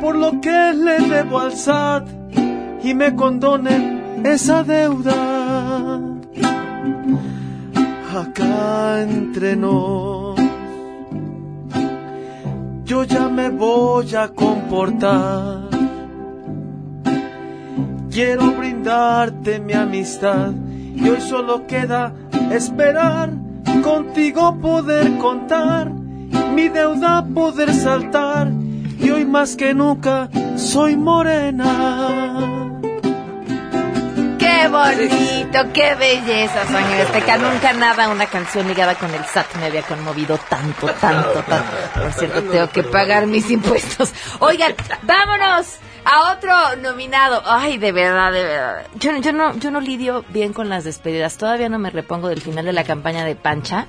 por 0.00 0.16
lo 0.16 0.40
que 0.40 0.72
le 0.72 1.00
debo 1.06 1.38
al 1.38 1.52
SAT 1.52 2.08
y 2.82 2.94
me 2.94 3.14
condonen 3.14 4.22
esa 4.24 4.64
deuda. 4.64 6.00
Acá 8.16 9.02
entre 9.02 9.54
nos 9.54 10.40
yo 12.84 13.04
ya 13.04 13.28
me 13.28 13.50
voy 13.50 14.14
a 14.14 14.28
comportar. 14.28 15.68
Quiero 18.10 18.50
brindarte 18.52 19.60
mi 19.60 19.74
amistad 19.74 20.52
y 20.96 21.06
hoy 21.06 21.20
solo 21.20 21.66
queda 21.66 22.14
esperar 22.50 23.30
contigo 23.82 24.58
poder 24.58 25.18
contar 25.18 25.99
mi 26.54 26.68
deuda 26.68 27.24
poder 27.34 27.72
saltar 27.72 28.48
y 28.98 29.10
hoy 29.10 29.24
más 29.24 29.56
que 29.56 29.74
nunca 29.74 30.28
soy 30.56 30.96
morena. 30.96 32.70
Qué 34.38 34.68
bonito, 34.68 35.72
qué 35.72 35.94
belleza, 35.94 36.66
Sangre 36.66 37.02
Azteca. 37.02 37.38
Nunca 37.38 37.72
nada 37.72 38.08
una 38.10 38.26
canción 38.26 38.68
ligada 38.68 38.94
con 38.94 39.10
el 39.14 39.24
SAT 39.24 39.56
me 39.56 39.66
había 39.66 39.82
conmovido 39.82 40.38
tanto, 40.48 40.86
tanto, 40.86 41.42
tanto. 41.42 41.72
Por 41.94 42.12
cierto, 42.12 42.42
tengo 42.42 42.68
que 42.68 42.82
pagar 42.82 43.26
mis 43.26 43.50
impuestos. 43.50 44.12
Oigan, 44.38 44.74
vámonos 45.02 45.78
a 46.04 46.32
otro 46.32 46.76
nominado. 46.82 47.42
Ay, 47.46 47.78
de 47.78 47.92
verdad, 47.92 48.32
de 48.32 48.42
verdad. 48.42 48.86
Yo, 48.98 49.16
yo, 49.18 49.32
no, 49.32 49.56
yo 49.56 49.70
no 49.70 49.80
lidio 49.80 50.24
bien 50.28 50.52
con 50.52 50.68
las 50.68 50.84
despedidas. 50.84 51.36
Todavía 51.36 51.68
no 51.68 51.78
me 51.78 51.90
repongo 51.90 52.28
del 52.28 52.40
final 52.40 52.64
de 52.64 52.72
la 52.72 52.84
campaña 52.84 53.24
de 53.24 53.36
Pancha. 53.36 53.86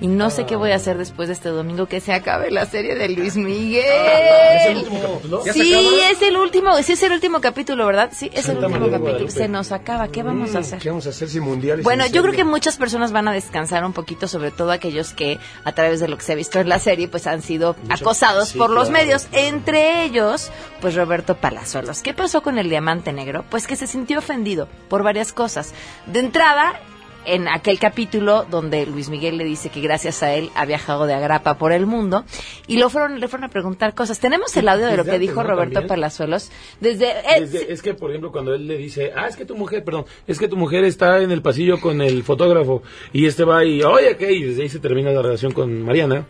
Y 0.00 0.06
no 0.06 0.30
sé 0.30 0.46
qué 0.46 0.56
voy 0.56 0.70
a 0.72 0.76
hacer 0.76 0.96
después 0.96 1.28
de 1.28 1.34
este 1.34 1.50
domingo 1.50 1.84
que 1.86 2.00
se 2.00 2.14
acabe 2.14 2.50
la 2.50 2.64
serie 2.64 2.94
de 2.94 3.10
Luis 3.10 3.36
Miguel. 3.36 3.84
¿Es 3.84 4.66
el 4.66 4.76
último 4.78 5.00
capítulo? 5.02 5.44
¿Ya 5.44 5.52
se 5.52 5.58
Sí, 5.62 6.00
es 6.10 6.22
el 6.22 6.36
último, 6.38 6.82
sí 6.82 6.92
es 6.92 7.02
el 7.02 7.12
último 7.12 7.40
capítulo, 7.42 7.84
¿verdad? 7.86 8.10
Sí, 8.14 8.30
es 8.32 8.48
el 8.48 8.64
último 8.64 8.90
capítulo. 8.90 9.30
Se 9.30 9.46
nos 9.48 9.72
acaba. 9.72 10.08
¿Qué 10.08 10.22
vamos 10.22 10.54
a 10.54 10.58
Mm, 10.60 10.62
hacer? 10.62 10.78
¿Qué 10.78 10.88
vamos 10.88 11.06
a 11.06 11.10
hacer 11.10 11.28
sin 11.28 11.42
mundiales? 11.42 11.84
Bueno, 11.84 12.06
yo 12.06 12.22
creo 12.22 12.34
que 12.34 12.44
muchas 12.44 12.78
personas 12.78 13.12
van 13.12 13.28
a 13.28 13.32
descansar 13.32 13.84
un 13.84 13.92
poquito, 13.92 14.26
sobre 14.26 14.50
todo 14.50 14.70
aquellos 14.70 15.12
que 15.12 15.38
a 15.64 15.72
través 15.72 16.00
de 16.00 16.08
lo 16.08 16.16
que 16.16 16.24
se 16.24 16.32
ha 16.32 16.36
visto 16.36 16.58
en 16.60 16.68
la 16.70 16.78
serie, 16.78 17.06
pues 17.08 17.26
han 17.26 17.42
sido 17.42 17.76
acosados 17.90 18.54
por 18.54 18.70
los 18.70 18.88
medios, 18.90 19.28
entre 19.32 20.04
ellos, 20.04 20.50
pues 20.80 20.94
Roberto 20.94 21.36
Palazuelos. 21.36 22.00
¿Qué 22.00 22.14
pasó 22.14 22.42
con 22.42 22.58
el 22.58 22.70
diamante 22.70 23.12
negro? 23.12 23.44
Pues 23.50 23.66
que 23.66 23.76
se 23.76 23.86
sintió 23.86 24.18
ofendido 24.20 24.66
por 24.88 25.02
varias 25.02 25.32
cosas. 25.34 25.74
De 26.06 26.20
entrada, 26.20 26.80
en 27.26 27.48
aquel 27.48 27.78
capítulo 27.78 28.46
donde 28.50 28.86
Luis 28.86 29.08
Miguel 29.10 29.36
le 29.36 29.44
dice 29.44 29.68
que 29.68 29.80
gracias 29.80 30.22
a 30.22 30.34
él 30.34 30.50
ha 30.54 30.64
viajado 30.64 31.06
de 31.06 31.14
agrapa 31.14 31.58
por 31.58 31.72
el 31.72 31.86
mundo 31.86 32.24
y 32.66 32.78
lo 32.78 32.88
fueron, 32.90 33.20
le 33.20 33.28
fueron 33.28 33.44
a 33.44 33.48
preguntar 33.48 33.94
cosas. 33.94 34.18
Tenemos 34.20 34.56
el 34.56 34.68
audio 34.68 34.86
de 34.86 34.96
lo 34.96 35.04
que 35.04 35.18
dijo. 35.18 35.42
Roberto 35.42 35.74
También. 35.74 35.88
Palazuelos. 35.88 36.50
Desde, 36.80 37.10
eh, 37.10 37.40
Desde- 37.40 37.72
es 37.72 37.82
que, 37.82 37.94
por 37.94 38.10
ejemplo, 38.10 38.32
cuando 38.32 38.54
él 38.54 38.66
le 38.66 38.76
dice, 38.76 39.12
ah, 39.14 39.26
es 39.28 39.36
que 39.36 39.44
tu 39.44 39.54
mujer, 39.56 39.84
perdón, 39.84 40.04
es 40.26 40.38
que 40.38 40.48
tu 40.48 40.56
mujer 40.56 40.84
está 40.84 41.18
en 41.22 41.30
el 41.30 41.42
pasillo 41.42 41.80
con 41.80 42.00
el 42.00 42.22
fotógrafo 42.22 42.82
y 43.12 43.26
este 43.26 43.44
va 43.44 43.64
y, 43.64 43.82
oye, 43.82 44.16
¿qué? 44.16 44.32
Y 44.32 44.42
desde 44.44 44.62
ahí 44.62 44.68
se 44.68 44.78
termina 44.78 45.10
la 45.10 45.22
relación 45.22 45.52
con 45.52 45.82
Mariana. 45.82 46.26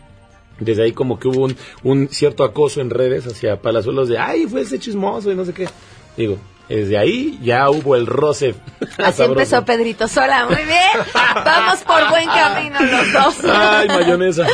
Desde 0.59 0.83
ahí 0.83 0.91
como 0.91 1.17
que 1.17 1.27
hubo 1.27 1.45
un, 1.45 1.55
un 1.83 2.07
cierto 2.09 2.43
acoso 2.43 2.81
en 2.81 2.89
redes 2.91 3.25
hacia 3.25 3.59
Palazuelos 3.61 4.09
de, 4.09 4.19
ay, 4.19 4.45
fue 4.45 4.61
ese 4.61 4.77
chismoso 4.77 5.31
y 5.31 5.35
no 5.35 5.43
sé 5.45 5.53
qué. 5.53 5.67
Digo, 6.15 6.37
desde 6.75 6.97
ahí 6.97 7.39
ya 7.43 7.69
hubo 7.69 7.95
el 7.95 8.07
roce. 8.07 8.55
Así 8.97 9.17
sabroso. 9.17 9.23
empezó 9.23 9.65
Pedrito 9.65 10.07
Sola. 10.07 10.45
Muy 10.45 10.63
bien. 10.63 11.05
Vamos 11.13 11.79
por 11.81 12.09
buen 12.09 12.27
camino 12.27 12.79
los 12.79 13.13
dos. 13.13 13.35
Ay, 13.51 13.87
mayonesa. 13.87 14.47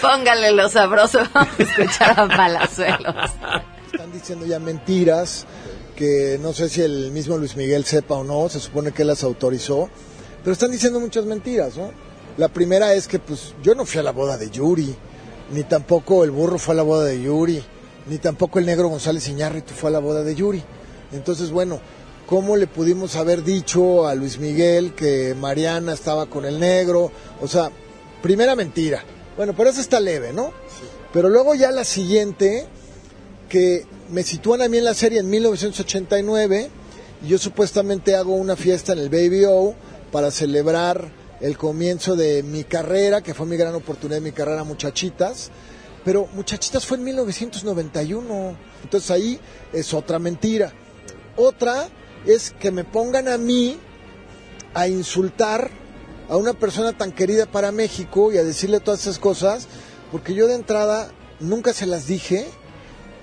Póngale 0.00 0.52
lo 0.52 0.68
sabroso. 0.68 1.20
Vamos 1.32 1.54
a 1.58 1.62
escuchar 1.62 2.18
a 2.18 2.28
Palazuelos. 2.28 3.30
Están 3.92 4.12
diciendo 4.12 4.46
ya 4.46 4.58
mentiras 4.58 5.46
que 5.94 6.38
no 6.40 6.52
sé 6.52 6.68
si 6.68 6.80
el 6.80 7.10
mismo 7.12 7.36
Luis 7.36 7.56
Miguel 7.56 7.84
sepa 7.84 8.14
o 8.14 8.24
no, 8.24 8.48
se 8.48 8.58
supone 8.58 8.92
que 8.92 9.02
él 9.02 9.08
las 9.08 9.22
autorizó, 9.22 9.88
pero 10.42 10.52
están 10.52 10.70
diciendo 10.70 10.98
muchas 10.98 11.24
mentiras, 11.26 11.76
¿no? 11.76 11.90
La 12.38 12.48
primera 12.48 12.94
es 12.94 13.06
que 13.06 13.18
pues 13.18 13.54
yo 13.62 13.74
no 13.74 13.84
fui 13.84 14.00
a 14.00 14.02
la 14.02 14.10
boda 14.10 14.38
de 14.38 14.50
Yuri, 14.50 14.96
ni 15.52 15.64
tampoco 15.64 16.24
el 16.24 16.30
burro 16.30 16.58
fue 16.58 16.74
a 16.74 16.76
la 16.78 16.82
boda 16.82 17.04
de 17.04 17.22
Yuri, 17.22 17.62
ni 18.06 18.18
tampoco 18.18 18.58
el 18.58 18.66
negro 18.66 18.88
González 18.88 19.28
Iñárritu 19.28 19.74
fue 19.74 19.90
a 19.90 19.92
la 19.92 19.98
boda 19.98 20.22
de 20.22 20.34
Yuri. 20.34 20.62
Entonces, 21.12 21.50
bueno, 21.50 21.80
¿cómo 22.26 22.56
le 22.56 22.66
pudimos 22.66 23.16
haber 23.16 23.44
dicho 23.44 24.06
a 24.06 24.14
Luis 24.14 24.38
Miguel 24.38 24.94
que 24.94 25.34
Mariana 25.38 25.92
estaba 25.92 26.26
con 26.26 26.44
el 26.44 26.58
negro? 26.58 27.12
O 27.40 27.48
sea, 27.48 27.70
primera 28.22 28.56
mentira. 28.56 29.04
Bueno, 29.36 29.54
pero 29.56 29.70
eso 29.70 29.80
está 29.80 30.00
leve, 30.00 30.32
¿no? 30.32 30.52
Pero 31.12 31.28
luego 31.28 31.54
ya 31.54 31.70
la 31.70 31.84
siguiente, 31.84 32.66
que 33.48 33.86
me 34.10 34.22
sitúan 34.22 34.62
a 34.62 34.68
mí 34.68 34.78
en 34.78 34.84
la 34.84 34.94
serie 34.94 35.20
en 35.20 35.28
1989 35.28 36.70
y 37.24 37.28
yo 37.28 37.38
supuestamente 37.38 38.16
hago 38.16 38.34
una 38.34 38.56
fiesta 38.56 38.92
en 38.92 38.98
el 38.98 39.10
Baby 39.10 39.44
O 39.46 39.74
para 40.10 40.30
celebrar 40.30 41.10
el 41.40 41.58
comienzo 41.58 42.16
de 42.16 42.42
mi 42.42 42.64
carrera, 42.64 43.20
que 43.20 43.34
fue 43.34 43.46
mi 43.46 43.56
gran 43.56 43.74
oportunidad 43.74 44.18
de 44.18 44.24
mi 44.24 44.32
carrera 44.32 44.64
Muchachitas, 44.64 45.50
pero 46.04 46.28
Muchachitas 46.34 46.86
fue 46.86 46.98
en 46.98 47.04
1991, 47.04 48.56
entonces 48.82 49.10
ahí 49.10 49.40
es 49.72 49.94
otra 49.94 50.18
mentira. 50.18 50.72
Otra 51.36 51.88
es 52.26 52.50
que 52.58 52.70
me 52.70 52.84
pongan 52.84 53.28
a 53.28 53.38
mí 53.38 53.78
a 54.74 54.88
insultar 54.88 55.70
a 56.28 56.36
una 56.36 56.54
persona 56.54 56.96
tan 56.96 57.12
querida 57.12 57.46
para 57.46 57.72
México 57.72 58.32
y 58.32 58.38
a 58.38 58.44
decirle 58.44 58.80
todas 58.80 59.02
esas 59.02 59.18
cosas, 59.18 59.68
porque 60.10 60.34
yo 60.34 60.46
de 60.46 60.54
entrada 60.54 61.10
nunca 61.40 61.72
se 61.72 61.86
las 61.86 62.06
dije 62.06 62.46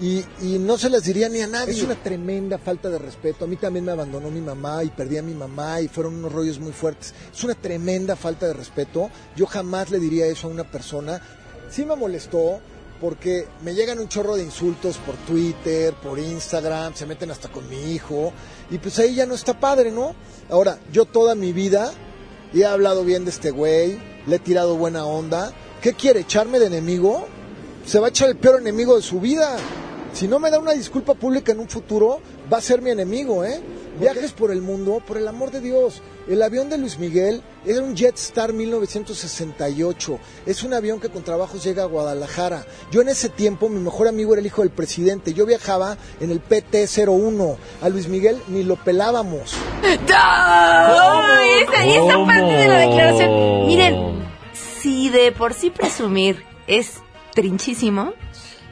y, 0.02 0.24
no 0.60 0.78
se 0.78 0.90
las 0.90 1.04
diría 1.04 1.28
ni 1.28 1.42
a 1.42 1.48
nadie. 1.48 1.74
Es 1.74 1.84
una 1.84 1.96
tremenda 1.96 2.58
falta 2.58 2.90
de 2.90 2.98
respeto. 2.98 3.44
A 3.44 3.48
mí 3.48 3.58
también 3.58 3.84
me 3.84 3.92
abandonó 3.92 4.32
mi 4.32 4.40
mamá 4.40 4.84
y 4.84 4.90
perdí 4.90 5.18
a 5.18 5.22
mi 5.22 5.34
mamá 5.34 5.82
y 5.82 5.90
fueron 5.90 6.16
unos 6.16 6.32
rollos 6.32 6.60
muy 6.60 6.72
fuertes. 6.72 7.14
Es 7.34 7.44
una 7.44 7.56
tremenda 7.56 8.16
falta 8.16 8.48
de 8.48 8.54
respeto. 8.54 9.10
Yo 9.36 9.46
jamás 9.46 9.90
le 9.90 10.00
diría 10.00 10.26
eso 10.28 10.48
a 10.48 10.52
una 10.52 10.64
persona. 10.64 11.22
Sí 11.70 11.86
me 11.86 11.96
molestó 11.96 12.60
porque 13.00 13.48
me 13.64 13.74
llegan 13.74 14.00
un 14.00 14.10
chorro 14.10 14.36
de 14.36 14.44
insultos 14.44 14.98
por 14.98 15.16
Twitter, 15.16 15.94
por 15.94 16.20
Instagram, 16.20 16.94
se 16.96 17.06
meten 17.06 17.32
hasta 17.32 17.50
con 17.50 17.68
mi 17.70 17.94
hijo 17.94 18.34
y 18.70 18.78
pues 18.78 19.00
ahí 19.00 19.16
ya 19.16 19.26
no 19.26 19.36
está 19.36 19.60
padre, 19.60 19.92
¿no? 19.92 20.16
Ahora, 20.50 20.80
yo 20.92 21.06
toda 21.06 21.36
mi 21.36 21.54
vida 21.54 21.92
he 22.54 22.66
hablado 22.66 23.04
bien 23.04 23.24
de 23.24 23.32
este 23.32 23.52
güey, 23.52 24.00
le 24.26 24.38
he 24.38 24.40
tirado 24.40 24.76
buena 24.76 25.06
onda. 25.06 25.54
¿Qué 25.82 25.94
quiere? 25.94 26.22
¿Echarme 26.22 26.60
de 26.60 26.66
enemigo? 26.66 27.26
Se 27.86 28.00
va 28.00 28.08
a 28.08 28.10
echar 28.10 28.30
el 28.30 28.36
peor 28.36 28.60
enemigo 28.60 28.96
de 28.96 29.02
su 29.02 29.20
vida. 29.20 29.58
Si 30.14 30.28
no 30.28 30.40
me 30.40 30.52
da 30.52 30.60
una 30.60 30.74
disculpa 30.74 31.14
pública 31.14 31.52
en 31.52 31.60
un 31.60 31.70
futuro, 31.70 32.20
va 32.52 32.58
a 32.58 32.62
ser 32.62 32.82
mi 32.82 32.90
enemigo, 32.90 33.44
¿eh? 33.46 33.62
Viajes 34.00 34.32
por 34.32 34.52
el 34.52 34.62
mundo, 34.62 35.02
por 35.06 35.18
el 35.18 35.28
amor 35.28 35.52
de 35.52 35.60
Dios. 35.60 36.02
El 36.28 36.42
avión 36.42 36.70
de 36.70 36.78
Luis 36.78 37.00
Miguel 37.00 37.42
era 37.66 37.82
un 37.82 37.98
Jetstar 37.98 38.54
1968. 38.54 40.20
Es 40.46 40.64
un 40.64 40.74
avión 40.74 41.00
que 41.00 41.10
con 41.10 41.24
trabajos 41.24 41.64
llega 41.64 41.84
a 41.84 41.88
Guadalajara. 41.88 42.66
Yo 42.92 43.02
en 43.02 43.10
ese 43.10 43.30
tiempo, 43.30 43.68
mi 43.68 43.80
mejor 43.80 44.08
amigo 44.08 44.34
era 44.34 44.40
el 44.40 44.46
hijo 44.46 44.62
del 44.62 44.72
presidente. 44.72 45.34
Yo 45.34 45.46
viajaba 45.46 45.98
en 46.22 46.32
el 46.32 46.42
PT-01. 46.42 47.58
A 47.82 47.90
Luis 47.90 48.08
Miguel 48.08 48.42
ni 48.48 48.64
lo 48.64 48.78
pelábamos. 48.78 49.54
¡Ay, 49.84 51.50
esa, 51.64 51.86
y 51.86 51.92
esa 51.92 52.14
¿Cómo? 52.14 52.26
parte 52.26 52.54
de 52.54 52.68
la 52.68 52.78
declaración. 52.78 53.68
Miren, 53.68 54.24
si 54.82 55.10
de 55.10 55.32
por 55.32 55.54
sí 55.54 55.72
presumir 55.72 56.44
es 56.68 56.94
trinchísimo, 57.34 58.14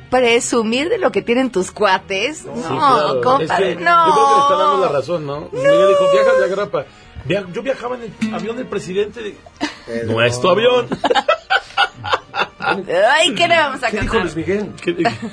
presumir 0.09 0.89
de 0.89 0.97
lo 0.97 1.11
que 1.11 1.21
tienen 1.21 1.51
tus 1.51 1.71
cuates, 1.71 2.45
no, 2.45 2.55
Sí, 2.55 2.61
claro. 2.67 3.21
compadre, 3.21 3.71
Es 3.71 3.77
que 3.77 3.83
no. 3.83 4.07
Yo 4.07 4.13
creo 4.13 4.27
que 4.27 4.33
le 4.35 4.41
está 4.41 4.55
dando 4.57 4.85
la 4.85 4.91
razón, 4.91 5.25
¿no? 5.25 5.49
Miguel 5.51 5.87
dijo, 5.89 6.11
viajas 6.11 6.37
de 6.39 6.45
agrapa. 6.45 6.85
Via- 7.25 7.45
yo 7.51 7.61
viajaba 7.61 7.97
en 7.97 8.13
el 8.27 8.33
avión 8.33 8.55
del 8.57 8.67
presidente. 8.67 9.21
de- 9.21 10.03
No 10.05 10.21
es 10.21 10.39
tu 10.39 10.49
avión. 10.49 10.87
Ay, 12.59 13.33
¿qué 13.35 13.47
le 13.47 13.55
vamos 13.57 13.81
a 13.83 13.89
¿Qué 13.89 13.97
cantar? 13.97 14.01
dijo 14.03 14.19
Luis 14.19 14.35
Miguel? 14.35 14.71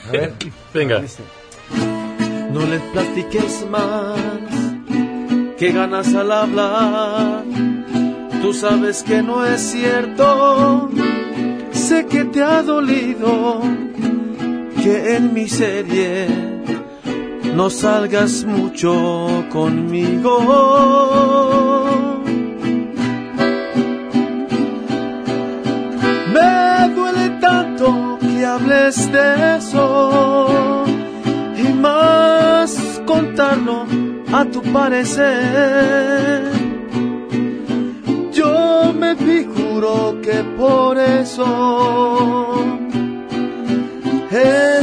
A 0.09 0.11
ver, 0.13 0.33
venga. 0.73 1.03
No 2.53 2.61
le 2.61 2.79
platiques 2.93 3.67
más, 3.69 4.19
que 5.59 5.73
ganas 5.73 6.15
al 6.15 6.31
hablar. 6.31 7.43
Tú 8.41 8.53
sabes 8.53 9.03
que 9.03 9.23
no 9.23 9.45
es 9.45 9.61
cierto, 9.61 10.89
sé 11.73 12.07
que 12.07 12.25
te 12.27 12.43
ha 12.43 12.63
dolido 12.63 13.61
que 14.85 15.17
en 15.17 15.33
mi 15.33 15.49
serie 15.49 16.27
no 17.57 17.71
salgas 17.71 18.45
mucho 18.45 18.93
conmigo. 19.51 20.35
Me 26.35 26.95
duele 26.95 27.31
tanto 27.41 28.19
que 28.21 28.45
hables 28.45 29.11
de 29.11 29.57
eso 29.57 30.85
y 31.57 31.73
más 31.87 33.01
contarlo 33.07 33.87
a 34.35 34.45
tu 34.45 34.61
parecer. 34.65 36.43
Yo 38.33 38.93
me 38.93 39.17
figuro 39.17 40.21
que 40.21 40.45
por 40.59 40.99
eso 40.99 42.45
es 44.31 44.74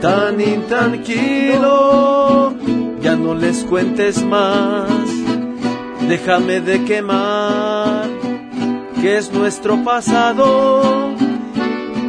tan 0.00 0.40
intranquilo. 0.40 1.74
Ya 3.00 3.16
no 3.16 3.34
les 3.34 3.64
cuentes 3.64 4.22
más, 4.22 4.90
déjame 6.08 6.60
de 6.60 6.84
quemar 6.84 8.08
que 9.00 9.16
es 9.16 9.32
nuestro 9.32 9.82
pasado 9.82 11.10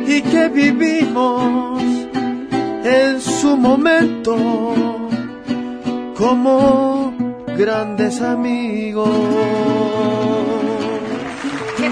y 0.06 0.22
que 0.22 0.50
vivimos 0.50 1.82
en 2.84 3.22
su 3.22 3.56
momento 3.56 4.36
como 6.18 7.14
grandes 7.58 8.22
amigos. 8.22 9.10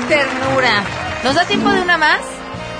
ternura! 0.07 0.83
¿Nos 1.23 1.35
da 1.35 1.45
tiempo 1.45 1.69
de 1.69 1.81
una 1.81 1.97
más? 1.97 2.38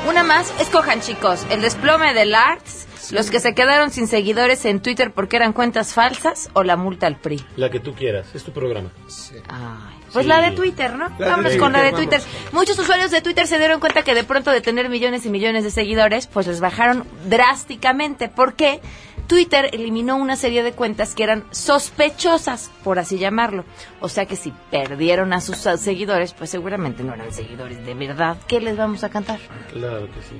Una 0.09 0.23
más. 0.23 0.53
Escojan, 0.59 1.01
chicos, 1.01 1.45
el 1.51 1.61
desplome 1.61 2.13
del 2.13 2.33
Arts, 2.33 2.87
los 3.11 3.29
que 3.29 3.39
se 3.39 3.53
quedaron 3.53 3.91
sin 3.91 4.07
seguidores 4.07 4.65
en 4.65 4.79
Twitter 4.81 5.11
porque 5.13 5.35
eran 5.35 5.53
cuentas 5.53 5.93
falsas 5.93 6.49
o 6.53 6.63
la 6.63 6.75
multa 6.75 7.05
al 7.07 7.15
PRI. 7.17 7.43
La 7.57 7.69
que 7.69 7.79
tú 7.79 7.93
quieras, 7.93 8.27
es 8.33 8.43
tu 8.43 8.51
programa. 8.51 8.89
Pues 9.03 10.23
Sí. 10.23 10.27
la 10.27 10.41
de 10.41 10.51
Twitter, 10.55 10.93
¿no? 10.95 11.09
La 11.09 11.15
de 11.15 11.23
Vámonos 11.25 11.43
Twitter, 11.43 11.59
con 11.59 11.71
la 11.73 11.79
de 11.83 11.91
vamos. 11.91 11.99
Twitter. 12.09 12.21
Muchos 12.51 12.79
usuarios 12.79 13.11
de 13.11 13.21
Twitter 13.21 13.45
se 13.45 13.59
dieron 13.59 13.79
cuenta 13.79 14.01
que 14.01 14.15
de 14.15 14.23
pronto 14.23 14.49
de 14.49 14.61
tener 14.61 14.89
millones 14.89 15.25
y 15.27 15.29
millones 15.29 15.63
de 15.63 15.69
seguidores, 15.69 16.25
pues 16.25 16.47
les 16.47 16.59
bajaron 16.59 17.05
drásticamente. 17.27 18.27
¿Por 18.29 18.55
qué? 18.55 18.81
Twitter 19.29 19.69
eliminó 19.73 20.17
una 20.17 20.35
serie 20.35 20.63
de 20.63 20.71
cuentas 20.71 21.13
que 21.13 21.23
eran 21.23 21.45
sospechosas, 21.51 22.71
por 22.83 22.97
así 22.97 23.19
llamarlo. 23.19 23.63
O 24.01 24.09
sea 24.09 24.25
que 24.25 24.35
si 24.35 24.51
perdieron 24.71 25.33
a 25.33 25.39
sus 25.39 25.57
seguidores, 25.57 26.33
pues 26.33 26.49
seguramente 26.49 27.03
no 27.03 27.13
eran 27.13 27.31
seguidores 27.31 27.85
de 27.85 27.93
verdad. 27.93 28.37
¿Qué 28.47 28.59
les 28.59 28.75
vamos 28.75 29.03
a 29.03 29.09
cantar? 29.09 29.39
Claro 29.71 30.07
que 30.07 30.21
sí. 30.23 30.35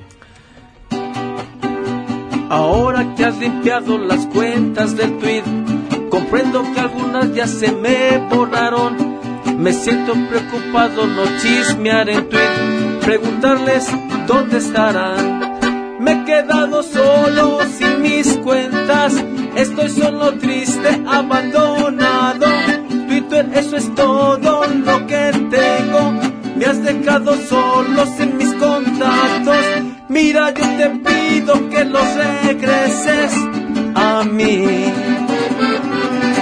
Ahora 2.50 3.14
que 3.16 3.26
has 3.26 3.38
limpiado 3.38 4.00
las 4.00 4.26
cuentas 4.26 4.98
del 4.98 5.20
tweet, 5.20 5.44
comprendo 6.10 6.64
que 6.74 6.80
algunas 6.80 7.32
ya 7.36 7.46
se 7.46 7.72
me 7.72 8.18
borraron. 8.18 9.20
Me 9.56 9.72
siento 9.72 10.14
preocupado, 10.30 11.06
no 11.06 11.26
chismear 11.40 12.10
en 12.10 12.28
tweet, 12.28 13.00
preguntarles 13.04 13.88
dónde 14.26 14.58
estarán. 14.58 15.49
Me 16.00 16.12
he 16.12 16.26
quedado 16.26 16.82
solo 16.82 17.60
sin 17.78 18.02
mis 18.02 18.38
cuentas, 18.38 19.14
estoy 19.56 19.90
solo 19.90 20.32
triste, 20.38 21.02
abandonado. 21.08 22.46
Twitter, 23.08 23.50
eso 23.54 23.76
es 23.76 23.94
todo 23.96 24.66
lo 24.68 25.08
que 25.08 25.32
tengo. 25.52 26.14
Me 26.56 26.66
has 26.66 26.82
dejado 26.84 27.36
solo 27.36 28.06
sin 28.18 28.38
mis 28.38 28.54
contactos. 28.54 29.58
Mira, 30.08 30.54
yo 30.54 30.66
te 30.78 30.90
pido 30.90 31.70
que 31.70 31.86
los 31.86 32.16
regreses 32.16 33.34
a 33.96 34.24
mí. 34.24 34.66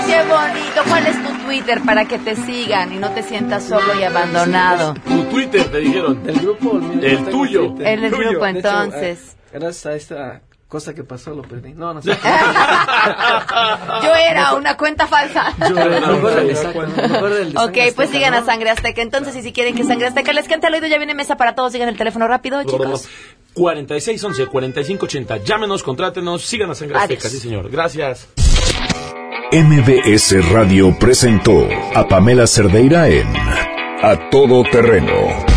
Qué 0.08 0.24
bonito. 0.24 0.82
¿Cuál 0.88 1.08
es 1.08 1.24
tu 1.24 1.46
Twitter 1.46 1.82
para 1.86 2.06
que 2.06 2.20
te 2.20 2.36
sigan 2.36 2.94
y 2.94 2.98
no 2.98 3.10
te 3.12 3.24
sientas 3.24 3.64
solo 3.64 4.00
y 4.00 4.04
abandonado? 4.04 4.94
Tu 5.06 5.24
Twitter, 5.26 5.64
te 5.66 5.80
dijeron. 5.80 6.24
¿Del 6.24 6.40
grupo? 6.40 6.80
El 7.02 7.26
tuyo. 7.26 7.76
El 7.80 8.02
del 8.02 8.12
tuyo. 8.12 8.30
grupo, 8.32 8.46
De 8.46 8.52
hecho, 8.52 8.68
entonces. 8.70 9.37
Gracias 9.52 9.86
a 9.86 9.96
esta 9.96 10.42
cosa 10.68 10.94
que 10.94 11.04
pasó 11.04 11.34
lo 11.34 11.42
perdí. 11.44 11.74
No, 11.74 11.94
no 11.94 12.02
sé. 12.02 12.12
Yo 14.04 14.16
era 14.16 14.54
una 14.56 14.76
cuenta 14.78 15.08
falsa. 15.08 15.54
Yo 15.70 15.78
era 15.78 16.12
una 16.12 16.30
de 16.30 17.54
Ok, 17.58 17.96
pues 17.96 18.10
sigan 18.10 18.34
a. 18.34 18.44
Sangre 18.44 18.70
Azteca. 18.70 19.02
Entonces, 19.02 19.36
y 19.36 19.42
si 19.42 19.52
quieren 19.52 19.76
que 19.76 19.84
Sangre 19.84 20.08
Azteca 20.08 20.32
les 20.32 20.48
cante 20.48 20.68
al 20.68 20.74
oído, 20.74 20.88
ya 20.88 20.98
viene 20.98 21.14
mesa 21.14 21.36
para 21.36 21.54
todos. 21.56 21.72
Sigan 21.74 21.90
el 21.90 21.98
teléfono 21.98 22.28
rápido, 22.28 22.64
chicos. 22.64 23.08
4611 23.54 24.46
4580. 24.48 25.38
Llámenos, 25.38 25.84
contrátenos, 25.84 26.44
sigan 26.44 26.72
a 26.72 26.76
Sangre 26.76 26.98
Adiós. 26.98 27.18
Azteca, 27.18 27.30
sí 27.30 27.40
señor. 27.40 27.70
Gracias. 27.70 28.28
MBS 29.52 30.52
Radio 30.52 30.98
presentó 31.00 31.68
a 31.96 32.08
Pamela 32.08 32.46
Cerdeira 32.48 33.08
en 33.08 33.28
A 33.36 34.30
Todo 34.30 34.64
Terreno. 34.64 35.57